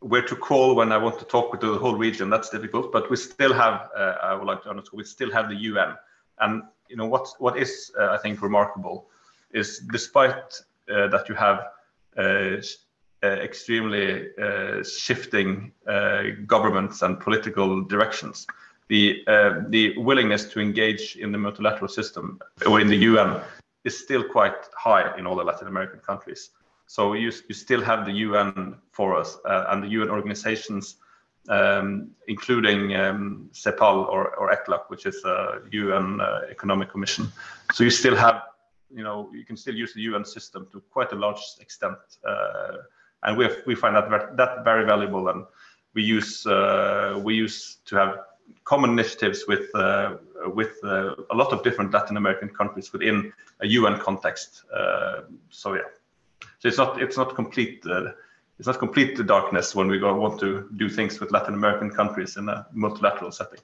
where 0.00 0.22
to 0.22 0.36
call 0.36 0.74
when 0.74 0.92
I 0.92 0.98
want 0.98 1.18
to 1.18 1.24
talk 1.24 1.52
with 1.52 1.60
the 1.60 1.78
whole 1.78 1.96
region. 1.96 2.30
That's 2.30 2.50
difficult, 2.50 2.92
but 2.92 3.10
we 3.10 3.16
still 3.16 3.52
have. 3.52 3.88
Uh, 3.96 4.14
I 4.22 4.34
would 4.34 4.46
like 4.46 4.62
to 4.64 4.70
underscore 4.70 4.98
we 4.98 5.04
still 5.04 5.30
have 5.32 5.48
the 5.48 5.56
UN, 5.56 5.94
and 6.40 6.62
you 6.88 6.96
know 6.96 7.06
what 7.06 7.28
what 7.38 7.56
is 7.56 7.92
uh, 7.98 8.10
I 8.10 8.18
think 8.18 8.42
remarkable 8.42 9.08
is 9.52 9.78
despite 9.90 10.62
uh, 10.90 11.08
that 11.08 11.28
you 11.28 11.34
have 11.34 11.66
uh, 12.16 12.56
uh, 13.22 13.26
extremely 13.26 14.28
shifting 14.84 15.72
governments 16.46 17.02
and 17.02 17.20
political 17.20 17.82
directions, 17.84 18.46
the 18.92 19.04
the 19.74 19.84
willingness 20.08 20.42
to 20.52 20.60
engage 20.68 21.04
in 21.16 21.28
the 21.34 21.38
multilateral 21.46 21.90
system 21.98 22.24
or 22.68 22.80
in 22.80 22.88
the 22.94 23.00
UN 23.10 23.30
is 23.84 23.98
still 23.98 24.22
quite 24.22 24.60
high 24.76 25.16
in 25.18 25.26
all 25.26 25.36
the 25.36 25.44
Latin 25.44 25.68
American 25.68 26.00
countries. 26.00 26.50
So 26.86 27.14
you, 27.14 27.32
you 27.48 27.54
still 27.54 27.82
have 27.82 28.04
the 28.04 28.12
UN 28.26 28.76
for 28.90 29.16
us 29.16 29.38
uh, 29.46 29.64
and 29.70 29.82
the 29.82 29.88
UN 29.88 30.10
organizations, 30.10 30.96
um, 31.48 32.10
including 32.28 32.94
um, 32.94 33.48
CEPAL 33.52 34.08
or, 34.08 34.36
or 34.36 34.52
ECLAC, 34.52 34.82
which 34.88 35.06
is 35.06 35.24
a 35.24 35.60
UN 35.70 36.20
uh, 36.20 36.40
Economic 36.50 36.90
Commission. 36.90 37.32
So 37.72 37.82
you 37.84 37.90
still 37.90 38.16
have, 38.16 38.42
you 38.94 39.02
know, 39.02 39.30
you 39.32 39.44
can 39.44 39.56
still 39.56 39.74
use 39.74 39.94
the 39.94 40.02
UN 40.02 40.24
system 40.24 40.68
to 40.72 40.80
quite 40.90 41.12
a 41.12 41.16
large 41.16 41.42
extent. 41.60 41.98
Uh, 42.24 42.76
and 43.22 43.38
we, 43.38 43.44
have, 43.44 43.56
we 43.66 43.74
find 43.74 43.96
that, 43.96 44.36
that 44.36 44.64
very 44.64 44.84
valuable. 44.84 45.28
And 45.28 45.46
we 45.94 46.02
use, 46.02 46.46
uh, 46.46 47.20
we 47.24 47.34
use 47.34 47.78
to 47.86 47.96
have 47.96 48.18
common 48.64 48.90
initiatives 48.90 49.44
with, 49.46 49.74
uh, 49.74 50.16
with 50.54 50.72
uh, 50.84 51.14
a 51.30 51.34
lot 51.34 51.52
of 51.52 51.62
different 51.62 51.92
Latin 51.92 52.16
American 52.16 52.48
countries 52.48 52.92
within 52.92 53.32
a 53.60 53.66
UN 53.66 53.98
context. 53.98 54.64
so 55.50 55.74
yeah. 55.74 55.82
So 56.58 56.68
it's 56.68 56.78
not 56.78 57.02
it's 57.02 57.16
not 57.16 57.34
complete 57.34 57.84
uh, 57.86 58.12
it's 58.58 58.68
not 58.68 58.78
complete 58.78 59.16
darkness 59.26 59.74
when 59.74 59.88
we 59.88 59.98
go, 59.98 60.14
want 60.14 60.38
to 60.40 60.68
do 60.76 60.88
things 60.88 61.18
with 61.18 61.32
Latin 61.32 61.54
American 61.54 61.90
countries 61.90 62.36
in 62.36 62.48
a 62.48 62.66
multilateral 62.72 63.32
setting. 63.32 63.58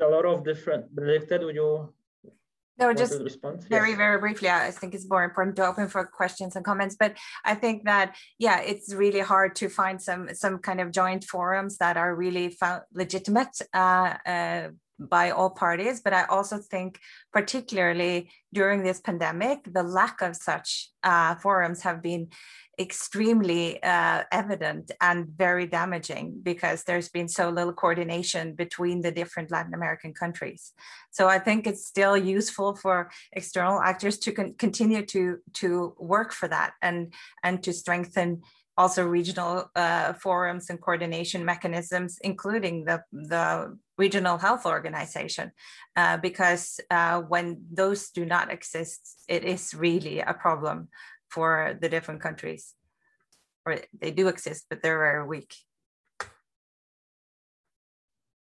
A 0.00 0.06
lot 0.06 0.24
of 0.24 0.44
different. 0.44 0.86
Would 0.96 1.54
you 1.54 1.94
no, 2.78 2.92
just 2.92 3.14
very, 3.68 3.90
yes. 3.90 3.96
very 3.96 4.18
briefly. 4.18 4.48
I 4.48 4.70
think 4.70 4.94
it's 4.94 5.08
more 5.08 5.22
important 5.22 5.56
to 5.56 5.66
open 5.66 5.88
for 5.88 6.04
questions 6.04 6.56
and 6.56 6.64
comments. 6.64 6.96
But 6.98 7.16
I 7.44 7.54
think 7.54 7.84
that 7.84 8.16
yeah, 8.38 8.60
it's 8.60 8.92
really 8.92 9.20
hard 9.20 9.54
to 9.56 9.68
find 9.68 10.02
some 10.02 10.28
some 10.34 10.58
kind 10.58 10.80
of 10.80 10.90
joint 10.90 11.24
forums 11.24 11.78
that 11.78 11.96
are 11.96 12.14
really 12.14 12.48
found 12.50 12.82
legitimate 12.92 13.56
uh, 13.72 14.14
uh, 14.26 14.68
by 14.98 15.30
all 15.30 15.50
parties. 15.50 16.00
But 16.00 16.14
I 16.14 16.24
also 16.24 16.58
think, 16.58 16.98
particularly 17.32 18.30
during 18.52 18.82
this 18.82 19.00
pandemic, 19.00 19.58
the 19.72 19.82
lack 19.82 20.20
of 20.20 20.34
such 20.34 20.90
uh, 21.02 21.36
forums 21.36 21.82
have 21.82 22.02
been 22.02 22.28
extremely 22.78 23.82
uh, 23.82 24.24
evident 24.32 24.90
and 25.00 25.28
very 25.28 25.66
damaging 25.66 26.40
because 26.42 26.84
there's 26.84 27.08
been 27.08 27.28
so 27.28 27.50
little 27.50 27.72
coordination 27.72 28.54
between 28.54 29.00
the 29.02 29.10
different 29.10 29.50
Latin 29.50 29.74
American 29.74 30.12
countries. 30.12 30.72
So 31.10 31.28
I 31.28 31.38
think 31.38 31.66
it's 31.66 31.86
still 31.86 32.16
useful 32.16 32.74
for 32.76 33.10
external 33.32 33.80
actors 33.80 34.18
to 34.18 34.32
con 34.32 34.54
continue 34.58 35.04
to 35.06 35.38
to 35.54 35.94
work 35.98 36.32
for 36.32 36.48
that 36.48 36.72
and 36.82 37.12
and 37.42 37.62
to 37.62 37.72
strengthen 37.72 38.42
also 38.76 39.06
regional 39.06 39.70
uh, 39.76 40.12
forums 40.14 40.70
and 40.70 40.80
coordination 40.80 41.44
mechanisms, 41.44 42.18
including 42.22 42.84
the, 42.84 43.02
the 43.12 43.78
regional 43.96 44.38
health 44.38 44.66
organization, 44.66 45.52
uh, 45.96 46.16
because 46.16 46.80
uh, 46.90 47.20
when 47.20 47.62
those 47.72 48.10
do 48.10 48.24
not 48.24 48.50
exist, 48.50 49.22
it 49.28 49.44
is 49.44 49.74
really 49.74 50.20
a 50.20 50.34
problem 50.34 50.88
for 51.34 51.76
the 51.80 51.88
different 51.88 52.20
countries. 52.20 52.74
Or 53.66 53.72
they 54.00 54.12
do 54.12 54.28
exist, 54.28 54.66
but 54.68 54.82
they're 54.82 54.98
very 54.98 55.26
weak. 55.26 55.52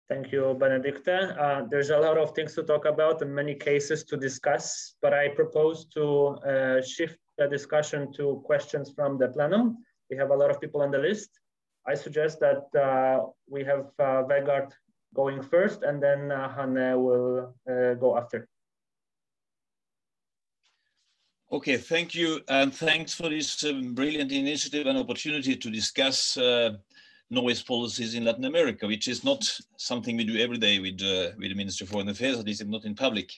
Thank 0.09 0.31
you, 0.31 0.55
Benedicta. 0.59 1.17
Uh, 1.39 1.67
there's 1.69 1.91
a 1.91 1.99
lot 1.99 2.17
of 2.17 2.33
things 2.33 2.55
to 2.55 2.63
talk 2.63 2.85
about 2.85 3.21
and 3.21 3.31
many 3.33 3.53
cases 3.53 4.03
to 4.05 4.17
discuss, 4.17 4.95
but 5.03 5.13
I 5.13 5.27
propose 5.27 5.85
to 5.93 6.05
uh, 6.51 6.81
shift 6.81 7.19
the 7.37 7.47
discussion 7.47 8.11
to 8.13 8.41
questions 8.43 8.91
from 8.95 9.19
the 9.19 9.27
plenum. 9.27 9.77
We 10.09 10.17
have 10.17 10.31
a 10.31 10.35
lot 10.35 10.49
of 10.49 10.59
people 10.59 10.81
on 10.81 10.89
the 10.89 10.97
list. 10.97 11.29
I 11.85 11.93
suggest 11.93 12.39
that 12.39 12.63
uh, 12.73 13.27
we 13.47 13.63
have 13.65 13.85
uh, 13.99 14.23
Vegard 14.29 14.71
going 15.13 15.43
first 15.43 15.83
and 15.83 16.01
then 16.01 16.31
uh, 16.31 16.49
Hanne 16.55 16.97
will 17.05 17.53
uh, 17.69 17.93
go 17.93 18.17
after. 18.17 18.47
Okay, 21.51 21.77
thank 21.77 22.13
you. 22.13 22.41
And 22.47 22.71
thanks 22.71 23.15
for 23.15 23.27
this 23.27 23.63
um, 23.63 23.95
brilliant 23.95 24.31
initiative 24.31 24.85
and 24.85 24.99
opportunity 24.99 25.55
to 25.55 25.71
discuss 25.71 26.37
uh, 26.37 26.73
Norway's 27.31 27.63
policies 27.63 28.13
in 28.13 28.23
Latin 28.23 28.45
America, 28.45 28.85
which 28.85 29.07
is 29.07 29.23
not 29.23 29.43
something 29.75 30.15
we 30.15 30.25
do 30.25 30.37
every 30.37 30.59
day 30.59 30.77
with, 30.77 31.01
uh, 31.01 31.33
with 31.39 31.49
the 31.49 31.55
Ministry 31.55 31.85
of 31.85 31.89
Foreign 31.89 32.09
Affairs, 32.09 32.37
at 32.37 32.45
least 32.45 32.63
not 32.67 32.85
in 32.85 32.93
public. 32.93 33.31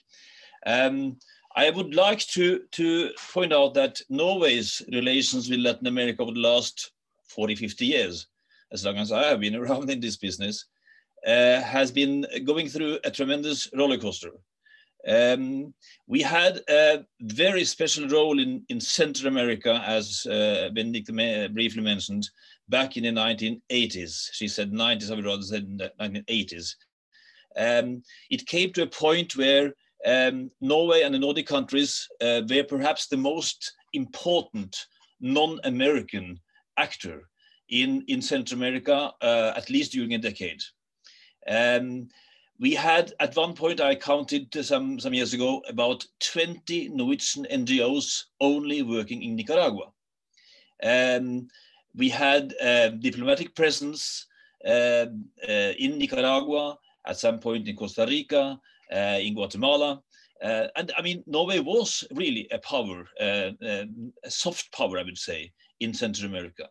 Um, 0.66 1.20
I 1.55 1.70
would 1.70 1.95
like 1.95 2.20
to, 2.32 2.59
to 2.72 3.12
point 3.32 3.53
out 3.53 3.76
that 3.76 4.01
Norway's 4.09 4.82
relations 4.91 5.49
with 5.49 5.62
Latin 5.62 5.88
America 5.88 6.22
over 6.22 6.34
the 6.34 6.39
last 6.39 6.91
40, 7.30 7.55
50 7.55 7.86
years, 7.86 8.28
as 8.74 8.84
long 8.84 8.97
as 8.97 9.14
I 9.14 9.24
have 9.28 9.39
been 9.39 9.55
around 9.62 9.89
in 9.89 10.01
this 10.01 10.18
business, 10.18 10.66
uh, 11.26 11.62
has 11.62 11.91
been 11.91 12.26
going 12.43 12.68
through 12.68 12.99
a 13.05 13.12
tremendous 13.12 13.70
roller 13.74 13.97
coaster. 13.97 14.32
Um, 15.08 15.74
we 16.08 16.22
had 16.22 16.62
a 16.70 17.06
very 17.22 17.66
special 17.66 18.08
role 18.08 18.39
in, 18.39 18.64
in 18.70 18.80
Central 18.80 19.28
America, 19.28 19.82
as 19.86 20.26
uh, 20.28 20.70
Benedicte 20.74 21.54
briefly 21.54 21.82
mentioned, 21.82 22.30
back 22.70 22.97
in 22.97 23.04
the 23.04 23.10
1980s. 23.10 24.30
She 24.32 24.47
said 24.47 24.72
90s, 24.72 25.12
I 25.12 25.16
would 25.16 25.26
rather 25.26 25.41
say 25.41 25.62
1980s. 25.62 26.76
Um, 27.58 28.04
it 28.30 28.45
came 28.45 28.72
to 28.74 28.84
a 28.84 28.88
point 28.88 29.36
where 29.36 29.74
um, 30.06 30.52
Norway 30.62 31.02
and 31.02 31.14
the 31.14 31.20
Nordic 31.20 31.47
countries 31.47 32.08
uh, 32.22 32.41
were 32.49 32.64
perhaps 32.64 33.08
the 33.08 33.18
most 33.18 33.74
important 33.93 34.86
non-American 35.20 36.39
actor 36.78 37.28
in, 37.70 38.04
in 38.08 38.22
Central 38.22 38.60
America, 38.60 39.12
uh, 39.22 39.54
at 39.56 39.70
least 39.70 39.93
during 39.93 40.14
a 40.14 40.18
decade. 40.18 40.62
Um, 41.47 42.10
we 42.62 42.76
had 42.76 43.12
at 43.20 43.36
one 43.36 43.55
point 43.55 43.82
I 43.82 43.95
counted 43.95 44.53
some 44.64 44.99
some 44.99 45.16
years 45.16 45.34
ago 45.34 45.64
about 45.68 46.05
20 46.20 46.89
Norwegian 46.89 47.47
NGOs 47.51 48.26
only 48.39 48.84
working 48.84 49.24
in 49.24 49.36
Nicaragua. 49.36 49.88
Um, 50.84 51.47
we 51.95 52.07
had 52.09 52.53
a 52.62 52.91
diplomatic 52.91 53.55
presence 53.55 54.28
uh, 54.64 55.07
uh, 55.49 55.74
in 55.80 55.97
Nicaragua, 55.97 56.78
at 57.07 57.18
some 57.18 57.39
point 57.39 57.68
in 57.68 57.76
Costa 57.76 58.05
Rica, 58.07 58.59
uh, 58.93 59.18
in 59.20 59.34
Guatemala. 59.34 59.99
Uh, 60.43 60.68
and 60.76 60.91
I 60.95 61.01
mean, 61.01 61.24
Norway 61.26 61.59
was 61.59 62.03
really 62.12 62.47
a 62.51 62.59
power, 62.59 63.07
uh, 63.20 63.51
um, 63.68 64.14
a 64.24 64.30
soft 64.30 64.72
power, 64.72 64.99
I 64.99 65.03
would 65.03 65.18
say, 65.18 65.51
in 65.80 65.95
Central 65.95 66.30
America. 66.30 66.70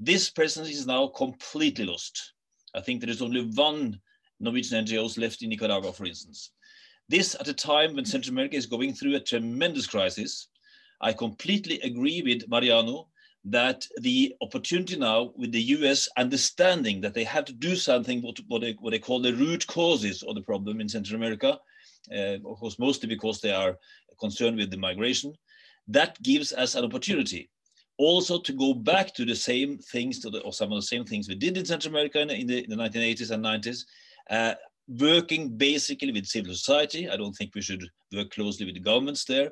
This 0.00 0.30
presence 0.30 0.68
is 0.68 0.86
now 0.86 1.06
completely 1.08 1.84
lost. 1.84 2.32
I 2.74 2.80
think 2.80 3.00
there 3.00 3.10
is 3.10 3.22
only 3.22 3.44
one 3.54 4.00
Norwegian 4.40 4.84
NGOs 4.84 5.18
left 5.18 5.42
in 5.42 5.50
Nicaragua, 5.50 5.92
for 5.92 6.06
instance. 6.06 6.50
This 7.08 7.34
at 7.34 7.48
a 7.48 7.54
time 7.54 7.94
when 7.94 8.04
Central 8.04 8.34
America 8.34 8.56
is 8.56 8.66
going 8.66 8.92
through 8.92 9.16
a 9.16 9.20
tremendous 9.20 9.86
crisis. 9.86 10.48
I 11.00 11.12
completely 11.12 11.80
agree 11.80 12.22
with 12.22 12.48
Mariano 12.48 13.08
that 13.44 13.86
the 14.02 14.34
opportunity 14.42 14.96
now 14.96 15.32
with 15.36 15.52
the 15.52 15.62
US 15.76 16.08
understanding 16.16 17.00
that 17.00 17.14
they 17.14 17.24
have 17.24 17.44
to 17.46 17.52
do 17.52 17.76
something 17.76 18.20
what, 18.20 18.36
what, 18.48 18.60
they, 18.60 18.76
what 18.80 18.90
they 18.90 18.98
call 18.98 19.20
the 19.20 19.34
root 19.34 19.66
causes 19.66 20.22
of 20.22 20.34
the 20.34 20.42
problem 20.42 20.80
in 20.80 20.88
Central 20.88 21.16
America, 21.16 21.58
uh, 22.12 22.36
of 22.44 22.58
course, 22.58 22.78
mostly 22.78 23.08
because 23.08 23.40
they 23.40 23.52
are 23.52 23.78
concerned 24.20 24.56
with 24.56 24.70
the 24.70 24.76
migration, 24.76 25.32
that 25.86 26.20
gives 26.22 26.52
us 26.52 26.74
an 26.74 26.84
opportunity 26.84 27.48
also 27.96 28.38
to 28.38 28.52
go 28.52 28.74
back 28.74 29.14
to 29.14 29.24
the 29.24 29.34
same 29.34 29.78
things, 29.78 30.20
to 30.20 30.30
the, 30.30 30.40
or 30.40 30.52
some 30.52 30.72
of 30.72 30.78
the 30.78 30.86
same 30.86 31.04
things 31.04 31.28
we 31.28 31.34
did 31.34 31.56
in 31.56 31.64
Central 31.64 31.92
America 31.92 32.20
in 32.20 32.46
the, 32.46 32.64
in 32.64 32.70
the 32.70 32.76
1980s 32.76 33.30
and 33.30 33.44
90s, 33.44 33.84
uh, 34.30 34.54
working 34.88 35.56
basically 35.56 36.12
with 36.12 36.26
civil 36.26 36.54
society. 36.54 37.08
I 37.08 37.16
don't 37.16 37.32
think 37.32 37.54
we 37.54 37.60
should 37.60 37.84
work 38.14 38.30
closely 38.30 38.66
with 38.66 38.74
the 38.74 38.80
governments 38.80 39.24
there, 39.24 39.50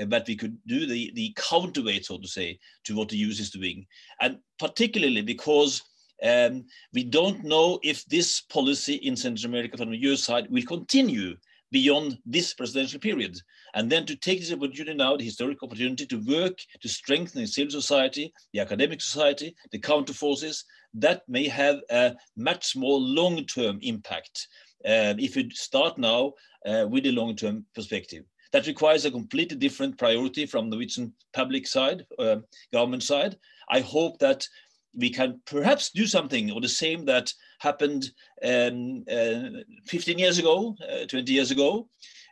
uh, 0.00 0.06
but 0.06 0.26
we 0.26 0.36
could 0.36 0.56
do 0.66 0.86
the, 0.86 1.12
the 1.14 1.34
counterweight, 1.36 2.06
so 2.06 2.18
to 2.18 2.28
say, 2.28 2.58
to 2.84 2.96
what 2.96 3.08
the 3.08 3.16
US 3.18 3.38
is 3.38 3.50
doing. 3.50 3.86
And 4.20 4.38
particularly 4.58 5.22
because 5.22 5.82
um, 6.22 6.64
we 6.92 7.04
don't 7.04 7.44
know 7.44 7.78
if 7.82 8.04
this 8.06 8.40
policy 8.40 8.94
in 8.94 9.16
Central 9.16 9.50
America 9.50 9.76
from 9.76 9.90
the 9.90 9.98
US 10.12 10.22
side 10.22 10.48
will 10.50 10.62
continue 10.62 11.36
beyond 11.72 12.18
this 12.24 12.54
presidential 12.54 13.00
period. 13.00 13.36
And 13.74 13.90
then 13.90 14.06
to 14.06 14.14
take 14.14 14.40
this 14.40 14.52
opportunity 14.52 14.94
now, 14.94 15.16
the 15.16 15.24
historic 15.24 15.62
opportunity 15.62 16.06
to 16.06 16.16
work 16.18 16.58
to 16.80 16.88
strengthen 16.88 17.40
the 17.40 17.46
civil 17.48 17.72
society, 17.72 18.32
the 18.52 18.60
academic 18.60 19.00
society, 19.00 19.56
the 19.72 19.78
counter 19.78 20.12
forces, 20.12 20.64
that 20.94 21.22
may 21.26 21.48
have 21.48 21.80
a 21.90 22.14
much 22.36 22.76
more 22.76 23.00
long-term 23.00 23.78
impact 23.82 24.46
uh, 24.84 25.14
if 25.18 25.34
you 25.36 25.50
start 25.50 25.96
now 25.98 26.32
uh, 26.66 26.86
with 26.88 27.06
a 27.06 27.12
long-term 27.12 27.64
perspective. 27.74 28.24
That 28.52 28.66
requires 28.66 29.06
a 29.06 29.10
completely 29.10 29.56
different 29.56 29.96
priority 29.96 30.44
from 30.44 30.68
the 30.68 30.76
Norwegian 30.76 31.14
public 31.32 31.66
side, 31.66 32.04
uh, 32.18 32.36
government 32.70 33.02
side. 33.02 33.38
I 33.70 33.80
hope 33.80 34.18
that 34.18 34.46
we 34.94 35.10
can 35.10 35.40
perhaps 35.46 35.90
do 35.90 36.06
something 36.06 36.50
or 36.50 36.60
the 36.60 36.68
same 36.68 37.04
that 37.06 37.32
happened 37.60 38.10
um, 38.44 39.04
uh, 39.10 39.62
15 39.86 40.18
years 40.18 40.38
ago, 40.38 40.76
uh, 40.90 41.06
20 41.06 41.32
years 41.32 41.50
ago, 41.50 41.88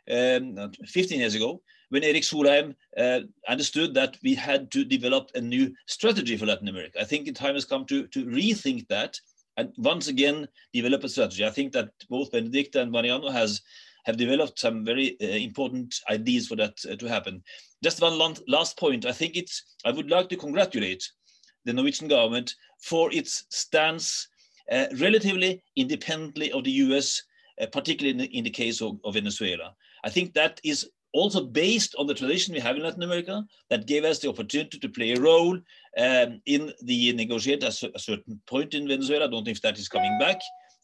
um, 0.09 0.71
15 0.87 1.19
years 1.19 1.35
ago, 1.35 1.61
when 1.89 2.03
Erik 2.03 2.23
Solheim 2.23 2.73
uh, 2.97 3.21
understood 3.47 3.93
that 3.93 4.17
we 4.23 4.33
had 4.35 4.71
to 4.71 4.85
develop 4.85 5.29
a 5.35 5.41
new 5.41 5.73
strategy 5.87 6.37
for 6.37 6.45
Latin 6.45 6.69
America. 6.69 7.01
I 7.01 7.03
think 7.03 7.25
the 7.25 7.33
time 7.33 7.55
has 7.55 7.65
come 7.65 7.85
to, 7.85 8.07
to 8.07 8.25
rethink 8.25 8.87
that 8.87 9.19
and 9.57 9.73
once 9.77 10.07
again 10.07 10.47
develop 10.73 11.03
a 11.03 11.09
strategy. 11.09 11.45
I 11.45 11.49
think 11.49 11.73
that 11.73 11.89
both 12.09 12.31
Benedicte 12.31 12.75
and 12.75 12.91
Mariano 12.91 13.29
has 13.29 13.61
have 14.05 14.17
developed 14.17 14.59
some 14.59 14.83
very 14.83 15.15
uh, 15.21 15.25
important 15.25 15.95
ideas 16.09 16.47
for 16.47 16.55
that 16.55 16.73
uh, 16.89 16.95
to 16.95 17.07
happen. 17.07 17.43
Just 17.83 18.01
one 18.01 18.35
last 18.47 18.77
point. 18.77 19.05
I 19.05 19.11
think 19.11 19.35
it's, 19.35 19.63
I 19.85 19.91
would 19.91 20.09
like 20.09 20.29
to 20.29 20.37
congratulate 20.37 21.07
the 21.65 21.73
Norwegian 21.73 22.07
government 22.07 22.55
for 22.79 23.11
its 23.13 23.45
stance 23.49 24.27
uh, 24.71 24.85
relatively 24.99 25.63
independently 25.75 26.51
of 26.51 26.63
the 26.63 26.71
US, 26.71 27.21
uh, 27.61 27.65
particularly 27.67 28.11
in 28.11 28.17
the, 28.17 28.37
in 28.37 28.43
the 28.43 28.49
case 28.49 28.81
of, 28.81 28.99
of 29.03 29.13
Venezuela. 29.13 29.75
I 30.03 30.09
think 30.09 30.33
that 30.33 30.59
is 30.63 30.89
also 31.13 31.43
based 31.43 31.95
on 31.97 32.07
the 32.07 32.13
tradition 32.13 32.53
we 32.53 32.59
have 32.59 32.75
in 32.77 32.83
Latin 32.83 33.03
America 33.03 33.43
that 33.69 33.85
gave 33.85 34.05
us 34.05 34.19
the 34.19 34.29
opportunity 34.29 34.79
to 34.79 34.89
play 34.89 35.11
a 35.11 35.19
role 35.19 35.59
um, 35.97 36.41
in 36.45 36.71
the 36.83 37.13
negotiate 37.13 37.63
at 37.63 37.83
a 37.83 37.99
certain 37.99 38.41
point 38.47 38.73
in 38.73 38.87
Venezuela. 38.87 39.25
I 39.25 39.27
don't 39.27 39.45
know 39.45 39.51
if 39.51 39.61
that 39.61 39.77
is 39.77 39.89
coming 39.89 40.17
back. 40.19 40.39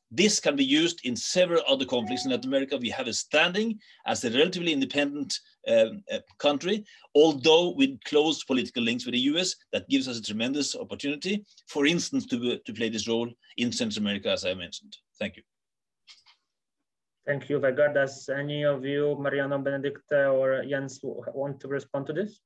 This 0.10 0.40
can 0.40 0.56
be 0.56 0.64
used 0.64 1.06
in 1.06 1.16
several 1.16 1.62
other 1.68 1.86
conflicts 1.86 2.24
in 2.24 2.32
Latin 2.32 2.50
America. 2.50 2.78
We 2.78 2.90
have 2.90 3.08
a 3.08 3.14
standing 3.14 3.80
as 4.06 4.24
a 4.24 4.32
relatively 4.32 4.72
independent 4.72 5.38
um, 5.68 6.02
uh, 6.12 6.20
country, 6.38 6.86
although 7.14 7.72
with 7.72 8.02
close 8.06 8.44
political 8.44 8.84
links 8.84 9.06
with 9.06 9.14
the 9.14 9.28
US, 9.32 9.56
that 9.74 9.90
gives 9.90 10.08
us 10.08 10.20
a 10.20 10.22
tremendous 10.22 10.76
opportunity, 10.76 11.46
for 11.68 11.86
instance, 11.86 12.26
to, 12.28 12.58
to 12.58 12.74
play 12.74 12.88
this 12.90 13.08
role 13.08 13.30
in 13.58 13.72
Central 13.72 14.04
America, 14.04 14.30
as 14.30 14.46
I 14.46 14.54
mentioned. 14.54 14.96
Thank 15.20 15.36
you. 15.36 15.44
Thank 17.26 17.50
you, 17.50 17.60
Vegard. 17.60 17.94
Does 17.94 18.30
any 18.30 18.64
of 18.64 18.86
you, 18.86 19.18
Mariano, 19.20 19.58
Benedicta, 19.58 20.30
or 20.30 20.64
Jens, 20.64 21.02
want 21.04 21.60
to 21.60 21.68
respond 21.68 22.08
to 22.08 22.14
this? 22.14 22.40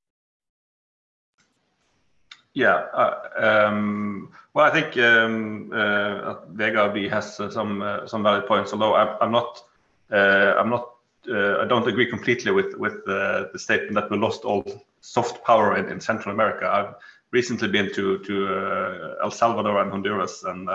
Yeah, 2.54 2.76
uh, 2.94 3.30
um, 3.38 4.34
well, 4.54 4.66
I 4.66 4.72
think 4.72 4.98
um, 4.98 5.72
uh, 5.74 6.36
Vegard 6.54 7.10
has 7.10 7.40
uh, 7.40 7.50
some 7.50 8.02
some 8.06 8.24
valid 8.24 8.46
points. 8.46 8.74
Although 8.74 8.94
I'm, 8.96 9.16
I'm 9.22 9.32
not, 9.32 9.64
I'm 10.12 10.70
not, 10.70 10.90
I 11.28 11.66
don't 11.66 11.88
agree 11.88 12.10
completely 12.10 12.52
with 12.52 12.76
with 12.76 13.06
the 13.06 13.50
statement 13.56 13.94
that 13.96 14.12
we 14.12 14.18
lost 14.18 14.44
all 14.44 14.66
soft 15.00 15.46
power 15.46 15.78
in, 15.78 16.02
Central 16.02 16.34
America. 16.34 16.70
I've 16.70 16.96
recently 17.32 17.70
been 17.70 17.94
to 17.94 18.20
to 18.20 19.16
El 19.24 19.32
Salvador 19.32 19.82
and 19.82 19.92
Honduras 19.92 20.44
and 20.44 20.70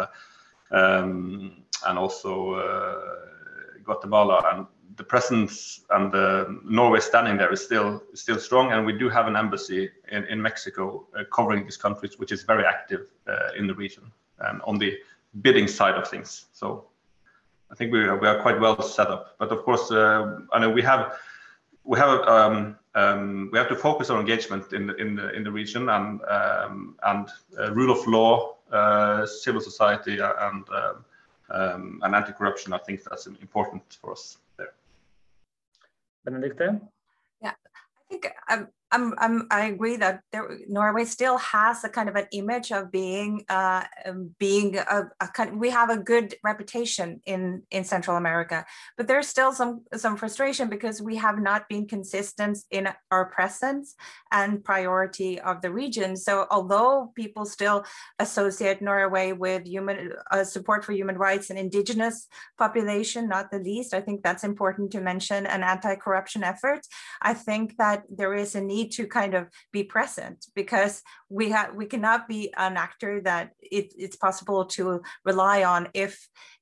um, 0.70 1.62
and 1.86 1.98
also 1.98 2.54
Guatemala, 3.84 4.42
and 4.54 4.66
the 4.97 5.05
presence 5.05 5.80
and 5.91 6.12
the 6.12 6.61
Norway 6.64 7.01
standing 7.01 7.37
there 7.37 7.53
is 7.53 7.64
still 7.64 8.03
still 8.14 8.39
strong, 8.39 8.72
and 8.72 8.87
we 8.87 8.93
do 8.93 9.09
have 9.09 9.26
an 9.26 9.37
embassy 9.37 9.91
in, 10.11 10.24
in 10.24 10.41
Mexico 10.41 11.07
uh, 11.18 11.24
covering 11.32 11.64
these 11.64 11.76
countries, 11.76 12.18
which 12.18 12.32
is 12.32 12.43
very 12.43 12.64
active 12.64 13.09
uh, 13.28 13.51
in 13.59 13.66
the 13.66 13.74
region 13.74 14.05
and 14.39 14.61
on 14.62 14.78
the 14.78 14.97
bidding 15.43 15.68
side 15.68 15.95
of 15.95 16.09
things. 16.09 16.47
So 16.53 16.87
I 17.70 17.74
think 17.74 17.93
we 17.93 18.01
are, 18.01 18.16
we 18.16 18.28
are 18.28 18.41
quite 18.41 18.61
well 18.61 18.80
set 18.80 19.09
up. 19.09 19.37
But 19.39 19.51
of 19.51 19.64
course, 19.64 19.91
uh, 19.91 20.41
I 20.53 20.59
know 20.61 20.70
we 20.70 20.82
have 20.82 21.18
we 21.84 21.99
have 21.99 22.20
um, 22.28 22.76
um, 22.95 23.51
we 23.53 23.59
have 23.59 23.68
to 23.68 23.76
focus 23.76 24.11
our 24.11 24.20
engagement 24.20 24.72
in 24.72 24.87
the 24.87 24.95
in 24.97 25.16
the 25.16 25.30
in 25.34 25.45
the 25.45 25.51
region 25.51 25.89
and 25.89 26.20
um, 26.28 26.97
and 27.05 27.28
uh, 27.59 27.72
rule 27.72 27.91
of 27.91 28.07
law, 28.07 28.57
uh, 28.72 29.26
civil 29.26 29.61
society, 29.61 30.18
and 30.18 30.64
um, 30.70 31.05
um, 31.51 32.01
and 32.03 32.14
anti-corruption. 32.14 32.72
I 32.72 32.78
think 32.78 33.03
that's 33.05 33.26
important 33.26 33.99
for 34.01 34.12
us 34.12 34.39
there. 36.26 36.40
Benedicte? 36.40 36.82
Yeah, 37.42 37.52
I 37.52 38.08
think 38.08 38.26
um, 38.50 38.68
I'm, 38.93 39.14
I'm, 39.18 39.47
I 39.51 39.66
agree 39.66 39.97
that 39.97 40.20
there, 40.32 40.49
Norway 40.68 41.05
still 41.05 41.39
has 41.39 41.82
a 41.82 41.89
kind 41.89 42.09
of 42.09 42.14
an 42.14 42.26
image 42.32 42.70
of 42.70 42.93
being, 42.93 43.45
uh, 43.49 43.84
um, 44.05 44.30
being 44.39 44.76
a, 44.78 45.11
a. 45.20 45.47
We 45.53 45.70
have 45.70 45.91
a 45.91 45.99
good 45.99 46.34
reputation 46.45 47.20
in 47.26 47.62
in 47.70 47.82
Central 47.84 48.16
America, 48.16 48.64
but 48.97 49.09
there's 49.09 49.26
still 49.26 49.53
some 49.53 49.84
some 49.95 50.16
frustration 50.16 50.68
because 50.68 51.03
we 51.03 51.16
have 51.16 51.39
not 51.41 51.68
been 51.68 51.87
consistent 51.89 52.59
in 52.70 52.89
our 53.11 53.26
presence 53.26 53.97
and 54.30 54.62
priority 54.62 55.41
of 55.41 55.62
the 55.62 55.72
region. 55.72 56.16
So 56.16 56.47
although 56.51 57.12
people 57.16 57.45
still 57.45 57.84
associate 58.20 58.80
Norway 58.82 59.32
with 59.32 59.66
human 59.66 60.12
uh, 60.30 60.45
support 60.45 60.84
for 60.84 60.93
human 60.93 61.18
rights 61.18 61.51
and 61.51 61.59
indigenous 61.59 62.28
population, 62.57 63.28
not 63.28 63.51
the 63.51 63.59
least, 63.59 63.95
I 63.95 64.01
think 64.01 64.22
that's 64.22 64.45
important 64.45 64.93
to 64.93 65.01
mention. 65.01 65.47
An 65.47 65.62
anti-corruption 65.64 66.45
effort. 66.45 66.82
I 67.20 67.34
think 67.34 67.76
that 67.78 68.05
there 68.09 68.34
is 68.34 68.55
a 68.55 68.61
need 68.61 68.75
need 68.76 68.90
to 68.98 69.06
kind 69.06 69.34
of 69.34 69.44
be 69.72 69.82
present 69.96 70.38
because 70.54 70.94
we 71.38 71.46
have 71.50 71.74
we 71.80 71.86
cannot 71.86 72.20
be 72.28 72.42
an 72.56 72.76
actor 72.76 73.12
that 73.28 73.44
it, 73.60 73.86
it's 74.04 74.18
possible 74.26 74.64
to 74.76 74.84
rely 75.24 75.58
on 75.74 75.88
if 75.94 76.12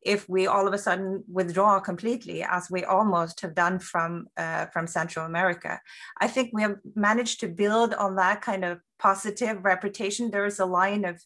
if 0.02 0.28
we 0.28 0.46
all 0.46 0.66
of 0.66 0.74
a 0.74 0.84
sudden 0.86 1.24
withdraw 1.38 1.80
completely 1.80 2.38
as 2.56 2.70
we 2.70 2.84
almost 2.84 3.40
have 3.40 3.54
done 3.54 3.78
from 3.78 4.10
uh, 4.36 4.66
from 4.72 4.86
Central 4.86 5.24
America. 5.26 5.80
I 6.24 6.28
think 6.34 6.50
we 6.52 6.62
have 6.62 6.76
managed 6.94 7.40
to 7.40 7.48
build 7.62 7.94
on 7.94 8.16
that 8.16 8.42
kind 8.42 8.64
of 8.64 8.80
positive 8.98 9.64
reputation. 9.64 10.30
There 10.30 10.46
is 10.46 10.60
a 10.60 10.72
line 10.80 11.04
of 11.04 11.16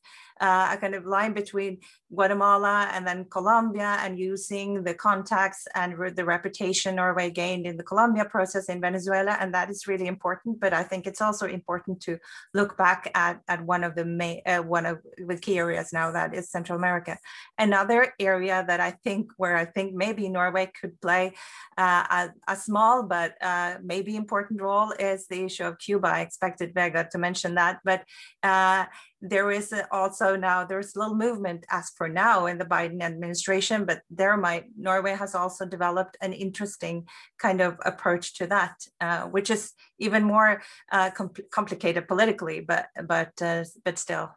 uh, 0.41 0.71
a 0.73 0.77
kind 0.77 0.95
of 0.95 1.05
line 1.05 1.33
between 1.33 1.79
Guatemala 2.15 2.89
and 2.93 3.07
then 3.07 3.27
Colombia 3.31 3.99
and 4.01 4.19
using 4.19 4.83
the 4.83 4.95
contacts 4.95 5.67
and 5.75 5.95
the 6.17 6.25
reputation 6.25 6.97
Norway 6.97 7.31
gained 7.31 7.67
in 7.67 7.77
the 7.77 7.83
Colombia 7.83 8.25
process 8.25 8.67
in 8.67 8.81
Venezuela. 8.81 9.37
And 9.41 9.53
that 9.55 9.71
is 9.71 9.87
really 9.87 10.07
important. 10.07 10.61
But 10.61 10.73
I 10.73 10.83
think 10.83 11.07
it's 11.07 11.21
also 11.21 11.47
important 11.47 12.01
to 12.03 12.19
look 12.55 12.77
back 12.77 13.11
at, 13.15 13.41
at 13.49 13.65
one 13.65 13.85
of 13.85 13.95
the 13.95 14.05
main, 14.05 14.41
uh, 14.47 14.59
one 14.59 14.87
of 14.87 14.99
the 15.17 15.37
key 15.37 15.59
areas 15.59 15.93
now 15.93 16.11
that 16.13 16.35
is 16.35 16.51
Central 16.51 16.79
America. 16.79 17.19
Another 17.59 18.15
area 18.19 18.65
that 18.67 18.81
I 18.81 18.93
think 18.93 19.33
where 19.37 19.57
I 19.57 19.65
think 19.65 19.95
maybe 19.95 20.29
Norway 20.29 20.71
could 20.81 21.01
play 21.01 21.35
uh, 21.77 22.05
a, 22.11 22.53
a, 22.53 22.57
small 22.57 23.03
but 23.05 23.35
uh, 23.41 23.77
maybe 23.83 24.17
important 24.17 24.61
role 24.61 24.93
is 24.99 25.27
the 25.29 25.45
issue 25.45 25.65
of 25.65 25.79
Cuba. 25.79 26.09
I 26.09 26.21
expected 26.21 26.75
Vegard 26.75 27.11
to 27.11 27.19
mention 27.19 27.55
that, 27.55 27.79
but 27.85 28.05
uh, 28.43 28.87
there 29.21 29.51
is 29.51 29.75
also 29.91 30.28
now 30.37 30.65
there's 30.65 30.97
little 30.97 31.15
movement 31.15 31.65
as 31.71 31.91
for 31.97 32.09
now 32.09 32.47
in 32.47 32.59
the 32.59 32.65
Biden 32.65 33.03
administration, 33.03 33.85
but 33.85 34.03
there 34.11 34.37
might 34.37 34.67
Norway 34.77 35.15
has 35.15 35.35
also 35.35 35.65
developed 35.67 36.17
an 36.21 36.33
interesting 36.33 37.07
kind 37.39 37.61
of 37.61 37.77
approach 37.85 38.35
to 38.39 38.47
that, 38.47 38.75
uh, 39.01 39.23
which 39.25 39.51
is 39.51 39.73
even 39.99 40.25
more 40.25 40.63
uh, 40.93 41.11
complicated 41.51 42.09
politically, 42.09 42.61
but 42.61 42.87
but 43.07 43.33
uh, 43.43 43.65
but 43.85 43.99
still. 43.99 44.31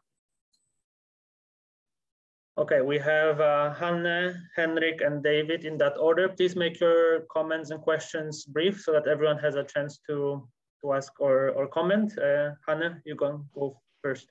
Okay, 2.57 2.81
we 2.81 2.99
have 2.99 3.39
uh, 3.39 3.73
Hanne, 3.73 4.35
Henrik, 4.55 5.01
and 5.01 5.23
David 5.23 5.65
in 5.65 5.77
that 5.77 5.97
order. 5.97 6.27
Please 6.29 6.55
make 6.55 6.79
your 6.79 7.21
comments 7.31 7.71
and 7.71 7.81
questions 7.81 8.45
brief 8.45 8.81
so 8.81 8.91
that 8.91 9.07
everyone 9.07 9.39
has 9.39 9.55
a 9.55 9.63
chance 9.63 9.99
to 10.07 10.47
to 10.81 10.93
ask 10.93 11.13
or 11.19 11.49
or 11.51 11.67
comment. 11.67 12.17
Uh, 12.17 12.51
Hanne, 12.67 13.01
you 13.05 13.15
can 13.15 13.45
go 13.55 13.79
first. 14.03 14.27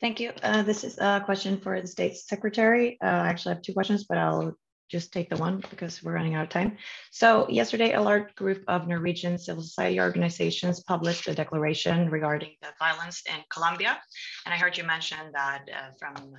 Thank 0.00 0.20
you. 0.20 0.32
Uh, 0.42 0.62
this 0.62 0.84
is 0.84 0.98
a 0.98 1.22
question 1.24 1.58
for 1.58 1.80
the 1.80 1.86
state 1.86 2.16
secretary. 2.16 2.98
Uh, 3.02 3.06
I 3.06 3.28
actually 3.28 3.54
have 3.54 3.62
two 3.62 3.72
questions, 3.72 4.04
but 4.04 4.18
I'll 4.18 4.54
just 4.90 5.12
take 5.12 5.30
the 5.30 5.36
one 5.36 5.62
because 5.70 6.02
we're 6.02 6.12
running 6.12 6.34
out 6.34 6.44
of 6.44 6.48
time. 6.48 6.76
So 7.10 7.48
yesterday, 7.48 7.94
a 7.94 8.02
large 8.02 8.34
group 8.34 8.62
of 8.68 8.86
Norwegian 8.86 9.38
civil 9.38 9.62
society 9.62 9.98
organizations 9.98 10.82
published 10.82 11.26
a 11.28 11.34
declaration 11.34 12.10
regarding 12.10 12.56
the 12.62 12.68
violence 12.78 13.22
in 13.26 13.40
Colombia. 13.50 13.98
And 14.44 14.54
I 14.54 14.58
heard 14.58 14.76
you 14.76 14.84
mention 14.84 15.18
that 15.32 15.64
uh, 15.72 15.90
from 15.98 16.34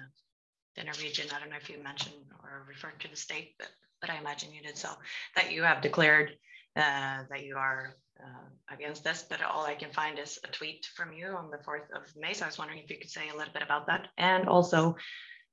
the 0.76 0.84
Norwegian, 0.84 1.28
I 1.36 1.40
don't 1.40 1.50
know 1.50 1.58
if 1.58 1.70
you 1.70 1.82
mentioned 1.84 2.16
or 2.44 2.66
referred 2.70 3.00
to 3.02 3.10
the 3.10 3.18
state, 3.18 3.56
but, 3.60 3.70
but 4.02 4.10
I 4.10 4.18
imagine 4.18 4.54
you 4.54 4.62
did 4.62 4.78
so, 4.78 4.90
that 5.36 5.52
you 5.52 5.64
have 5.64 5.82
declared 5.82 6.32
uh, 6.76 7.24
that 7.30 7.44
you 7.44 7.58
are 7.58 7.96
uh, 8.24 8.74
against 8.74 9.04
this, 9.04 9.26
but 9.30 9.42
all 9.44 9.66
I 9.66 9.76
can 9.76 9.92
find 9.92 10.20
is 10.20 10.40
a 10.44 10.48
tweet 10.48 10.88
from 10.96 11.14
you 11.14 11.28
on 11.28 11.50
the 11.50 11.58
4th 11.58 11.90
of 11.96 12.04
May. 12.16 12.34
So 12.34 12.46
I 12.46 12.48
was 12.48 12.58
wondering 12.58 12.80
if 12.80 12.90
you 12.90 12.98
could 12.98 13.10
say 13.10 13.30
a 13.30 13.38
little 13.38 13.54
bit 13.54 13.64
about 13.64 13.88
that. 13.88 14.08
And 14.18 14.48
also 14.48 14.96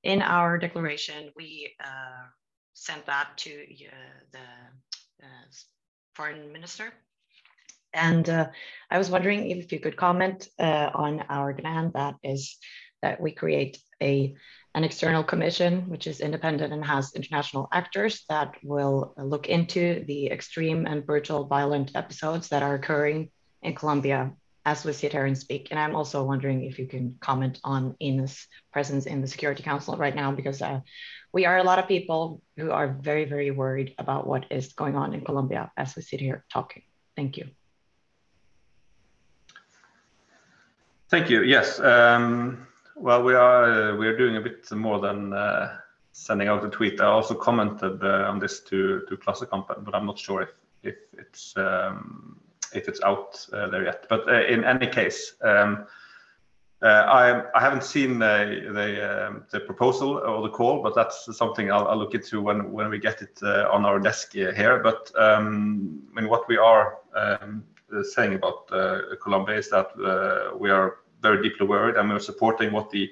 in 0.02 0.22
our 0.22 0.58
declaration, 0.58 1.30
we 1.36 1.74
uh, 1.82 2.26
sent 2.74 3.06
that 3.06 3.30
to 3.38 3.50
uh, 3.50 3.94
the 4.32 5.24
uh, 5.24 5.46
foreign 6.14 6.52
minister. 6.52 6.92
And 7.92 8.28
uh, 8.28 8.48
I 8.90 8.98
was 8.98 9.10
wondering 9.10 9.50
if 9.50 9.72
you 9.72 9.78
could 9.78 9.96
comment 9.96 10.48
uh, 10.58 10.90
on 10.94 11.24
our 11.28 11.52
demand 11.52 11.92
that 11.94 12.16
is 12.22 12.58
that 13.02 13.20
we 13.20 13.32
create 13.32 13.78
a 14.02 14.34
an 14.74 14.84
external 14.84 15.22
commission, 15.22 15.88
which 15.88 16.06
is 16.06 16.20
independent 16.20 16.72
and 16.72 16.84
has 16.84 17.14
international 17.14 17.68
actors 17.72 18.24
that 18.28 18.54
will 18.62 19.14
look 19.16 19.48
into 19.48 20.04
the 20.06 20.26
extreme 20.26 20.86
and 20.86 21.06
brutal 21.06 21.44
violent 21.44 21.92
episodes 21.94 22.48
that 22.48 22.62
are 22.62 22.74
occurring 22.74 23.30
in 23.62 23.74
Colombia 23.74 24.32
as 24.66 24.84
we 24.84 24.92
sit 24.92 25.12
here 25.12 25.26
and 25.26 25.38
speak. 25.38 25.68
And 25.70 25.78
I'm 25.78 25.94
also 25.94 26.24
wondering 26.24 26.64
if 26.64 26.78
you 26.78 26.86
can 26.86 27.16
comment 27.20 27.60
on 27.62 27.94
Erna's 28.02 28.48
presence 28.72 29.06
in 29.06 29.20
the 29.20 29.28
Security 29.28 29.62
Council 29.62 29.96
right 29.96 30.14
now, 30.14 30.32
because 30.32 30.60
uh, 30.60 30.80
we 31.32 31.46
are 31.46 31.58
a 31.58 31.62
lot 31.62 31.78
of 31.78 31.86
people 31.86 32.42
who 32.56 32.70
are 32.70 32.96
very, 33.00 33.26
very 33.26 33.50
worried 33.50 33.94
about 33.98 34.26
what 34.26 34.46
is 34.50 34.72
going 34.72 34.96
on 34.96 35.14
in 35.14 35.20
Colombia 35.20 35.70
as 35.76 35.94
we 35.94 36.02
sit 36.02 36.20
here 36.20 36.44
talking. 36.52 36.82
Thank 37.14 37.36
you. 37.36 37.46
Thank 41.10 41.30
you. 41.30 41.42
Yes. 41.42 41.78
Um, 41.78 42.66
well, 42.96 43.22
we 43.22 43.34
are 43.34 43.64
uh, 43.64 43.96
we 43.96 44.06
are 44.06 44.16
doing 44.16 44.36
a 44.36 44.40
bit 44.40 44.70
more 44.72 45.00
than 45.00 45.32
uh, 45.32 45.76
sending 46.12 46.48
out 46.48 46.64
a 46.64 46.68
tweet. 46.68 47.00
I 47.00 47.06
also 47.06 47.34
commented 47.34 48.02
uh, 48.02 48.28
on 48.28 48.38
this 48.38 48.60
to 48.60 49.02
to 49.08 49.16
Klassekampen, 49.16 49.84
but 49.84 49.94
I'm 49.94 50.06
not 50.06 50.18
sure 50.18 50.42
if 50.42 50.50
if 50.82 50.96
it's 51.18 51.54
um, 51.56 52.38
if 52.72 52.88
it's 52.88 53.02
out 53.02 53.46
uh, 53.52 53.68
there 53.68 53.84
yet. 53.84 54.06
But 54.08 54.28
uh, 54.28 54.44
in 54.46 54.64
any 54.64 54.86
case, 54.86 55.34
um, 55.42 55.86
uh, 56.82 56.86
I 56.86 57.42
I 57.56 57.60
haven't 57.60 57.84
seen 57.84 58.18
the 58.18 58.70
the, 58.72 59.26
um, 59.26 59.44
the, 59.50 59.60
proposal 59.60 60.18
or 60.18 60.42
the 60.42 60.50
call, 60.50 60.82
but 60.82 60.94
that's 60.94 61.36
something 61.36 61.72
I'll, 61.72 61.88
I'll, 61.88 61.98
look 61.98 62.14
into 62.14 62.40
when 62.40 62.70
when 62.70 62.90
we 62.90 62.98
get 62.98 63.22
it 63.22 63.42
on 63.42 63.84
our 63.84 63.98
desk 63.98 64.32
here. 64.32 64.78
But 64.78 65.10
um, 65.18 66.02
I 66.12 66.20
mean, 66.20 66.30
what 66.30 66.46
we 66.48 66.58
are 66.58 66.98
um, 67.14 67.64
saying 68.02 68.34
about 68.34 68.68
Colombia 69.20 69.56
is 69.56 69.68
that 69.70 69.96
we 70.58 70.70
are 70.70 70.98
very 71.24 71.42
deeply 71.42 71.66
worried, 71.66 71.96
and 71.96 72.08
we're 72.08 72.28
supporting 72.32 72.70
what 72.72 72.90
the 72.90 73.10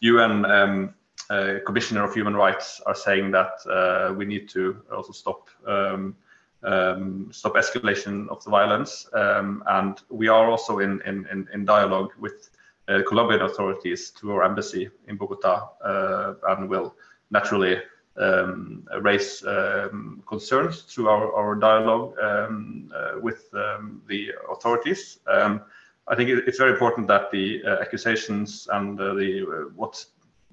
UN 0.00 0.44
um, 0.44 0.94
uh, 1.30 1.54
Commissioner 1.66 2.04
of 2.04 2.14
Human 2.14 2.36
Rights 2.36 2.80
are 2.86 2.94
saying 2.94 3.32
that 3.32 3.52
uh, 3.78 4.12
we 4.18 4.24
need 4.26 4.48
to 4.50 4.82
also 4.94 5.12
stop 5.12 5.48
um, 5.66 6.14
um, 6.62 7.28
stop 7.30 7.54
escalation 7.54 8.28
of 8.28 8.42
the 8.44 8.50
violence, 8.50 9.08
um, 9.12 9.62
and 9.78 9.94
we 10.10 10.28
are 10.28 10.50
also 10.50 10.78
in 10.78 11.00
in, 11.06 11.48
in 11.54 11.64
dialogue 11.64 12.12
with 12.18 12.50
uh, 12.88 13.00
Colombian 13.08 13.42
authorities 13.42 14.10
through 14.10 14.32
our 14.34 14.44
embassy 14.44 14.90
in 15.08 15.16
Bogota, 15.16 15.54
uh, 15.84 16.34
and 16.50 16.68
will 16.68 16.94
naturally 17.30 17.76
um, 18.16 18.86
raise 19.00 19.44
um, 19.46 20.22
concerns 20.26 20.82
through 20.82 21.08
our, 21.08 21.32
our 21.34 21.54
dialogue 21.56 22.14
um, 22.22 22.92
uh, 22.94 23.18
with 23.20 23.48
um, 23.54 24.02
the 24.08 24.30
authorities. 24.52 25.20
Um, 25.26 25.62
I 26.06 26.14
think 26.14 26.28
it's 26.28 26.58
very 26.58 26.72
important 26.72 27.08
that 27.08 27.30
the 27.30 27.62
uh, 27.64 27.80
accusations 27.80 28.68
and 28.70 29.00
uh, 29.00 29.14
the 29.14 29.42
uh, 29.42 29.70
what 29.74 30.04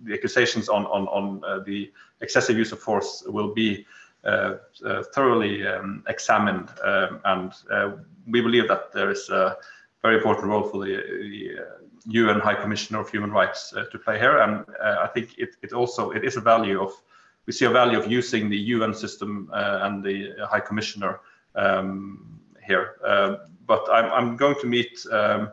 the 0.03 0.13
accusations 0.13 0.69
on 0.69 0.85
on 0.85 1.07
on 1.07 1.43
uh, 1.43 1.59
the 1.59 1.91
excessive 2.21 2.57
use 2.57 2.71
of 2.71 2.79
force 2.79 3.23
will 3.27 3.53
be 3.53 3.85
uh, 4.23 4.55
uh, 4.85 5.03
thoroughly 5.13 5.67
um, 5.67 6.03
examined, 6.07 6.69
um, 6.83 7.19
and 7.25 7.53
we 8.27 8.39
believe 8.39 8.67
that 8.67 8.93
there 8.93 9.11
is 9.11 9.29
a 9.29 9.57
very 10.01 10.15
important 10.15 10.47
role 10.47 10.63
for 10.63 10.85
the, 10.85 10.95
the 10.95 11.59
UN 12.05 12.39
High 12.39 12.55
Commissioner 12.55 12.99
of 13.01 13.09
Human 13.09 13.31
Rights 13.31 13.71
to 13.91 13.99
play 13.99 14.19
here, 14.19 14.39
and 14.39 14.65
I 14.81 15.07
think 15.07 15.37
it, 15.37 15.55
it 15.61 15.73
also 15.73 16.11
it 16.11 16.23
is 16.23 16.37
a 16.37 16.41
value 16.41 16.81
of 16.81 16.93
we 17.45 17.53
see 17.53 17.65
a 17.65 17.71
value 17.71 17.99
of 17.99 18.09
using 18.09 18.49
the 18.49 18.57
UN 18.57 18.93
system 18.93 19.49
and 19.51 20.03
the 20.03 20.33
High 20.49 20.59
Commissioner 20.61 21.19
um, 21.55 22.39
here 22.65 22.95
but 23.71 23.87
I'm, 23.89 24.11
I'm 24.11 24.35
going 24.35 24.57
to 24.59 24.67
meet 24.67 24.99
um, 25.13 25.51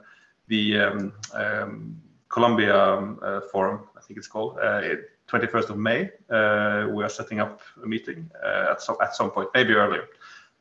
the 0.49 0.81
um, 0.81 1.13
um, 1.35 2.03
Colombia 2.29 2.75
um, 2.77 3.21
uh, 3.23 3.41
Forum, 3.53 3.79
I 3.97 4.01
think 4.01 4.19
it's 4.19 4.27
called, 4.27 4.57
21st 4.57 5.71
uh, 5.71 5.75
of 5.75 5.79
May. 5.79 6.11
Uh, 6.29 6.89
we 6.91 7.05
are 7.05 7.09
setting 7.09 7.39
up 7.39 7.61
a 7.85 7.87
meeting 7.87 8.29
at, 8.73 8.83
some, 8.83 8.97
at 9.01 9.15
some 9.15 9.31
point, 9.31 9.51
maybe 9.55 9.75
earlier. 9.75 10.05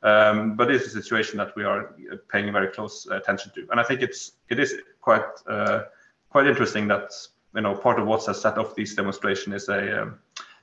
Um, 0.03 0.55
but 0.55 0.69
it's 0.69 0.85
a 0.85 0.91
situation 1.01 1.39
that 1.39 1.55
we 1.55 1.63
are 1.63 1.95
paying 2.31 2.53
very 2.53 2.67
close 2.67 3.07
attention 3.07 3.51
to, 3.55 3.67
and 3.71 3.79
I 3.79 3.83
think 3.83 4.03
it's 4.03 4.33
it 4.47 4.59
is 4.59 4.75
quite 5.01 5.27
uh, 5.47 5.85
quite 6.29 6.45
interesting 6.45 6.87
that 6.89 7.09
you 7.55 7.61
know 7.61 7.73
part 7.73 7.97
of 7.99 8.05
what 8.05 8.23
has 8.27 8.39
set 8.39 8.59
off 8.59 8.75
this 8.75 8.93
demonstration 8.93 9.53
is 9.53 9.67
a 9.69 10.03
um, 10.03 10.19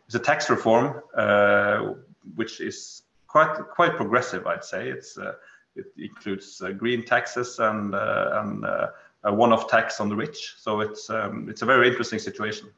is 0.08 0.14
a 0.14 0.20
tax 0.20 0.48
reform 0.48 1.02
uh, 1.16 1.94
which 2.36 2.60
is 2.60 3.02
quite 3.26 3.54
quite 3.78 3.96
progressive, 3.96 4.46
I'd 4.46 4.64
say. 4.64 4.88
It's 4.88 5.18
uh, 5.18 5.32
it 5.76 5.86
includes 5.96 6.62
green 6.78 7.04
taxes 7.04 7.58
and, 7.58 7.94
and 7.94 8.64
a 9.24 9.32
one-off 9.32 9.68
tax 9.68 10.00
on 10.00 10.08
the 10.08 10.16
rich. 10.16 10.54
So 10.58 10.80
it's 10.80 11.10
um, 11.10 11.48
it's 11.48 11.62
a 11.62 11.66
very 11.66 11.88
interesting 11.88 12.18
situation. 12.18 12.68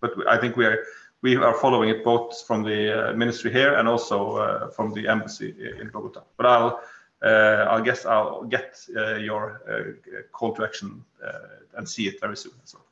But 0.00 0.12
I 0.28 0.38
think 0.38 0.56
we 0.56 0.64
are 0.66 0.84
we 1.22 1.36
are 1.36 1.54
following 1.54 1.88
it 1.88 2.04
both 2.04 2.46
from 2.46 2.62
the 2.62 3.10
uh, 3.10 3.12
ministry 3.14 3.52
here 3.52 3.74
and 3.74 3.88
also 3.88 4.36
uh, 4.36 4.68
from 4.68 4.92
the 4.92 5.08
embassy 5.08 5.54
in 5.80 5.90
Bogota. 5.90 6.22
But 6.36 6.46
I'll 6.46 6.80
uh, 7.22 7.66
I 7.70 7.80
guess 7.80 8.04
I'll 8.04 8.44
get 8.44 8.78
uh, 8.96 9.16
your 9.16 9.62
uh, 9.68 10.22
call 10.32 10.54
to 10.54 10.64
action 10.64 11.04
uh, 11.24 11.76
and 11.76 11.88
see 11.88 12.06
it 12.08 12.20
very 12.20 12.36
soon 12.36 12.52
as 12.62 12.74
well. 12.74 12.84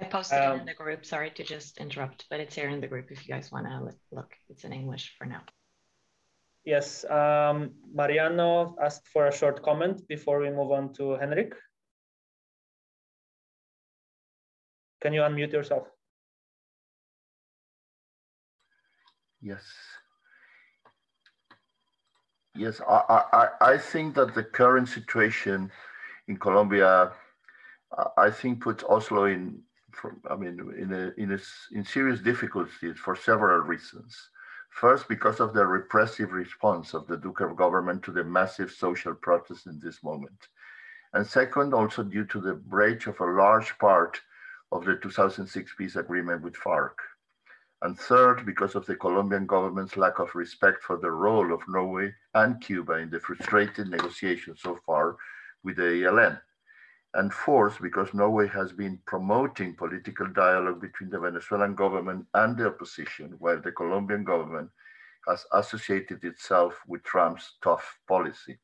I 0.00 0.04
posted 0.04 0.40
um, 0.40 0.56
it 0.56 0.60
in 0.60 0.66
the 0.66 0.74
group. 0.74 1.04
Sorry 1.04 1.30
to 1.30 1.44
just 1.44 1.78
interrupt, 1.78 2.26
but 2.30 2.40
it's 2.40 2.54
here 2.54 2.68
in 2.68 2.80
the 2.80 2.86
group 2.86 3.10
if 3.10 3.26
you 3.26 3.34
guys 3.34 3.52
want 3.52 3.66
to 3.66 3.94
look. 4.10 4.34
It's 4.48 4.64
in 4.64 4.72
English 4.72 5.14
for 5.18 5.24
now. 5.26 5.42
Yes, 6.64 7.04
um, 7.10 7.72
Mariano 7.92 8.74
asked 8.80 9.06
for 9.08 9.26
a 9.26 9.32
short 9.32 9.62
comment 9.62 10.08
before 10.08 10.40
we 10.40 10.50
move 10.50 10.72
on 10.72 10.94
to 10.94 11.16
Henrik. 11.16 11.54
Can 15.02 15.12
you 15.12 15.20
unmute 15.20 15.52
yourself? 15.52 15.86
Yes. 19.42 19.62
Yes, 22.56 22.80
I, 22.88 23.22
I, 23.32 23.48
I 23.72 23.78
think 23.78 24.14
that 24.14 24.34
the 24.34 24.44
current 24.44 24.88
situation 24.88 25.70
in 26.28 26.38
Colombia, 26.38 27.12
I 28.16 28.30
think 28.30 28.62
puts 28.62 28.82
Oslo 28.84 29.26
in, 29.26 29.60
I 30.30 30.36
mean, 30.36 30.58
in 30.78 30.92
a, 30.92 31.12
in 31.22 31.32
a, 31.32 31.38
in 31.76 31.84
serious 31.84 32.20
difficulties 32.20 32.96
for 32.96 33.14
several 33.14 33.58
reasons. 33.58 34.16
First, 34.74 35.06
because 35.06 35.38
of 35.38 35.54
the 35.54 35.64
repressive 35.64 36.32
response 36.32 36.94
of 36.94 37.06
the 37.06 37.16
Duque 37.16 37.56
government 37.56 38.02
to 38.02 38.10
the 38.10 38.24
massive 38.24 38.72
social 38.72 39.14
protests 39.14 39.66
in 39.66 39.78
this 39.78 40.02
moment. 40.02 40.48
And 41.12 41.24
second, 41.24 41.72
also 41.72 42.02
due 42.02 42.24
to 42.26 42.40
the 42.40 42.54
breach 42.54 43.06
of 43.06 43.20
a 43.20 43.24
large 43.24 43.78
part 43.78 44.20
of 44.72 44.84
the 44.84 44.96
2006 44.96 45.74
peace 45.78 45.94
agreement 45.94 46.42
with 46.42 46.56
FARC. 46.56 46.96
And 47.82 47.96
third, 47.96 48.44
because 48.44 48.74
of 48.74 48.84
the 48.84 48.96
Colombian 48.96 49.46
government's 49.46 49.96
lack 49.96 50.18
of 50.18 50.34
respect 50.34 50.82
for 50.82 50.96
the 50.96 51.12
role 51.12 51.54
of 51.54 51.62
Norway 51.68 52.12
and 52.34 52.60
Cuba 52.60 52.94
in 52.94 53.10
the 53.10 53.20
frustrated 53.20 53.88
negotiations 53.88 54.60
so 54.60 54.76
far 54.84 55.16
with 55.62 55.76
the 55.76 56.02
ELN. 56.02 56.40
And 57.14 57.32
fourth, 57.32 57.80
because 57.80 58.12
Norway 58.12 58.48
has 58.48 58.72
been 58.72 58.98
promoting 59.06 59.74
political 59.76 60.26
dialogue 60.26 60.80
between 60.80 61.10
the 61.10 61.20
Venezuelan 61.20 61.74
government 61.74 62.26
and 62.34 62.56
the 62.56 62.66
opposition, 62.66 63.36
while 63.38 63.60
the 63.60 63.72
Colombian 63.72 64.24
government 64.24 64.68
has 65.28 65.46
associated 65.52 66.24
itself 66.24 66.80
with 66.88 67.04
Trump's 67.04 67.52
tough 67.62 67.98
policy. 68.08 68.58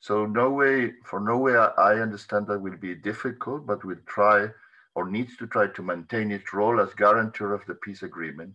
So 0.00 0.26
Norway, 0.26 0.92
for 1.04 1.20
Norway, 1.20 1.54
I 1.54 2.00
understand 2.00 2.46
that 2.48 2.60
will 2.60 2.76
be 2.76 2.94
difficult, 2.94 3.66
but 3.66 3.84
we'll 3.84 3.96
try 4.06 4.48
or 4.94 5.08
needs 5.08 5.36
to 5.38 5.46
try 5.46 5.68
to 5.68 5.82
maintain 5.82 6.30
its 6.30 6.52
role 6.52 6.80
as 6.80 6.92
guarantor 6.94 7.54
of 7.54 7.64
the 7.66 7.74
peace 7.76 8.02
agreement 8.02 8.54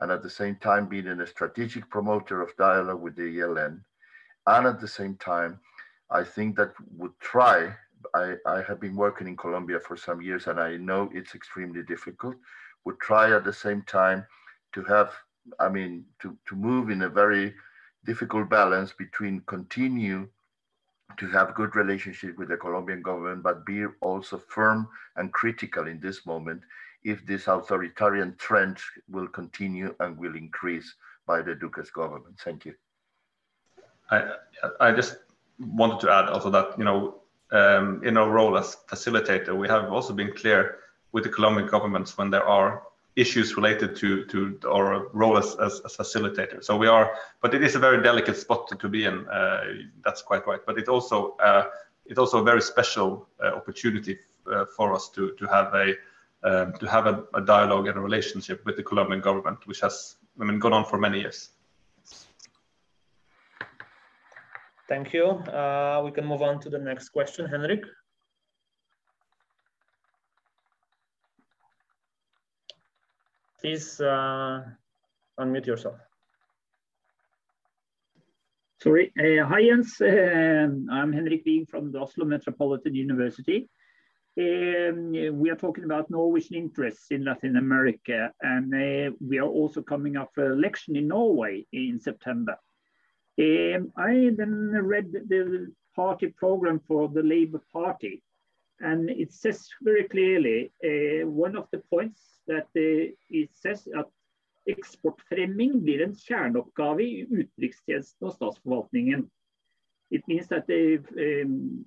and 0.00 0.10
at 0.10 0.22
the 0.22 0.30
same 0.30 0.56
time 0.56 0.86
being 0.86 1.06
a 1.08 1.26
strategic 1.26 1.88
promoter 1.90 2.40
of 2.40 2.56
dialogue 2.56 3.00
with 3.00 3.16
the 3.16 3.38
ELN. 3.38 3.80
And 4.46 4.66
at 4.66 4.80
the 4.80 4.88
same 4.88 5.16
time, 5.16 5.58
I 6.10 6.22
think 6.22 6.56
that 6.56 6.72
would 6.96 7.18
try, 7.18 7.74
I, 8.14 8.34
I 8.46 8.62
have 8.62 8.80
been 8.80 8.96
working 8.96 9.26
in 9.26 9.36
Colombia 9.36 9.80
for 9.80 9.96
some 9.96 10.20
years 10.20 10.46
and 10.46 10.60
I 10.60 10.76
know 10.76 11.10
it's 11.12 11.34
extremely 11.34 11.82
difficult, 11.82 12.36
would 12.84 12.98
try 13.00 13.34
at 13.34 13.44
the 13.44 13.52
same 13.52 13.82
time 13.82 14.26
to 14.72 14.82
have, 14.84 15.12
I 15.58 15.68
mean, 15.68 16.04
to, 16.20 16.36
to 16.48 16.56
move 16.56 16.90
in 16.90 17.02
a 17.02 17.08
very 17.08 17.54
difficult 18.04 18.48
balance 18.48 18.92
between 18.92 19.40
continue 19.46 20.28
to 21.18 21.28
have 21.28 21.54
good 21.54 21.74
relationship 21.76 22.36
with 22.38 22.48
the 22.48 22.56
Colombian 22.56 23.02
government, 23.02 23.42
but 23.42 23.64
be 23.64 23.84
also 24.00 24.38
firm 24.38 24.88
and 25.16 25.32
critical 25.32 25.86
in 25.86 26.00
this 26.00 26.26
moment 26.26 26.62
if 27.04 27.24
this 27.24 27.46
authoritarian 27.46 28.34
trend 28.38 28.78
will 29.08 29.28
continue 29.28 29.94
and 30.00 30.18
will 30.18 30.34
increase 30.34 30.94
by 31.26 31.40
the 31.40 31.54
Duque's 31.54 31.90
government. 31.90 32.36
Thank 32.44 32.64
you. 32.64 32.74
I, 34.10 34.32
I 34.80 34.92
just 34.92 35.16
wanted 35.58 36.00
to 36.00 36.12
add 36.12 36.28
also 36.28 36.50
that, 36.50 36.78
you 36.78 36.84
know, 36.84 37.22
um, 37.52 38.02
in 38.04 38.16
our 38.16 38.30
role 38.30 38.56
as 38.58 38.76
facilitator, 38.88 39.56
we 39.56 39.68
have 39.68 39.92
also 39.92 40.12
been 40.12 40.32
clear 40.32 40.78
with 41.12 41.24
the 41.24 41.30
Colombian 41.30 41.68
governments 41.68 42.18
when 42.18 42.30
there 42.30 42.44
are 42.44 42.82
issues 43.16 43.56
related 43.56 43.96
to 43.96 44.24
to 44.26 44.58
our 44.68 45.08
role 45.12 45.38
as, 45.38 45.56
as, 45.56 45.80
as 45.84 45.96
facilitator. 45.96 46.62
So 46.62 46.76
we 46.76 46.86
are, 46.86 47.16
but 47.40 47.54
it 47.54 47.62
is 47.62 47.74
a 47.74 47.78
very 47.78 48.02
delicate 48.02 48.36
spot 48.36 48.68
to, 48.68 48.76
to 48.76 48.88
be 48.88 49.04
in. 49.04 49.26
Uh, 49.28 49.60
that's 50.04 50.22
quite 50.22 50.46
right. 50.46 50.60
But 50.66 50.78
it 50.78 50.88
also 50.88 51.36
uh, 51.36 51.64
it's 52.04 52.18
also 52.18 52.38
a 52.38 52.44
very 52.44 52.60
special 52.60 53.26
uh, 53.42 53.48
opportunity 53.48 54.18
uh, 54.52 54.66
for 54.76 54.94
us 54.94 55.08
to 55.10 55.32
to 55.38 55.46
have 55.46 55.74
a 55.74 55.94
um, 56.42 56.74
to 56.74 56.86
have 56.86 57.06
a, 57.06 57.24
a, 57.34 57.40
dialogue 57.40 57.88
and 57.88 57.96
a 57.96 58.00
relationship 58.00 58.64
with 58.64 58.76
the 58.76 58.82
Colombian 58.82 59.20
government, 59.20 59.66
which 59.66 59.80
has 59.80 60.16
I 60.40 60.44
mean 60.44 60.58
gone 60.58 60.72
on 60.72 60.84
for 60.84 60.98
many 60.98 61.20
years. 61.20 61.50
Thank 64.88 65.12
you. 65.12 65.26
Uh, 65.26 66.02
we 66.04 66.12
can 66.12 66.24
move 66.24 66.42
on 66.42 66.60
to 66.60 66.70
the 66.70 66.78
next 66.78 67.08
question, 67.08 67.46
Henrik. 67.46 67.84
please 73.66 74.00
uh, 74.00 74.62
unmute 75.40 75.66
yourself. 75.66 75.96
Sorry. 78.80 79.12
Uh, 79.18 79.44
hi, 79.44 79.62
Jens. 79.62 80.00
Uh, 80.00 80.68
I'm 80.92 81.12
Henrik 81.12 81.44
Wiig 81.44 81.68
from 81.68 81.90
the 81.90 81.98
Oslo 81.98 82.24
Metropolitan 82.26 82.94
University. 82.94 83.68
Um, 84.38 85.10
we 85.40 85.50
are 85.50 85.56
talking 85.56 85.84
about 85.84 86.10
Norwegian 86.10 86.56
interests 86.56 87.06
in 87.10 87.24
Latin 87.24 87.56
America, 87.56 88.30
and 88.40 88.72
uh, 88.72 89.10
we 89.20 89.38
are 89.38 89.48
also 89.48 89.82
coming 89.82 90.16
up 90.16 90.30
for 90.32 90.52
election 90.52 90.94
in 90.94 91.08
Norway 91.08 91.66
in 91.72 91.98
September. 91.98 92.56
Um, 93.38 93.92
I 93.96 94.30
then 94.36 94.70
read 94.72 95.12
the 95.12 95.72
party 95.94 96.28
program 96.28 96.80
for 96.80 97.08
the 97.08 97.22
Labour 97.22 97.62
Party, 97.72 98.22
and 98.80 99.10
it 99.10 99.32
says 99.32 99.68
very 99.82 100.04
clearly 100.04 100.72
uh, 100.84 101.28
one 101.28 101.56
of 101.56 101.68
the 101.70 101.82
points 101.90 102.40
that 102.46 102.68
it 102.74 103.50
says 103.52 103.88
at 103.98 104.06
eksportfremming 104.66 105.80
blir 105.84 106.02
en 106.02 106.14
kjerneoppgave 106.14 107.04
i 107.04 107.24
utenrikstjenesten 107.30 108.26
og 108.26 108.34
statsforvaltningen. 108.34 109.26
It 110.10 110.22
means 110.28 110.46
that 110.48 110.68
they, 110.68 110.98
um, 110.98 111.84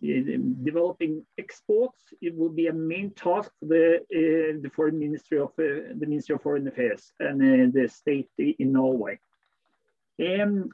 developing 0.63 1.25
exports 1.37 2.13
it 2.21 2.35
will 2.35 2.49
be 2.49 2.67
a 2.67 2.73
main 2.73 3.11
task 3.11 3.51
for 3.59 3.67
the, 3.67 3.99
uh, 4.13 4.59
the 4.61 4.69
foreign 4.75 4.99
ministry 4.99 5.39
of 5.39 5.51
uh, 5.57 5.95
the 5.95 6.05
Ministry 6.05 6.35
of 6.35 6.41
Foreign 6.41 6.67
Affairs 6.67 7.13
and 7.19 7.41
uh, 7.41 7.71
the 7.71 7.87
state 7.87 8.29
in 8.37 8.73
Norway. 8.73 9.19
Um, 10.19 10.69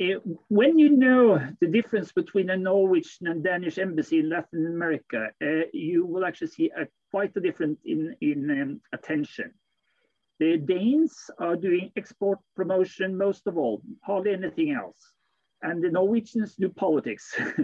uh, 0.00 0.18
when 0.48 0.78
you 0.78 0.90
know 0.90 1.38
the 1.60 1.66
difference 1.66 2.12
between 2.12 2.50
a 2.50 2.56
Norwegian 2.56 3.26
and 3.26 3.44
Danish 3.44 3.78
embassy 3.78 4.20
in 4.20 4.30
Latin 4.30 4.66
America, 4.66 5.28
uh, 5.42 5.66
you 5.72 6.06
will 6.06 6.24
actually 6.24 6.48
see 6.48 6.70
a, 6.76 6.86
quite 7.10 7.36
a 7.36 7.40
difference 7.40 7.78
in, 7.84 8.16
in 8.20 8.50
um, 8.50 8.80
attention. 8.92 9.52
The 10.38 10.56
Danes 10.56 11.30
are 11.38 11.56
doing 11.56 11.92
export 11.96 12.38
promotion 12.56 13.16
most 13.16 13.46
of 13.46 13.58
all, 13.58 13.82
hardly 14.02 14.32
anything 14.32 14.72
else. 14.72 15.12
And 15.62 15.84
the 15.84 15.90
Norwegians 15.90 16.54
do 16.56 16.70
politics. 16.70 17.38
uh, 17.38 17.62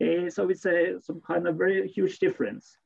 so 0.28 0.50
it's 0.50 0.66
a, 0.66 1.00
some 1.00 1.22
kind 1.26 1.48
of 1.48 1.56
very 1.56 1.88
huge 1.88 2.18
difference 2.18 2.76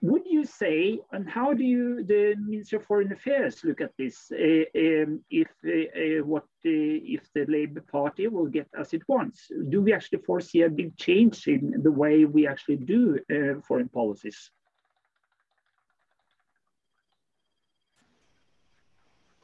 would 0.00 0.22
you 0.26 0.44
say, 0.44 0.98
and 1.12 1.28
how 1.28 1.54
do 1.54 1.64
you, 1.64 2.04
the 2.04 2.34
Ministry 2.36 2.76
of 2.76 2.84
Foreign 2.84 3.12
Affairs, 3.12 3.62
look 3.64 3.80
at 3.80 3.92
this? 3.96 4.30
Uh, 4.32 4.64
um, 4.76 5.20
if 5.30 5.48
uh, 5.64 6.24
what 6.24 6.44
if 6.62 7.22
the 7.34 7.46
Labour 7.46 7.80
Party 7.80 8.26
will 8.26 8.46
get 8.46 8.68
as 8.78 8.92
it 8.92 9.02
wants? 9.08 9.50
Do 9.68 9.80
we 9.80 9.92
actually 9.92 10.22
foresee 10.22 10.62
a 10.62 10.70
big 10.70 10.96
change 10.96 11.46
in 11.46 11.82
the 11.82 11.92
way 11.92 12.24
we 12.24 12.46
actually 12.46 12.76
do 12.76 13.18
uh, 13.30 13.60
foreign 13.66 13.88
policies? 13.88 14.50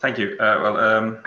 Thank 0.00 0.18
you. 0.18 0.36
well, 0.38 0.76
um, 0.76 1.22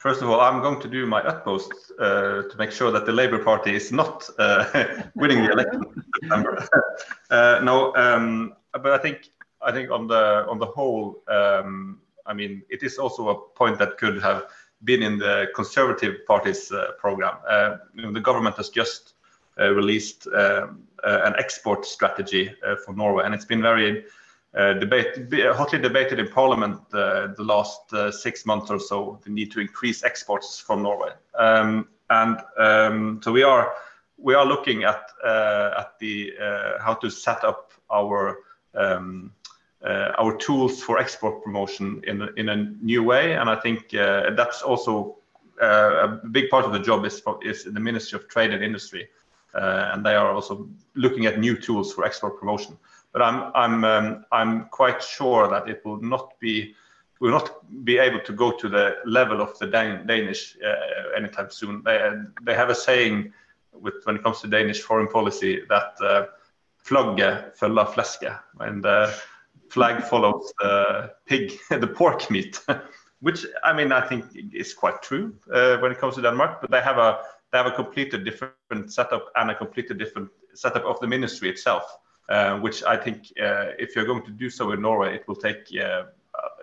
First 0.00 0.22
of 0.22 0.30
all, 0.30 0.40
I'm 0.40 0.62
going 0.62 0.80
to 0.80 0.88
do 0.88 1.04
my 1.04 1.20
utmost 1.20 1.92
uh, 2.00 2.44
to 2.48 2.54
make 2.56 2.72
sure 2.72 2.90
that 2.90 3.04
the 3.04 3.12
Labour 3.12 3.44
Party 3.44 3.74
is 3.74 3.92
not 3.92 4.26
uh, 4.38 4.64
winning 5.14 5.44
the 5.44 5.52
election 5.52 5.82
in 5.94 6.04
September. 6.22 6.66
uh, 7.30 7.60
no, 7.62 7.94
um, 7.96 8.54
but 8.72 8.92
I 8.92 8.96
think 8.98 9.28
I 9.60 9.72
think 9.72 9.90
on 9.90 10.06
the 10.06 10.46
on 10.48 10.58
the 10.58 10.64
whole, 10.64 11.22
um, 11.28 12.00
I 12.24 12.32
mean, 12.32 12.62
it 12.70 12.82
is 12.82 12.96
also 12.96 13.28
a 13.28 13.34
point 13.54 13.78
that 13.78 13.98
could 13.98 14.22
have 14.22 14.44
been 14.84 15.02
in 15.02 15.18
the 15.18 15.48
Conservative 15.54 16.24
Party's 16.26 16.72
uh, 16.72 16.92
program. 16.98 17.36
Uh, 17.46 17.76
you 17.94 18.04
know, 18.04 18.12
the 18.12 18.20
government 18.20 18.56
has 18.56 18.70
just 18.70 19.12
uh, 19.60 19.68
released 19.68 20.26
um, 20.28 20.82
an 21.04 21.34
export 21.36 21.84
strategy 21.84 22.54
for 22.86 22.94
Norway, 22.94 23.26
and 23.26 23.34
it's 23.34 23.44
been 23.44 23.60
very 23.60 24.06
debate, 24.54 25.32
hotly 25.54 25.78
debated 25.78 26.18
in 26.18 26.28
Parliament 26.28 26.80
uh, 26.92 27.28
the 27.36 27.44
last 27.44 27.92
uh, 27.92 28.10
six 28.10 28.44
months 28.44 28.70
or 28.70 28.80
so, 28.80 29.20
the 29.24 29.30
need 29.30 29.52
to 29.52 29.60
increase 29.60 30.02
exports 30.02 30.58
from 30.58 30.82
Norway. 30.82 31.12
Um, 31.38 31.88
and 32.10 32.38
um, 32.58 33.20
so 33.22 33.32
we 33.32 33.42
are 33.42 33.72
we 34.18 34.34
are 34.34 34.44
looking 34.44 34.84
at 34.84 35.10
uh, 35.24 35.70
at 35.78 35.98
the 35.98 36.32
uh, 36.40 36.82
how 36.82 36.94
to 36.94 37.10
set 37.10 37.44
up 37.44 37.72
our 37.90 38.38
um, 38.74 39.32
uh, 39.84 40.12
our 40.18 40.36
tools 40.36 40.82
for 40.82 40.98
export 40.98 41.42
promotion 41.42 42.02
in 42.06 42.28
in 42.36 42.48
a 42.48 42.56
new 42.82 43.02
way, 43.02 43.34
and 43.34 43.48
I 43.48 43.56
think 43.56 43.94
uh, 43.94 44.30
that's 44.36 44.62
also 44.62 45.16
uh, 45.62 46.20
a 46.22 46.28
big 46.30 46.50
part 46.50 46.64
of 46.64 46.72
the 46.72 46.80
job 46.80 47.04
is 47.04 47.20
for, 47.20 47.38
is 47.42 47.66
in 47.66 47.74
the 47.74 47.80
Ministry 47.80 48.18
of 48.18 48.28
Trade 48.28 48.52
and 48.52 48.62
Industry, 48.62 49.08
uh, 49.54 49.90
and 49.92 50.04
they 50.04 50.14
are 50.14 50.32
also 50.32 50.68
looking 50.94 51.26
at 51.26 51.38
new 51.38 51.56
tools 51.56 51.92
for 51.92 52.04
export 52.04 52.38
promotion. 52.38 52.76
But 53.12 53.22
I'm 53.22 53.52
I'm 53.54 53.84
um, 53.84 54.24
I'm 54.32 54.66
quite 54.70 55.02
sure 55.02 55.48
that 55.48 55.68
it 55.68 55.82
will 55.84 56.00
not 56.00 56.38
be 56.40 56.74
will 57.20 57.30
not 57.30 57.84
be 57.84 57.98
able 57.98 58.20
to 58.20 58.32
go 58.32 58.50
to 58.50 58.68
the 58.68 58.96
level 59.04 59.40
of 59.40 59.58
the 59.58 59.66
Dan 59.66 60.06
Danish 60.06 60.56
uh, 60.64 61.16
anytime 61.16 61.50
soon. 61.50 61.82
They, 61.84 62.10
they 62.42 62.54
have 62.54 62.70
a 62.70 62.74
saying 62.74 63.32
with 63.72 63.94
when 64.04 64.16
it 64.16 64.22
comes 64.22 64.40
to 64.40 64.48
Danish 64.48 64.80
foreign 64.80 65.08
policy 65.08 65.62
that 65.68 65.92
uh, 66.00 66.24
flagget 66.78 67.52
følger 67.60 67.86
flæsket, 67.94 68.38
and 68.60 68.82
the 68.82 68.88
uh, 68.88 69.12
flag 69.70 70.02
follows 70.02 70.52
the 70.60 71.10
pig, 71.26 71.52
the 71.70 71.86
pork 71.86 72.30
meat, 72.30 72.60
which 73.20 73.46
I 73.64 73.72
mean 73.72 73.92
I 73.92 74.00
think 74.00 74.24
is 74.52 74.74
quite 74.74 75.02
true 75.02 75.34
when 75.46 75.92
it 75.92 75.98
comes 75.98 76.14
to 76.14 76.22
Denmark. 76.22 76.60
But 76.60 76.70
they 76.70 76.80
have 76.80 76.98
a 76.98 77.18
they 77.52 77.58
have 77.58 77.66
a 77.66 77.76
completely 77.76 78.24
different 78.24 78.92
setup 78.92 79.26
and 79.34 79.50
a 79.50 79.54
completely 79.54 79.96
different 79.96 80.30
setup 80.54 80.84
of 80.84 81.00
the 81.00 81.06
ministry 81.06 81.48
itself, 81.50 81.84
which 82.60 82.84
I 82.84 82.96
think 82.96 83.32
uh, 83.42 83.72
if 83.78 83.96
you're 83.96 84.04
going 84.04 84.24
to 84.24 84.30
do 84.30 84.50
so 84.50 84.72
in 84.72 84.82
Norway, 84.82 85.14
it 85.16 85.26
will 85.26 85.36
take 85.36 85.68
uh, 85.76 86.04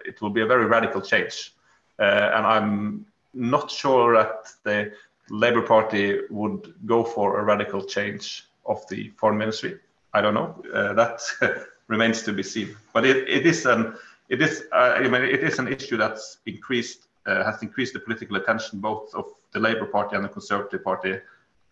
it 0.05 0.21
will 0.21 0.29
be 0.29 0.41
a 0.41 0.45
very 0.45 0.65
radical 0.65 1.01
change. 1.01 1.53
Uh, 1.99 2.31
and 2.35 2.45
I'm 2.45 3.05
not 3.33 3.69
sure 3.69 4.15
that 4.15 4.49
the 4.63 4.93
Labour 5.29 5.61
Party 5.61 6.19
would 6.29 6.73
go 6.85 7.03
for 7.03 7.39
a 7.39 7.43
radical 7.43 7.83
change 7.83 8.47
of 8.65 8.87
the 8.89 9.09
foreign 9.17 9.37
ministry. 9.37 9.79
I 10.13 10.21
don't 10.21 10.33
know. 10.33 10.63
Uh, 10.73 10.93
that 10.93 11.21
remains 11.87 12.21
to 12.23 12.33
be 12.33 12.43
seen. 12.43 12.75
But 12.93 13.05
it, 13.05 13.27
it 13.27 13.45
is 13.45 13.65
an 13.65 13.95
it 14.29 14.41
is 14.41 14.65
uh, 14.71 14.93
I 14.95 15.07
mean 15.07 15.23
it 15.23 15.43
is 15.43 15.59
an 15.59 15.67
issue 15.67 15.97
that's 15.97 16.37
increased 16.45 17.07
uh, 17.25 17.43
has 17.43 17.61
increased 17.61 17.93
the 17.93 17.99
political 17.99 18.37
attention 18.37 18.79
both 18.79 19.13
of 19.13 19.25
the 19.51 19.59
Labour 19.59 19.85
Party 19.85 20.15
and 20.15 20.25
the 20.25 20.29
Conservative 20.29 20.83
Party 20.83 21.19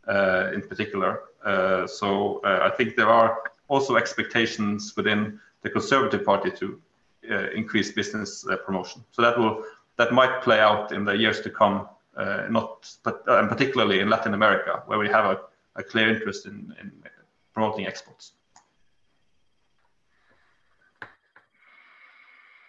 uh, 0.08 0.52
in 0.54 0.62
particular. 0.62 1.22
Uh, 1.44 1.88
so 1.88 2.42
I 2.44 2.70
think 2.70 2.96
there 2.96 3.10
are 3.10 3.38
also 3.68 3.96
expectations 3.96 4.96
within 4.96 5.40
the 5.62 5.70
Conservative 5.70 6.24
Party 6.24 6.52
to 6.52 6.82
uh, 7.32 7.50
increased 7.52 7.96
business 7.96 8.46
uh, 8.48 8.58
promotion. 8.58 9.04
So 9.12 9.22
that 9.22 9.38
will 9.38 9.64
that 9.98 10.12
might 10.12 10.42
play 10.42 10.60
out 10.60 10.92
in 10.92 11.06
the 11.06 11.14
years 11.14 11.42
to 11.42 11.50
come, 11.50 11.88
uh, 12.18 12.48
not 12.50 12.92
but 13.04 13.24
and 13.28 13.50
particularly 13.50 14.00
in 14.00 14.10
Latin 14.10 14.34
America, 14.34 14.84
where 14.86 15.00
we 15.00 15.08
have 15.10 15.26
a, 15.26 15.40
a 15.76 15.84
clear 15.84 16.10
interest 16.14 16.46
in, 16.46 16.76
in 16.82 16.92
promoting 17.54 17.88
exports. 17.88 18.34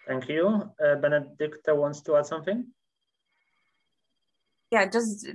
Thank 0.07 0.28
you. 0.28 0.70
Uh, 0.82 0.94
Benedicta 0.97 1.74
wants 1.74 2.01
to 2.03 2.16
add 2.16 2.26
something 2.26 2.66
yeah 4.76 4.86
just 4.96 5.26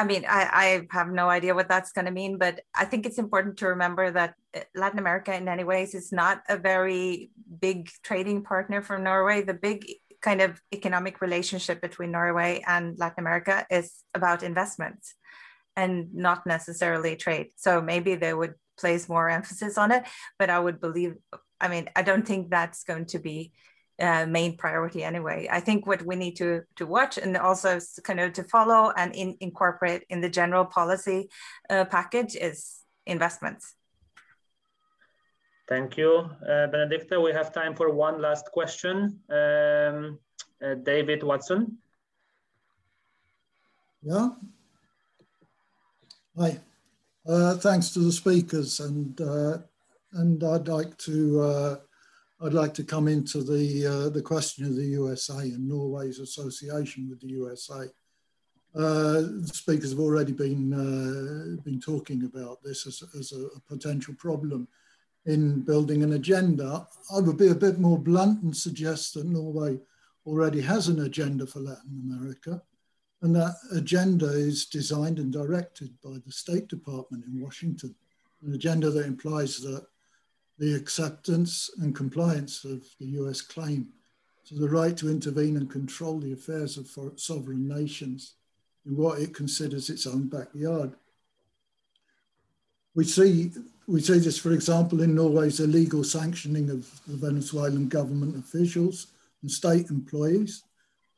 i 0.00 0.04
mean 0.04 0.24
i 0.38 0.42
i 0.64 0.66
have 0.96 1.08
no 1.20 1.26
idea 1.28 1.54
what 1.54 1.68
that's 1.68 1.92
going 1.96 2.04
to 2.04 2.20
mean 2.20 2.38
but 2.38 2.60
i 2.82 2.84
think 2.84 3.04
it's 3.04 3.18
important 3.18 3.56
to 3.56 3.66
remember 3.66 4.10
that 4.18 4.34
uh, 4.56 4.60
latin 4.82 5.00
america 5.00 5.34
in 5.34 5.44
many 5.44 5.64
ways 5.64 5.94
is 6.00 6.12
not 6.12 6.36
a 6.48 6.56
very 6.56 7.30
big 7.60 7.90
trading 8.02 8.42
partner 8.42 8.80
for 8.82 8.98
norway. 8.98 9.42
The 9.42 9.60
big 9.68 9.78
kind 10.20 10.40
of 10.40 10.60
economic 10.72 11.20
relationship 11.20 11.80
between 11.80 12.12
norway 12.12 12.62
and 12.74 12.96
latin 13.02 13.20
america 13.26 13.66
is 13.78 13.86
about 14.14 14.44
investments 14.44 15.14
and 15.74 16.14
not 16.14 16.46
necessarily 16.46 17.16
trade. 17.16 17.48
So 17.56 17.80
maybe 17.80 18.14
they 18.14 18.34
would 18.40 18.54
place 18.78 19.08
more 19.08 19.28
emphasis 19.38 19.76
on 19.76 19.92
it 19.96 20.02
but 20.38 20.48
i 20.48 20.58
would 20.58 20.80
believe 20.80 21.14
i 21.60 21.68
mean 21.68 21.84
i 21.94 22.02
don't 22.08 22.26
think 22.26 22.42
that's 22.48 22.84
going 22.90 23.06
to 23.14 23.18
be 23.18 23.52
uh, 24.02 24.26
main 24.26 24.56
priority 24.56 25.04
anyway. 25.04 25.48
I 25.50 25.60
think 25.60 25.86
what 25.86 26.02
we 26.02 26.16
need 26.16 26.36
to 26.36 26.62
to 26.76 26.86
watch 26.86 27.18
and 27.18 27.36
also 27.36 27.78
kind 28.02 28.20
of 28.20 28.32
to 28.34 28.44
follow 28.44 28.92
and 28.96 29.14
in, 29.14 29.36
incorporate 29.40 30.02
in 30.10 30.20
the 30.20 30.28
general 30.28 30.64
policy 30.64 31.30
uh, 31.70 31.84
package 31.84 32.34
is 32.34 32.82
investments. 33.06 33.74
Thank 35.68 35.96
you, 35.96 36.28
uh, 36.42 36.66
Benedicta. 36.66 37.20
We 37.20 37.32
have 37.32 37.52
time 37.52 37.74
for 37.74 37.90
one 37.90 38.20
last 38.20 38.46
question. 38.52 39.20
Um, 39.30 40.18
uh, 40.62 40.74
David 40.82 41.22
Watson. 41.22 41.78
Yeah. 44.02 44.30
Hi. 46.36 46.58
Uh, 47.26 47.54
thanks 47.54 47.90
to 47.90 48.00
the 48.00 48.12
speakers 48.12 48.80
and 48.80 49.20
uh, 49.20 49.58
and 50.14 50.42
I'd 50.42 50.66
like 50.66 50.98
to 50.98 51.78
I'd 52.44 52.54
like 52.54 52.74
to 52.74 52.82
come 52.82 53.06
into 53.06 53.44
the 53.44 53.86
uh, 53.86 54.08
the 54.08 54.22
question 54.22 54.64
of 54.64 54.74
the 54.74 54.84
USA 54.84 55.38
and 55.38 55.68
Norway's 55.68 56.18
association 56.18 57.08
with 57.08 57.20
the 57.20 57.28
USA. 57.28 57.86
Uh, 58.74 59.44
speakers 59.44 59.90
have 59.90 60.00
already 60.00 60.32
been 60.32 60.72
uh, 60.72 61.62
been 61.62 61.80
talking 61.80 62.24
about 62.24 62.60
this 62.64 62.86
as, 62.86 63.02
as 63.16 63.32
a, 63.32 63.46
a, 63.56 63.60
potential 63.68 64.14
problem 64.14 64.66
in 65.26 65.60
building 65.60 66.02
an 66.02 66.14
agenda. 66.14 66.84
I 67.14 67.20
would 67.20 67.36
be 67.36 67.48
a 67.48 67.54
bit 67.54 67.78
more 67.78 67.98
blunt 67.98 68.42
and 68.42 68.56
suggest 68.56 69.14
that 69.14 69.26
Norway 69.26 69.78
already 70.26 70.62
has 70.62 70.88
an 70.88 71.02
agenda 71.02 71.46
for 71.46 71.60
Latin 71.60 72.02
America, 72.10 72.60
and 73.20 73.36
that 73.36 73.54
agenda 73.72 74.26
is 74.26 74.66
designed 74.66 75.20
and 75.20 75.32
directed 75.32 75.90
by 76.02 76.16
the 76.26 76.32
State 76.32 76.66
Department 76.66 77.24
in 77.24 77.40
Washington. 77.40 77.94
An 78.44 78.52
agenda 78.54 78.90
that 78.90 79.06
implies 79.06 79.60
that 79.60 79.86
the 80.58 80.74
acceptance 80.74 81.70
and 81.78 81.94
compliance 81.94 82.64
of 82.64 82.84
the 83.00 83.06
US 83.20 83.40
claim 83.40 83.88
to 84.46 84.54
the 84.54 84.68
right 84.68 84.96
to 84.96 85.08
intervene 85.08 85.56
and 85.56 85.70
control 85.70 86.18
the 86.18 86.32
affairs 86.32 86.76
of 86.76 86.88
sovereign 87.16 87.68
nations 87.68 88.34
in 88.86 88.96
what 88.96 89.20
it 89.20 89.34
considers 89.34 89.88
its 89.88 90.06
own 90.06 90.28
backyard. 90.28 90.94
We 92.94 93.04
see, 93.04 93.52
we 93.86 94.00
see 94.00 94.18
this, 94.18 94.38
for 94.38 94.52
example, 94.52 95.00
in 95.00 95.14
Norway's 95.14 95.60
illegal 95.60 96.04
sanctioning 96.04 96.68
of 96.68 96.88
the 97.06 97.16
Venezuelan 97.16 97.88
government 97.88 98.36
officials 98.36 99.08
and 99.40 99.50
state 99.50 99.88
employees 99.90 100.64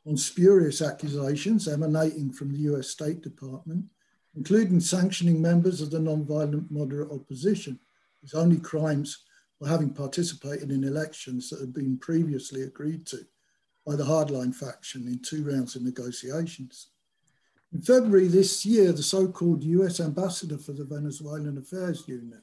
on 0.07 0.15
spurious 0.15 0.81
accusations 0.81 1.67
emanating 1.67 2.31
from 2.31 2.51
the 2.51 2.59
US 2.71 2.89
State 2.89 3.21
Department, 3.21 3.85
including 4.35 4.79
sanctioning 4.79 5.41
members 5.41 5.81
of 5.81 5.91
the 5.91 5.99
non-violent 5.99 6.71
moderate 6.71 7.11
opposition, 7.11 7.79
whose 8.25 8.33
only 8.33 8.57
crimes 8.57 9.19
were 9.59 9.67
having 9.67 9.91
participated 9.91 10.71
in 10.71 10.83
elections 10.83 11.49
that 11.49 11.59
had 11.59 11.73
been 11.73 11.95
previously 11.99 12.63
agreed 12.63 13.05
to 13.05 13.19
by 13.85 13.95
the 13.95 14.03
hardline 14.03 14.53
faction 14.53 15.07
in 15.07 15.19
two 15.19 15.43
rounds 15.43 15.75
of 15.75 15.83
negotiations. 15.83 16.87
In 17.71 17.81
February 17.81 18.27
this 18.27 18.65
year, 18.65 18.91
the 18.91 19.03
so-called 19.03 19.63
US 19.63 19.99
ambassador 19.99 20.57
for 20.57 20.73
the 20.73 20.85
Venezuelan 20.85 21.59
Affairs 21.59 22.07
Unit, 22.07 22.41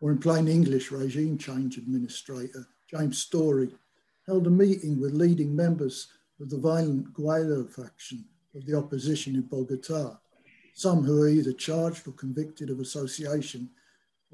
or 0.00 0.10
in 0.10 0.18
plain 0.18 0.48
English, 0.48 0.90
regime 0.90 1.38
change 1.38 1.78
administrator, 1.78 2.66
James 2.90 3.18
Story, 3.18 3.70
held 4.26 4.48
a 4.48 4.50
meeting 4.50 5.00
with 5.00 5.12
leading 5.12 5.54
members 5.54 6.08
of 6.40 6.50
the 6.50 6.58
violent 6.58 7.14
Guaido 7.14 7.70
faction 7.70 8.24
of 8.56 8.66
the 8.66 8.76
opposition 8.76 9.36
in 9.36 9.42
Bogota, 9.42 10.18
some 10.74 11.04
who 11.04 11.22
are 11.22 11.28
either 11.28 11.52
charged 11.52 12.08
or 12.08 12.12
convicted 12.12 12.68
of 12.68 12.80
association 12.80 13.70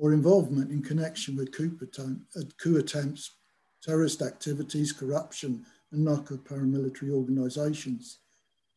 or 0.00 0.14
involvement 0.14 0.70
in 0.70 0.82
connection 0.82 1.36
with 1.36 1.52
coup, 1.52 1.76
attempt, 1.82 2.34
uh, 2.34 2.40
coup 2.56 2.78
attempts, 2.78 3.32
terrorist 3.82 4.22
activities, 4.22 4.92
corruption, 4.92 5.64
and 5.92 6.04
narco 6.04 6.36
paramilitary 6.36 7.10
organizations. 7.10 8.18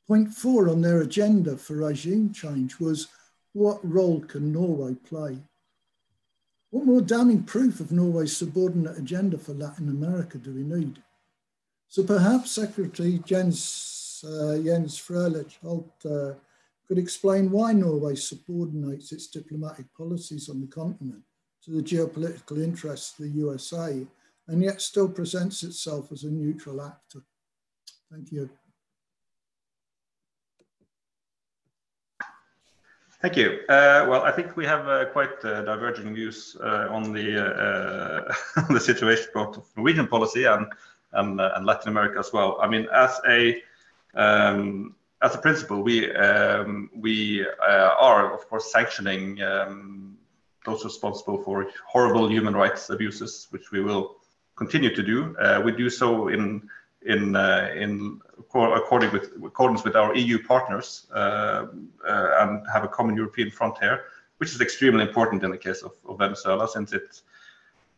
Point 0.05 0.33
four 0.33 0.67
on 0.67 0.81
their 0.81 1.01
agenda 1.01 1.55
for 1.55 1.77
regime 1.77 2.33
change 2.33 2.77
was 2.77 3.07
what 3.53 3.79
role 3.89 4.19
can 4.19 4.51
Norway 4.51 4.95
play? 4.95 5.37
What 6.71 6.85
more 6.85 7.01
damning 7.01 7.43
proof 7.43 7.79
of 7.79 7.91
Norway's 7.91 8.35
subordinate 8.35 8.97
agenda 8.97 9.37
for 9.37 9.53
Latin 9.53 9.87
America 9.87 10.37
do 10.37 10.53
we 10.53 10.63
need? 10.63 11.01
So 11.87 12.03
perhaps 12.03 12.51
Secretary 12.51 13.21
Jens, 13.23 14.25
uh, 14.27 14.57
Jens 14.57 14.99
Frølich 14.99 15.59
Holte 15.63 16.31
uh, 16.31 16.33
could 16.87 16.97
explain 16.97 17.51
why 17.51 17.71
Norway 17.73 18.15
subordinates 18.15 19.11
its 19.11 19.27
diplomatic 19.27 19.85
policies 19.97 20.49
on 20.49 20.61
the 20.61 20.67
continent 20.67 21.23
to 21.63 21.71
the 21.71 21.81
geopolitical 21.81 22.61
interests 22.61 23.17
of 23.17 23.25
the 23.25 23.31
USA 23.31 24.05
and 24.47 24.61
yet 24.61 24.81
still 24.81 25.07
presents 25.07 25.63
itself 25.63 26.11
as 26.11 26.23
a 26.23 26.29
neutral 26.29 26.81
actor. 26.81 27.23
Thank 28.11 28.31
you. 28.31 28.49
Thank 33.21 33.37
you. 33.37 33.61
Uh, 33.69 34.05
well, 34.09 34.23
I 34.23 34.31
think 34.31 34.57
we 34.57 34.65
have 34.65 34.85
uh, 34.85 35.05
quite 35.05 35.45
uh, 35.45 35.61
diverging 35.61 36.13
views 36.13 36.57
uh, 36.61 36.87
on 36.89 37.13
the 37.13 37.39
uh, 37.39 38.63
the 38.69 38.79
situation 38.81 39.27
both 39.33 39.55
of 39.55 39.65
Norwegian 39.77 40.07
policy 40.07 40.43
and 40.43 40.67
and, 41.13 41.39
uh, 41.39 41.51
and, 41.55 41.65
Latin 41.65 41.89
America 41.89 42.19
as 42.19 42.33
well. 42.33 42.57
I 42.59 42.67
mean, 42.67 42.87
as 42.91 43.21
a 43.29 43.61
um, 44.15 44.95
as 45.23 45.33
a 45.33 45.37
principle, 45.37 45.81
we 45.81 46.13
um, 46.13 46.89
we 46.93 47.45
uh, 47.45 47.91
are 47.97 48.33
of 48.33 48.47
course 48.49 48.71
sanctioning 48.71 49.41
um, 49.41 50.17
those 50.65 50.83
responsible 50.83 51.41
for 51.43 51.67
horrible 51.87 52.29
human 52.29 52.53
rights 52.53 52.89
abuses, 52.89 53.47
which 53.51 53.71
we 53.71 53.81
will 53.81 54.17
continue 54.55 54.93
to 54.93 55.01
do. 55.01 55.35
Uh, 55.37 55.61
we 55.63 55.71
do 55.71 55.89
so 55.89 56.27
in 56.27 56.69
in 57.05 57.35
uh, 57.35 57.69
in 57.73 58.19
according 58.53 59.11
with 59.11 59.31
accordance 59.45 59.83
with 59.85 59.95
our 59.95 60.13
EU 60.15 60.43
partners 60.43 61.07
uh, 61.15 61.67
uh, 62.07 62.29
and 62.41 62.65
have 62.71 62.83
a 62.83 62.87
common 62.89 63.15
European 63.15 63.49
front 63.49 63.77
here, 63.79 64.05
which 64.37 64.53
is 64.53 64.59
extremely 64.59 65.03
important 65.03 65.43
in 65.43 65.51
the 65.51 65.57
case 65.57 65.83
of, 65.83 65.93
of 66.07 66.19
Venezuela, 66.19 66.67
since 66.67 66.91
it 66.91 67.21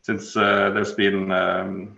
since 0.04 0.38
uh, 0.38 0.70
there's 0.70 0.94
been 0.94 1.32
um, 1.32 1.98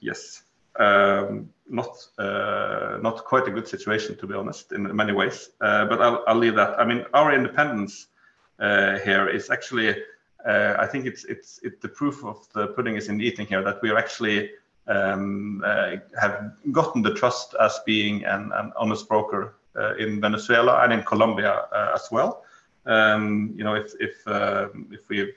yes 0.00 0.42
um, 0.78 1.48
not 1.70 1.96
uh, 2.18 2.98
not 3.00 3.24
quite 3.24 3.46
a 3.46 3.50
good 3.50 3.68
situation 3.68 4.16
to 4.16 4.26
be 4.26 4.34
honest 4.34 4.72
in 4.72 4.94
many 4.94 5.12
ways. 5.12 5.50
Uh, 5.60 5.86
but 5.86 6.00
I'll, 6.02 6.24
I'll 6.26 6.36
leave 6.36 6.56
that. 6.56 6.78
I 6.78 6.84
mean, 6.84 7.04
our 7.14 7.32
independence 7.32 8.08
uh, 8.58 8.98
here 8.98 9.28
is 9.28 9.50
actually, 9.50 9.90
uh, 10.46 10.74
I 10.78 10.86
think 10.86 11.06
it's 11.06 11.24
it's 11.24 11.60
it, 11.62 11.80
the 11.80 11.88
proof 11.88 12.24
of 12.24 12.46
the 12.52 12.68
pudding 12.68 12.96
is 12.96 13.08
in 13.08 13.18
the 13.18 13.24
eating 13.24 13.46
here 13.46 13.62
that 13.62 13.80
we 13.82 13.90
are 13.90 13.98
actually 13.98 14.50
um, 14.88 15.62
uh, 15.64 15.96
have 16.20 16.52
gotten 16.72 17.02
the 17.02 17.14
trust 17.14 17.54
as 17.60 17.78
being 17.86 18.24
an, 18.24 18.50
an 18.54 18.72
honest 18.76 19.08
broker 19.08 19.54
uh, 19.76 19.94
in 19.96 20.20
Venezuela 20.20 20.82
and 20.82 20.92
in 20.92 21.02
Colombia 21.02 21.66
as 21.94 22.08
well. 22.10 22.44
Um, 22.86 23.52
you 23.54 23.64
know, 23.64 23.74
if 23.74 23.92
if 24.00 24.26
um, 24.26 24.88
if 24.90 25.08
we 25.08 25.32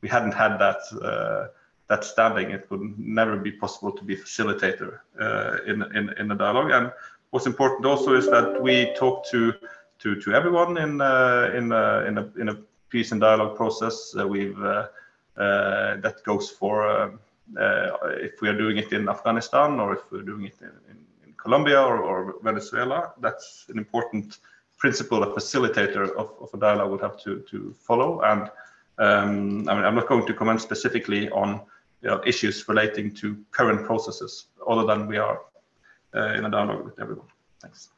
we 0.00 0.08
hadn't 0.08 0.34
had 0.34 0.58
that 0.58 1.50
that 1.88 2.04
standing, 2.04 2.50
it 2.50 2.70
would 2.70 2.98
never 2.98 3.36
be 3.36 3.52
possible 3.52 3.92
to 3.92 4.04
be 4.04 4.16
facilitator 4.16 5.00
uh, 5.20 5.58
in, 5.66 5.82
in, 5.94 6.10
in 6.18 6.30
a 6.30 6.34
dialogue. 6.34 6.70
And 6.70 6.92
what's 7.30 7.46
important 7.46 7.84
also 7.84 8.14
is 8.14 8.28
that 8.30 8.62
we 8.62 8.94
talk 8.94 9.26
to 9.30 9.52
to, 10.00 10.20
to 10.20 10.34
everyone 10.34 10.76
in 10.76 11.00
uh, 11.00 11.50
in 11.54 11.72
uh, 11.72 12.04
in 12.06 12.18
a 12.18 12.30
in 12.38 12.48
a 12.50 12.56
peace 12.88 13.12
and 13.12 13.20
dialogue 13.20 13.56
process. 13.56 14.14
Uh, 14.18 14.26
we've 14.26 14.60
uh, 14.62 14.88
uh, 15.36 15.96
that 15.96 16.22
goes 16.24 16.50
for 16.50 17.18
if 18.26 18.40
we 18.40 18.48
are 18.48 18.56
doing 18.56 18.78
it 18.78 18.92
in 18.92 19.08
Afghanistan 19.08 19.78
or 19.80 19.94
if 19.94 20.00
we're 20.10 20.22
doing 20.22 20.46
it 20.46 20.56
in, 20.60 20.72
in, 20.90 20.98
in 21.26 21.32
Colombia 21.36 21.80
or, 21.80 21.98
or, 21.98 22.34
Venezuela. 22.42 23.12
That's 23.20 23.66
an 23.68 23.76
important 23.76 24.38
principle 24.78 25.22
a 25.22 25.26
facilitator 25.26 26.10
of, 26.16 26.30
of 26.40 26.48
a 26.54 26.58
dialogue 26.58 26.90
would 26.90 27.02
have 27.02 27.18
to 27.24 27.40
to 27.50 27.74
follow. 27.78 28.20
And 28.22 28.50
um, 28.98 29.68
I 29.68 29.74
mean, 29.74 29.84
I'm 29.84 29.94
not 29.94 30.08
going 30.08 30.26
to 30.26 30.34
comment 30.34 30.60
specifically 30.60 31.30
on 31.30 31.60
you 32.04 32.10
know, 32.10 32.20
issues 32.26 32.68
relating 32.68 33.10
to 33.14 33.38
current 33.50 33.86
processes, 33.86 34.48
other 34.68 34.84
than 34.84 35.06
we 35.06 35.16
are 35.16 35.40
uh, 36.14 36.34
in 36.34 36.44
a 36.44 36.50
dialogue 36.50 36.84
with 36.84 37.00
everyone. 37.00 37.26
Thanks. 37.62 37.88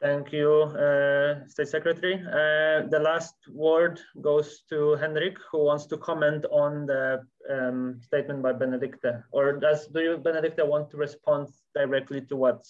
Thank 0.00 0.32
you, 0.32 0.50
uh, 0.62 1.48
State 1.48 1.68
Secretary. 1.68 2.14
Uh, 2.14 2.86
the 2.88 3.00
last 3.00 3.34
word 3.50 4.00
goes 4.20 4.62
to 4.68 4.94
Henrik, 4.96 5.36
who 5.50 5.64
wants 5.64 5.86
to 5.86 5.96
comment 5.96 6.44
on 6.52 6.86
the 6.86 7.26
um, 7.50 7.98
statement 8.02 8.40
by 8.40 8.52
Benedicte. 8.52 9.10
Or 9.32 9.54
does 9.54 9.88
do 9.88 10.00
you, 10.00 10.16
Benedicte, 10.18 10.64
want 10.64 10.90
to 10.90 10.96
respond 10.96 11.48
directly 11.74 12.20
to 12.20 12.36
what 12.36 12.62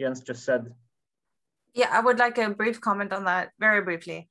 Jens 0.00 0.22
just 0.22 0.44
said? 0.44 0.72
Yeah, 1.78 1.90
I 1.92 2.00
would 2.00 2.18
like 2.18 2.38
a 2.38 2.50
brief 2.50 2.80
comment 2.80 3.12
on 3.12 3.24
that, 3.26 3.52
very 3.60 3.80
briefly. 3.82 4.28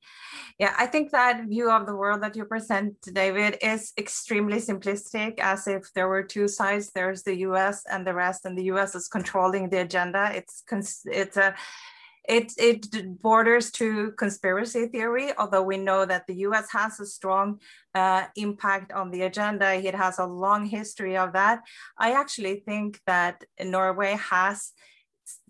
Yeah, 0.58 0.74
I 0.78 0.84
think 0.84 1.12
that 1.12 1.46
view 1.46 1.70
of 1.70 1.86
the 1.86 1.96
world 1.96 2.22
that 2.22 2.36
you 2.36 2.44
present, 2.44 2.94
David, 3.14 3.56
is 3.62 3.94
extremely 3.96 4.58
simplistic, 4.58 5.38
as 5.38 5.66
if 5.66 5.90
there 5.94 6.10
were 6.10 6.22
two 6.22 6.46
sides. 6.46 6.90
There's 6.94 7.22
the 7.22 7.38
U.S. 7.48 7.84
and 7.90 8.06
the 8.06 8.12
rest, 8.12 8.44
and 8.44 8.54
the 8.56 8.64
U.S. 8.64 8.94
is 8.94 9.08
controlling 9.08 9.70
the 9.70 9.80
agenda. 9.80 10.30
It's 10.34 10.62
it's 11.06 11.38
a 11.38 11.54
it, 12.28 12.52
it 12.58 13.22
borders 13.22 13.70
to 13.80 14.12
conspiracy 14.18 14.86
theory, 14.88 15.32
although 15.38 15.62
we 15.62 15.78
know 15.78 16.04
that 16.04 16.26
the 16.26 16.34
US 16.48 16.70
has 16.72 17.00
a 17.00 17.06
strong 17.06 17.60
uh, 17.94 18.24
impact 18.36 18.92
on 18.92 19.10
the 19.10 19.22
agenda. 19.22 19.72
It 19.72 19.94
has 19.94 20.18
a 20.18 20.26
long 20.26 20.66
history 20.66 21.16
of 21.16 21.32
that. 21.32 21.62
I 21.96 22.12
actually 22.12 22.56
think 22.66 23.00
that 23.06 23.42
Norway 23.58 24.18
has 24.30 24.74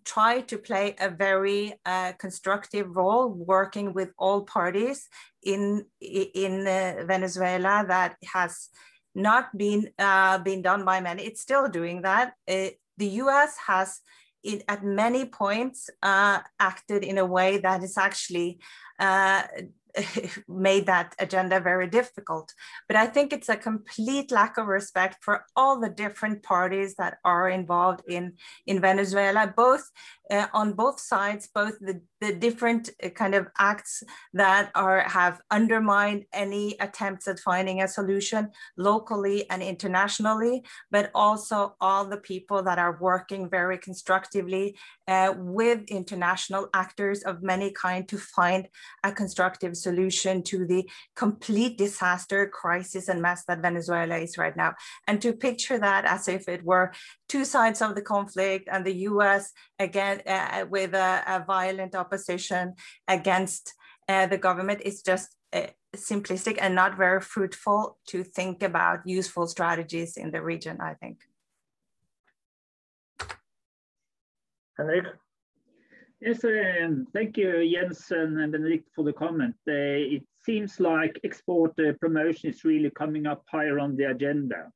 try 0.09 0.40
to 0.40 0.56
play 0.56 0.96
a 0.98 1.11
very 1.11 1.74
uh, 1.84 2.12
constructive 2.18 2.96
role 2.96 3.28
working 3.28 3.92
with 3.92 4.11
all 4.18 4.42
parties 4.42 5.09
in, 5.42 5.84
in 6.00 6.66
uh, 6.66 7.04
Venezuela 7.06 7.84
that 7.86 8.16
has 8.32 8.70
not 9.14 9.56
been, 9.56 9.90
uh, 9.98 10.38
been 10.38 10.62
done 10.62 10.84
by 10.84 11.00
many. 11.00 11.24
It's 11.24 11.42
still 11.42 11.68
doing 11.68 12.02
that. 12.02 12.32
It, 12.46 12.80
the 12.96 13.09
US 13.22 13.56
has 13.66 14.00
it, 14.42 14.64
at 14.66 14.82
many 14.82 15.26
points 15.26 15.90
uh, 16.02 16.38
acted 16.59 17.04
in 17.04 17.18
a 17.18 17.26
way 17.26 17.59
that 17.59 17.82
is 17.82 17.98
actually 17.98 18.61
uh, 18.98 19.42
made 20.49 20.86
that 20.86 21.14
agenda 21.18 21.61
very 21.61 21.86
difficult. 21.86 22.53
But 22.86 22.96
I 22.96 23.07
think 23.07 23.32
it's 23.32 23.49
a 23.49 23.57
complete 23.57 24.30
lack 24.30 24.59
of 24.59 24.66
respect 24.66 25.22
for 25.22 25.44
all 25.57 25.80
the 25.80 25.88
different 25.88 26.42
parties 26.42 26.94
that 26.96 27.18
are 27.24 27.49
involved 27.49 28.03
in, 28.09 28.34
in 28.66 28.80
Venezuela, 28.80 29.53
both 29.57 29.90
uh, 30.30 30.46
on 30.52 30.72
both 30.72 31.00
sides, 31.00 31.48
both 31.54 31.78
the, 31.80 32.00
the 32.20 32.34
different 32.34 32.90
uh, 33.02 33.08
kind 33.10 33.34
of 33.34 33.46
acts 33.58 34.02
that 34.34 34.70
are 34.74 35.00
have 35.00 35.40
undermined 35.50 36.24
any 36.32 36.76
attempts 36.80 37.28
at 37.28 37.38
finding 37.38 37.82
a 37.82 37.88
solution 37.88 38.50
locally 38.76 39.48
and 39.50 39.62
internationally, 39.62 40.62
but 40.90 41.10
also 41.14 41.74
all 41.80 42.04
the 42.04 42.18
people 42.18 42.62
that 42.62 42.78
are 42.78 42.98
working 43.00 43.48
very 43.48 43.78
constructively 43.78 44.76
uh, 45.06 45.32
with 45.36 45.80
international 45.88 46.68
actors 46.74 47.22
of 47.22 47.42
many 47.42 47.70
kind 47.70 48.06
to 48.08 48.18
find 48.18 48.68
a 49.04 49.12
constructive 49.12 49.76
solution 49.76 50.42
to 50.42 50.66
the 50.66 50.88
complete 51.16 51.78
disaster, 51.78 52.46
crisis, 52.48 53.08
and 53.08 53.22
mess 53.22 53.44
that 53.46 53.62
Venezuela 53.62 54.16
is 54.16 54.36
right 54.36 54.56
now. 54.56 54.74
And 55.06 55.20
to 55.22 55.32
picture 55.32 55.78
that 55.78 56.04
as 56.04 56.28
if 56.28 56.48
it 56.48 56.64
were 56.64 56.92
two 57.28 57.44
sides 57.44 57.80
of 57.80 57.94
the 57.94 58.02
conflict 58.02 58.68
and 58.70 58.84
the 58.84 58.94
US 59.08 59.52
again 59.78 60.17
uh, 60.26 60.66
with 60.68 60.94
a, 60.94 61.22
a, 61.26 61.44
violent 61.44 61.94
opposition 61.94 62.74
against 63.06 63.74
uh, 64.08 64.26
the 64.26 64.38
government 64.38 64.80
is 64.82 65.02
just 65.02 65.36
uh, 65.52 65.66
simplistic 65.96 66.58
and 66.60 66.74
not 66.74 66.96
very 66.96 67.20
fruitful 67.20 67.98
to 68.06 68.22
think 68.22 68.62
about 68.62 69.06
useful 69.06 69.46
strategies 69.46 70.16
in 70.16 70.30
the 70.30 70.42
region, 70.42 70.78
I 70.80 70.94
think. 70.94 71.18
Henrik? 74.76 75.06
Yes, 76.20 76.44
um, 76.44 77.06
thank 77.12 77.36
you, 77.36 77.68
Jens 77.72 78.10
and 78.10 78.50
Benedicte, 78.50 78.88
for 78.94 79.04
the 79.04 79.12
comment. 79.12 79.54
Uh, 79.68 80.16
it 80.16 80.24
seems 80.44 80.80
like 80.80 81.20
export 81.22 81.78
uh, 81.78 81.92
promotion 82.00 82.50
is 82.50 82.64
really 82.64 82.90
coming 82.90 83.26
up 83.26 83.44
higher 83.48 83.78
on 83.78 83.96
the 83.96 84.04
agenda. 84.04 84.70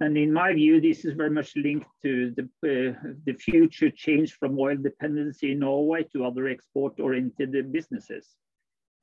And 0.00 0.16
in 0.16 0.32
my 0.32 0.52
view, 0.52 0.80
this 0.80 1.04
is 1.04 1.14
very 1.14 1.30
much 1.30 1.54
linked 1.54 1.86
to 2.02 2.34
the, 2.36 2.44
uh, 2.64 3.10
the 3.24 3.34
future 3.34 3.90
change 3.90 4.34
from 4.34 4.58
oil 4.58 4.76
dependency 4.76 5.52
in 5.52 5.60
Norway 5.60 6.04
to 6.12 6.24
other 6.24 6.48
export-oriented 6.48 7.72
businesses. 7.72 8.34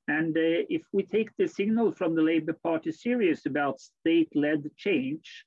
And 0.09 0.35
uh, 0.35 0.65
if 0.69 0.81
we 0.91 1.03
take 1.03 1.29
the 1.37 1.47
signal 1.47 1.91
from 1.91 2.15
the 2.15 2.21
Labour 2.21 2.57
Party 2.63 2.91
serious 2.91 3.45
about 3.45 3.79
state-led 3.79 4.69
change, 4.75 5.45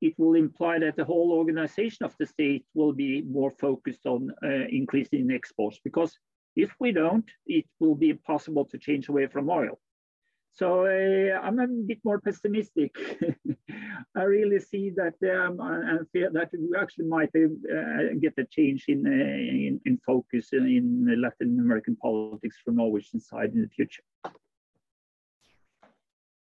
it 0.00 0.14
will 0.18 0.34
imply 0.34 0.78
that 0.78 0.96
the 0.96 1.04
whole 1.04 1.32
organization 1.32 2.04
of 2.06 2.14
the 2.18 2.26
state 2.26 2.64
will 2.74 2.92
be 2.92 3.22
more 3.22 3.50
focused 3.50 4.06
on 4.06 4.30
uh, 4.42 4.48
increasing 4.70 5.30
exports. 5.30 5.80
Because 5.82 6.16
if 6.56 6.70
we 6.78 6.92
don't, 6.92 7.28
it 7.46 7.66
will 7.80 7.94
be 7.94 8.10
impossible 8.10 8.64
to 8.66 8.78
change 8.78 9.08
away 9.08 9.26
from 9.26 9.50
oil. 9.50 9.80
So 10.54 10.86
uh, 10.86 11.40
I'm 11.42 11.58
a 11.58 11.66
bit 11.66 11.98
more 12.04 12.20
pessimistic. 12.20 12.94
I 14.16 14.22
really 14.22 14.60
see 14.60 14.90
that 14.90 15.14
um, 15.36 15.58
and 15.60 16.08
feel 16.10 16.30
that 16.32 16.50
we 16.52 16.76
actually 16.78 17.06
might 17.06 17.30
uh, 17.34 18.14
get 18.20 18.34
a 18.38 18.44
change 18.44 18.84
in, 18.86 19.04
uh, 19.04 19.10
in, 19.10 19.80
in 19.84 19.98
focus 20.06 20.52
in 20.52 21.06
Latin 21.20 21.58
American 21.58 21.96
politics 21.96 22.56
from 22.64 22.76
Norwegian 22.76 23.18
side 23.18 23.52
in 23.52 23.62
the 23.62 23.68
future. 23.68 24.04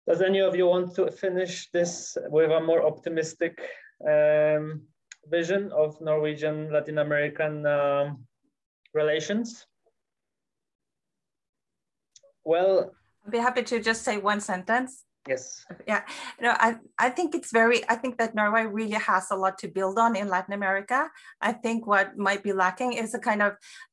Does 0.08 0.20
any 0.20 0.40
of 0.40 0.56
you 0.56 0.66
want 0.66 0.96
to 0.96 1.08
finish 1.12 1.70
this 1.70 2.18
with 2.28 2.50
a 2.50 2.60
more 2.60 2.84
optimistic 2.84 3.60
um, 4.04 4.82
vision 5.28 5.70
of 5.70 6.00
Norwegian 6.00 6.72
Latin 6.72 6.98
American 6.98 7.64
um, 7.66 8.26
relations? 8.94 9.64
Well, 12.44 12.90
I'd 13.24 13.32
be 13.32 13.38
happy 13.38 13.62
to 13.62 13.80
just 13.80 14.02
say 14.02 14.18
one 14.18 14.40
sentence. 14.40 15.04
Yes. 15.28 15.64
Yeah. 15.86 16.02
No, 16.40 16.50
I, 16.58 16.76
I 16.98 17.08
think 17.10 17.36
it's 17.36 17.52
very, 17.52 17.88
I 17.88 17.94
think 17.94 18.18
that 18.18 18.34
Norway 18.34 18.66
really 18.66 18.98
has 18.98 19.30
a 19.30 19.36
lot 19.36 19.56
to 19.58 19.68
build 19.68 19.96
on 19.96 20.16
in 20.16 20.28
Latin 20.28 20.52
America. 20.52 21.08
I 21.40 21.52
think 21.52 21.86
what 21.86 22.18
might 22.18 22.42
be 22.42 22.52
lacking 22.52 22.94
is 22.94 23.14
a 23.14 23.20
kind 23.20 23.40
of 23.40 23.52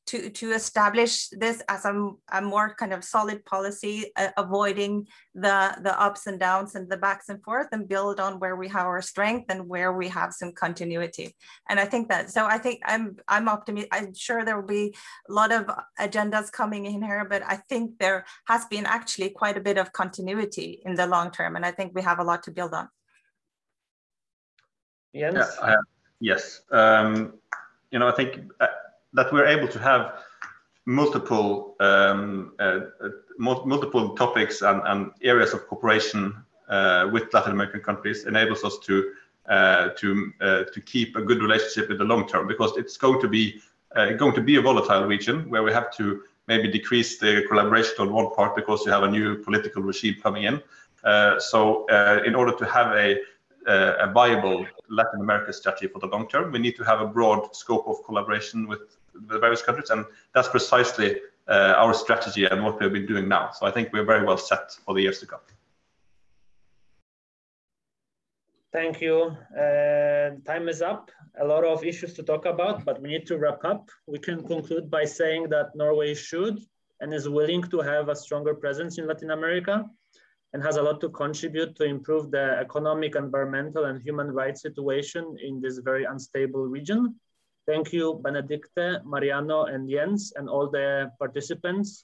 to, 0.10 0.30
to 0.32 0.51
establish 0.53 1.30
this 1.30 1.62
as 1.70 1.86
a, 1.86 1.93
a 2.32 2.41
more 2.41 2.74
kind 2.74 2.93
of 2.93 3.03
solid 3.03 3.45
policy, 3.45 4.12
uh, 4.16 4.30
avoiding 4.38 5.05
the, 5.36 5.78
the 5.84 5.93
ups 6.01 6.26
and 6.26 6.39
downs 6.39 6.74
and 6.74 6.89
the 6.89 6.97
backs 6.97 7.30
and 7.30 7.43
forth 7.43 7.68
and 7.72 7.88
build 7.88 8.20
on 8.20 8.39
where 8.39 8.55
we 8.55 8.68
have 8.68 8.88
our 8.88 9.03
strength 9.03 9.45
and 9.49 9.68
where 9.68 9.93
we 9.93 10.07
have 10.07 10.34
some 10.34 10.51
continuity. 10.51 11.36
And 11.70 11.80
I 11.80 11.86
think 11.86 12.10
that, 12.10 12.32
so 12.32 12.45
I 12.45 12.57
think 12.57 12.80
I'm, 12.86 13.18
I'm 13.28 13.47
optimistic. 13.47 13.93
I'm 13.93 14.14
sure 14.16 14.43
there 14.43 14.60
will 14.60 14.68
be 14.68 14.95
a 15.30 15.34
lot 15.34 15.51
of 15.51 15.70
agendas 15.99 16.51
coming 16.51 16.86
in 16.86 17.03
here, 17.03 17.26
but 17.30 17.43
I 17.45 17.57
think 17.70 17.99
there 17.99 18.26
has 18.47 18.66
been 18.66 18.88
actually 18.88 19.30
quite 19.30 19.57
a 19.57 19.62
bit 19.62 19.78
of 19.78 19.93
continuity 19.93 20.82
in 20.86 20.95
the 20.95 21.05
long 21.05 21.30
term. 21.30 21.55
And 21.55 21.64
I 21.64 21.72
think 21.72 21.93
we 21.93 22.01
have 22.01 22.18
a 22.18 22.24
lot 22.24 22.41
to 22.43 22.51
build 22.51 22.74
on. 22.74 22.89
Jens? 25.16 25.45
Yeah, 25.62 25.76
yes. 26.20 26.62
Um, 26.72 27.34
you 27.91 27.99
know, 27.99 28.07
I 28.07 28.12
think 28.12 28.51
uh, 28.60 28.68
that 29.14 29.32
we're 29.34 29.47
able 29.47 29.68
to 29.68 29.80
have 29.80 30.24
multiple 30.86 31.76
um, 31.80 32.53
uh, 32.60 32.80
uh 33.03 33.10
multiple 33.38 34.16
topics 34.16 34.62
and, 34.62 34.82
and, 34.86 35.12
areas 35.22 35.53
of 35.53 35.66
cooperation 35.68 36.36
uh, 36.68 37.07
with 37.14 37.34
Latin 37.34 37.53
American 37.53 37.80
countries 37.80 38.26
enables 38.26 38.64
us 38.64 38.78
to 38.80 39.14
uh, 39.47 39.89
to 39.97 40.32
uh, 40.41 40.64
to 40.74 40.82
keep 40.82 41.16
a 41.16 41.22
good 41.22 41.41
relationship 41.41 41.89
in 41.89 41.97
the 41.97 42.03
long 42.03 42.28
term 42.28 42.47
because 42.47 42.76
it's 42.76 42.97
going 42.97 43.22
to 43.22 43.28
be 43.28 43.62
going 44.18 44.36
to 44.36 44.41
be 44.41 44.57
a 44.57 44.62
volatile 44.62 45.05
region 45.05 45.49
where 45.49 45.64
we 45.64 45.72
have 45.72 45.89
to 45.95 46.22
maybe 46.47 46.68
decrease 46.68 47.18
the 47.18 47.43
collaboration 47.47 47.95
on 47.99 48.12
one 48.12 48.30
part 48.36 48.55
because 48.55 48.86
you 48.86 48.91
have 48.91 49.03
a 49.03 49.10
new 49.10 49.36
political 49.38 49.82
regime 49.82 50.16
coming 50.22 50.43
in. 50.43 50.62
so 51.39 51.86
in 52.26 52.36
order 52.36 52.53
to 52.62 52.66
have 52.66 52.95
a 52.95 53.18
a 53.68 54.12
viable 54.14 54.66
Latin 54.89 55.22
America 55.22 55.53
strategy 55.53 55.88
for 55.88 55.99
the 55.99 56.07
long 56.07 56.28
term. 56.28 56.51
We 56.51 56.60
need 56.60 56.76
to 56.78 56.84
have 56.84 57.01
a 57.01 57.07
broad 57.07 57.55
scope 57.55 57.88
of 57.88 58.03
collaboration 58.03 58.68
with 58.68 58.98
the 59.14 59.39
various 59.39 59.62
countries, 59.62 59.89
and 59.89 60.05
that's 60.34 60.47
precisely 60.47 61.20
uh, 61.47 61.74
our 61.78 61.93
strategy 61.93 62.45
and 62.45 62.64
what 62.64 62.80
we've 62.80 62.93
been 62.93 63.05
doing 63.05 63.28
now. 63.28 63.51
So 63.51 63.66
I 63.66 63.72
think 63.72 63.91
we're 63.91 64.05
very 64.05 64.26
well 64.26 64.38
set 64.38 64.72
for 64.86 64.93
the 64.93 65.01
years 65.01 65.20
to 65.20 65.26
come. 65.26 65.39
Thank 68.72 69.01
you. 69.01 69.36
Uh, 69.57 70.30
time 70.45 70.70
is 70.70 70.84
up. 70.84 71.10
A 71.41 71.45
lot 71.45 71.64
of 71.64 71.84
issues 71.84 72.14
to 72.14 72.24
talk 72.24 72.45
about, 72.45 72.86
but 72.86 73.01
we 73.01 73.10
need 73.10 73.26
to 73.26 73.38
wrap 73.39 73.66
up. 73.66 73.89
We 74.05 74.20
can 74.20 74.45
conclude 74.45 74.91
by 74.91 75.05
saying 75.05 75.49
that 75.49 75.76
Norway 75.76 76.14
should 76.14 76.60
and 77.01 77.12
is 77.12 77.28
willing 77.28 77.64
to 77.64 77.80
have 77.80 78.10
a 78.10 78.16
stronger 78.16 78.53
presence 78.53 78.99
in 78.99 79.07
Latin 79.07 79.32
America 79.32 79.89
and 80.53 80.64
has 80.64 80.78
a 80.78 80.82
lot 80.82 81.01
to 81.01 81.10
contribute 81.10 81.76
to 81.78 81.84
improve 81.84 82.30
the 82.30 82.57
economic, 82.60 83.16
environmental, 83.16 83.86
and 83.86 84.01
human 84.01 84.32
rights 84.32 84.62
situation 84.62 85.36
in 85.43 85.62
this 85.62 85.80
very 85.80 86.05
unstable 86.05 86.66
region. 86.68 87.16
Thank 87.70 87.93
you, 87.93 88.20
Benedicte, 88.24 89.05
Mariano, 89.05 89.65
and 89.65 89.88
Jens, 89.88 90.34
and 90.36 90.49
all 90.49 90.72
the 90.72 91.11
participants 91.20 92.03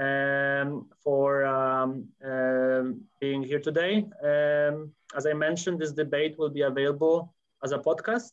um, 0.00 0.88
for 1.04 1.44
um, 1.44 2.08
um, 2.24 3.02
being 3.20 3.42
here 3.42 3.60
today. 3.60 4.06
Um, 4.24 4.92
as 5.14 5.26
I 5.26 5.34
mentioned, 5.34 5.78
this 5.78 5.92
debate 5.92 6.38
will 6.38 6.48
be 6.48 6.62
available 6.62 7.34
as 7.62 7.72
a 7.72 7.78
podcast. 7.78 8.32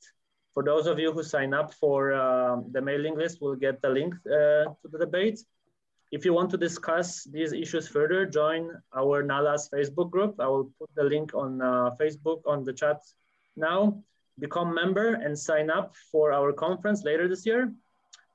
For 0.53 0.63
those 0.63 0.87
of 0.87 0.97
you 0.97 1.11
who 1.11 1.23
sign 1.23 1.53
up 1.53 1.73
for 1.73 2.13
uh, 2.13 2.61
the 2.71 2.81
mailing 2.81 3.17
list, 3.17 3.39
we'll 3.41 3.55
get 3.55 3.81
the 3.81 3.89
link 3.89 4.13
uh, 4.25 4.71
to 4.81 4.87
the 4.89 4.99
debate. 4.99 5.41
If 6.13 6.23
you 6.23 6.31
want 6.31 6.51
to 6.51 6.57
discuss 6.57 7.25
these 7.25 7.51
issues 7.51 7.89
further, 7.89 8.25
join 8.25 8.71
our 8.95 9.23
NALAS 9.23 9.69
Facebook 9.73 10.09
group. 10.09 10.39
I 10.39 10.47
will 10.47 10.71
put 10.79 10.89
the 10.95 11.03
link 11.03 11.33
on 11.33 11.61
uh, 11.61 11.91
Facebook 11.99 12.43
on 12.45 12.63
the 12.63 12.71
chat 12.71 13.01
now. 13.57 14.01
Become 14.41 14.75
member 14.75 15.13
and 15.13 15.37
sign 15.37 15.69
up 15.69 15.95
for 16.11 16.33
our 16.33 16.51
conference 16.51 17.03
later 17.05 17.29
this 17.29 17.45
year. 17.45 17.71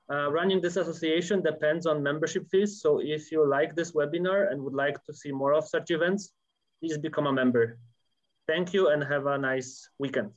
Uh, 0.09 0.31
running 0.31 0.61
this 0.61 0.77
association 0.77 1.43
depends 1.43 1.85
on 1.85 2.01
membership 2.01 2.47
fees. 2.49 2.81
So 2.81 2.99
if 3.03 3.29
you 3.31 3.45
like 3.45 3.75
this 3.75 3.91
webinar 3.91 4.49
and 4.49 4.63
would 4.63 4.73
like 4.73 5.03
to 5.03 5.13
see 5.13 5.33
more 5.33 5.53
of 5.53 5.67
such 5.67 5.91
events, 5.91 6.31
please 6.79 6.97
become 6.97 7.27
a 7.27 7.33
member. 7.33 7.77
Thank 8.47 8.73
you 8.73 8.87
and 8.87 9.03
have 9.03 9.25
a 9.27 9.37
nice 9.37 9.89
weekend. 9.99 10.31